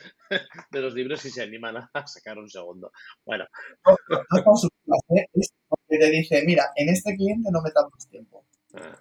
de 0.72 0.82
los 0.82 0.94
libros 0.94 1.24
y 1.26 1.30
se 1.30 1.42
animan 1.42 1.78
a 1.78 2.08
sacar 2.08 2.38
un 2.38 2.50
segundo. 2.50 2.92
Bueno. 3.26 3.46
No, 3.86 3.96
porque 5.70 5.98
te 5.98 6.12
dice, 6.12 6.44
mira, 6.46 6.66
en 6.76 6.90
este 6.90 7.16
cliente 7.16 7.50
no 7.52 7.62
metas 7.62 7.86
más 7.92 8.08
tiempo. 8.10 8.46
Ah. 8.74 9.00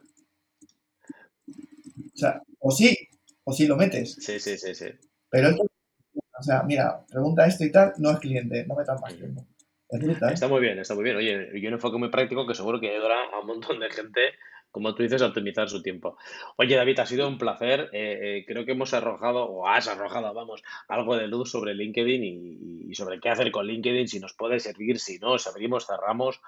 O 2.15 2.19
sea, 2.19 2.41
o 2.61 2.71
sí, 2.71 2.97
o 3.45 3.53
sí 3.53 3.67
lo 3.67 3.77
metes. 3.77 4.15
Sí, 4.15 4.39
sí, 4.39 4.57
sí, 4.57 4.75
sí. 4.75 4.87
Pero, 5.29 5.51
o 5.51 6.43
sea, 6.43 6.63
mira, 6.63 7.05
pregunta 7.11 7.47
esto 7.47 7.65
y 7.65 7.73
tal, 7.73 7.93
no 7.99 8.11
es 8.11 8.19
cliente, 8.19 8.65
no 8.67 8.77
metas 8.77 9.01
más 9.01 9.17
tiempo. 9.17 9.47
Está 9.89 10.49
muy 10.49 10.61
bien, 10.61 10.79
está 10.79 10.95
muy 10.95 11.05
bien. 11.05 11.17
Oye, 11.17 11.51
y 11.55 11.67
un 11.67 11.75
enfoque 11.75 11.99
muy 11.99 12.09
práctico 12.09 12.47
que 12.47 12.55
seguro 12.55 12.81
que 12.81 12.91
ayudará 12.91 13.17
a 13.33 13.41
un 13.41 13.47
montón 13.47 13.79
de 13.79 13.91
gente, 13.91 14.35
como 14.71 14.95
tú 14.95 15.03
dices, 15.03 15.23
a 15.23 15.27
optimizar 15.27 15.69
su 15.69 15.83
tiempo. 15.83 16.17
Oye, 16.57 16.75
David, 16.75 16.99
ha 16.99 17.07
sido 17.07 17.29
un 17.29 17.39
placer. 17.39 17.91
Eh, 17.93 18.19
eh, 18.23 18.45
creo 18.47 18.65
que 18.65 18.73
hemos 18.73 18.93
arrojado, 18.95 19.45
o 19.45 19.69
has 19.69 19.87
arrojado, 19.87 20.33
vamos, 20.35 20.63
algo 20.89 21.17
de 21.17 21.29
luz 21.29 21.51
sobre 21.51 21.75
LinkedIn 21.75 22.89
y, 22.89 22.95
sobre 22.95 23.21
qué 23.21 23.29
hacer 23.29 23.51
con 23.51 23.67
LinkedIn, 23.67 24.09
si 24.09 24.21
nos 24.21 24.35
puede 24.35 24.61
servir, 24.61 24.99
si 24.99 25.19
no, 25.19 25.39
si 25.39 25.49
abrimos, 25.49 25.87
cerramos 25.87 26.41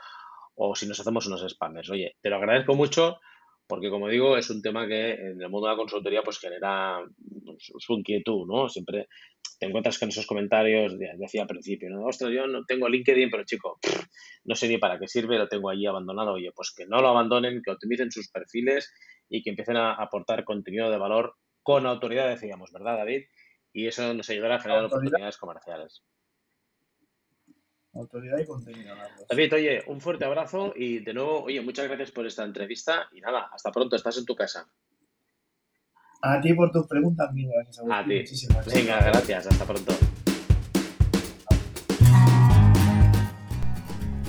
o 0.54 0.74
si 0.74 0.86
nos 0.86 0.98
hacemos 0.98 1.26
unos 1.26 1.44
spammers. 1.48 1.90
Oye, 1.90 2.16
te 2.20 2.30
lo 2.30 2.36
agradezco 2.36 2.74
mucho 2.74 3.20
porque 3.66 3.90
como 3.90 4.08
digo, 4.08 4.36
es 4.36 4.48
un 4.50 4.62
tema 4.62 4.86
que 4.86 5.12
en 5.12 5.40
el 5.40 5.48
mundo 5.48 5.66
de 5.66 5.72
la 5.72 5.78
consultoría 5.78 6.22
pues 6.22 6.38
genera 6.38 7.00
pues, 7.44 7.72
su 7.78 7.92
inquietud, 7.94 8.46
¿no? 8.46 8.68
Siempre 8.68 9.08
te 9.58 9.66
encuentras 9.66 9.98
con 9.98 10.08
esos 10.08 10.26
comentarios, 10.26 10.98
decía 10.98 11.42
al 11.42 11.48
principio, 11.48 11.90
¿no? 11.90 12.04
Ostras, 12.04 12.30
yo 12.32 12.46
no 12.46 12.64
tengo 12.64 12.88
LinkedIn, 12.88 13.30
pero 13.30 13.44
chico, 13.44 13.78
no 14.44 14.54
sé 14.54 14.68
ni 14.68 14.78
para 14.78 14.98
qué 14.98 15.08
sirve, 15.08 15.38
lo 15.38 15.48
tengo 15.48 15.70
allí 15.70 15.86
abandonado. 15.86 16.34
Oye, 16.34 16.52
pues 16.54 16.72
que 16.76 16.86
no 16.86 17.00
lo 17.00 17.08
abandonen, 17.08 17.62
que 17.64 17.70
optimicen 17.70 18.10
sus 18.10 18.30
perfiles 18.30 18.92
y 19.28 19.42
que 19.42 19.50
empiecen 19.50 19.76
a 19.76 19.94
aportar 19.94 20.44
contenido 20.44 20.90
de 20.90 20.98
valor 20.98 21.34
con 21.62 21.86
autoridad, 21.86 22.28
decíamos, 22.28 22.70
¿verdad, 22.72 22.98
David? 22.98 23.24
Y 23.72 23.86
eso 23.86 24.14
nos 24.14 24.30
ayudará 24.30 24.56
a 24.56 24.60
generar 24.60 24.84
oportunidades 24.84 25.36
comerciales. 25.36 26.02
Autoridad 27.96 28.38
y 28.38 28.46
contenido. 28.46 28.94
David, 29.28 29.54
oye, 29.54 29.82
un 29.86 30.00
fuerte 30.00 30.24
abrazo 30.24 30.72
y 30.76 30.98
de 31.00 31.14
nuevo, 31.14 31.44
oye, 31.44 31.60
muchas 31.60 31.86
gracias 31.86 32.10
por 32.10 32.26
esta 32.26 32.44
entrevista 32.44 33.08
y 33.12 33.20
nada, 33.20 33.48
hasta 33.52 33.72
pronto, 33.72 33.96
estás 33.96 34.18
en 34.18 34.24
tu 34.24 34.34
casa. 34.34 34.68
A 36.22 36.40
ti 36.40 36.54
por 36.54 36.70
tus 36.72 36.86
preguntas, 36.86 37.32
mil 37.32 37.48
gracias. 37.48 37.84
A, 37.88 37.98
a 37.98 38.04
ti. 38.04 38.24
Venga, 38.74 39.00
gracias. 39.00 39.46
Hasta 39.46 39.64
pronto. 39.64 39.92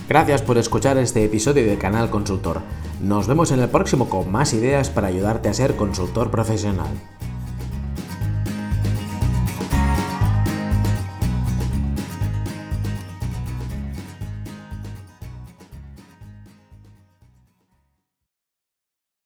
Gracias 0.07 0.41
por 0.41 0.57
escuchar 0.57 0.97
este 0.97 1.25
episodio 1.25 1.65
de 1.65 1.77
Canal 1.77 2.09
Consultor. 2.09 2.61
Nos 3.01 3.27
vemos 3.27 3.51
en 3.51 3.59
el 3.59 3.69
próximo 3.69 4.09
con 4.09 4.31
más 4.31 4.53
ideas 4.53 4.89
para 4.89 5.07
ayudarte 5.07 5.49
a 5.49 5.53
ser 5.53 5.75
consultor 5.75 6.31
profesional. 6.31 6.87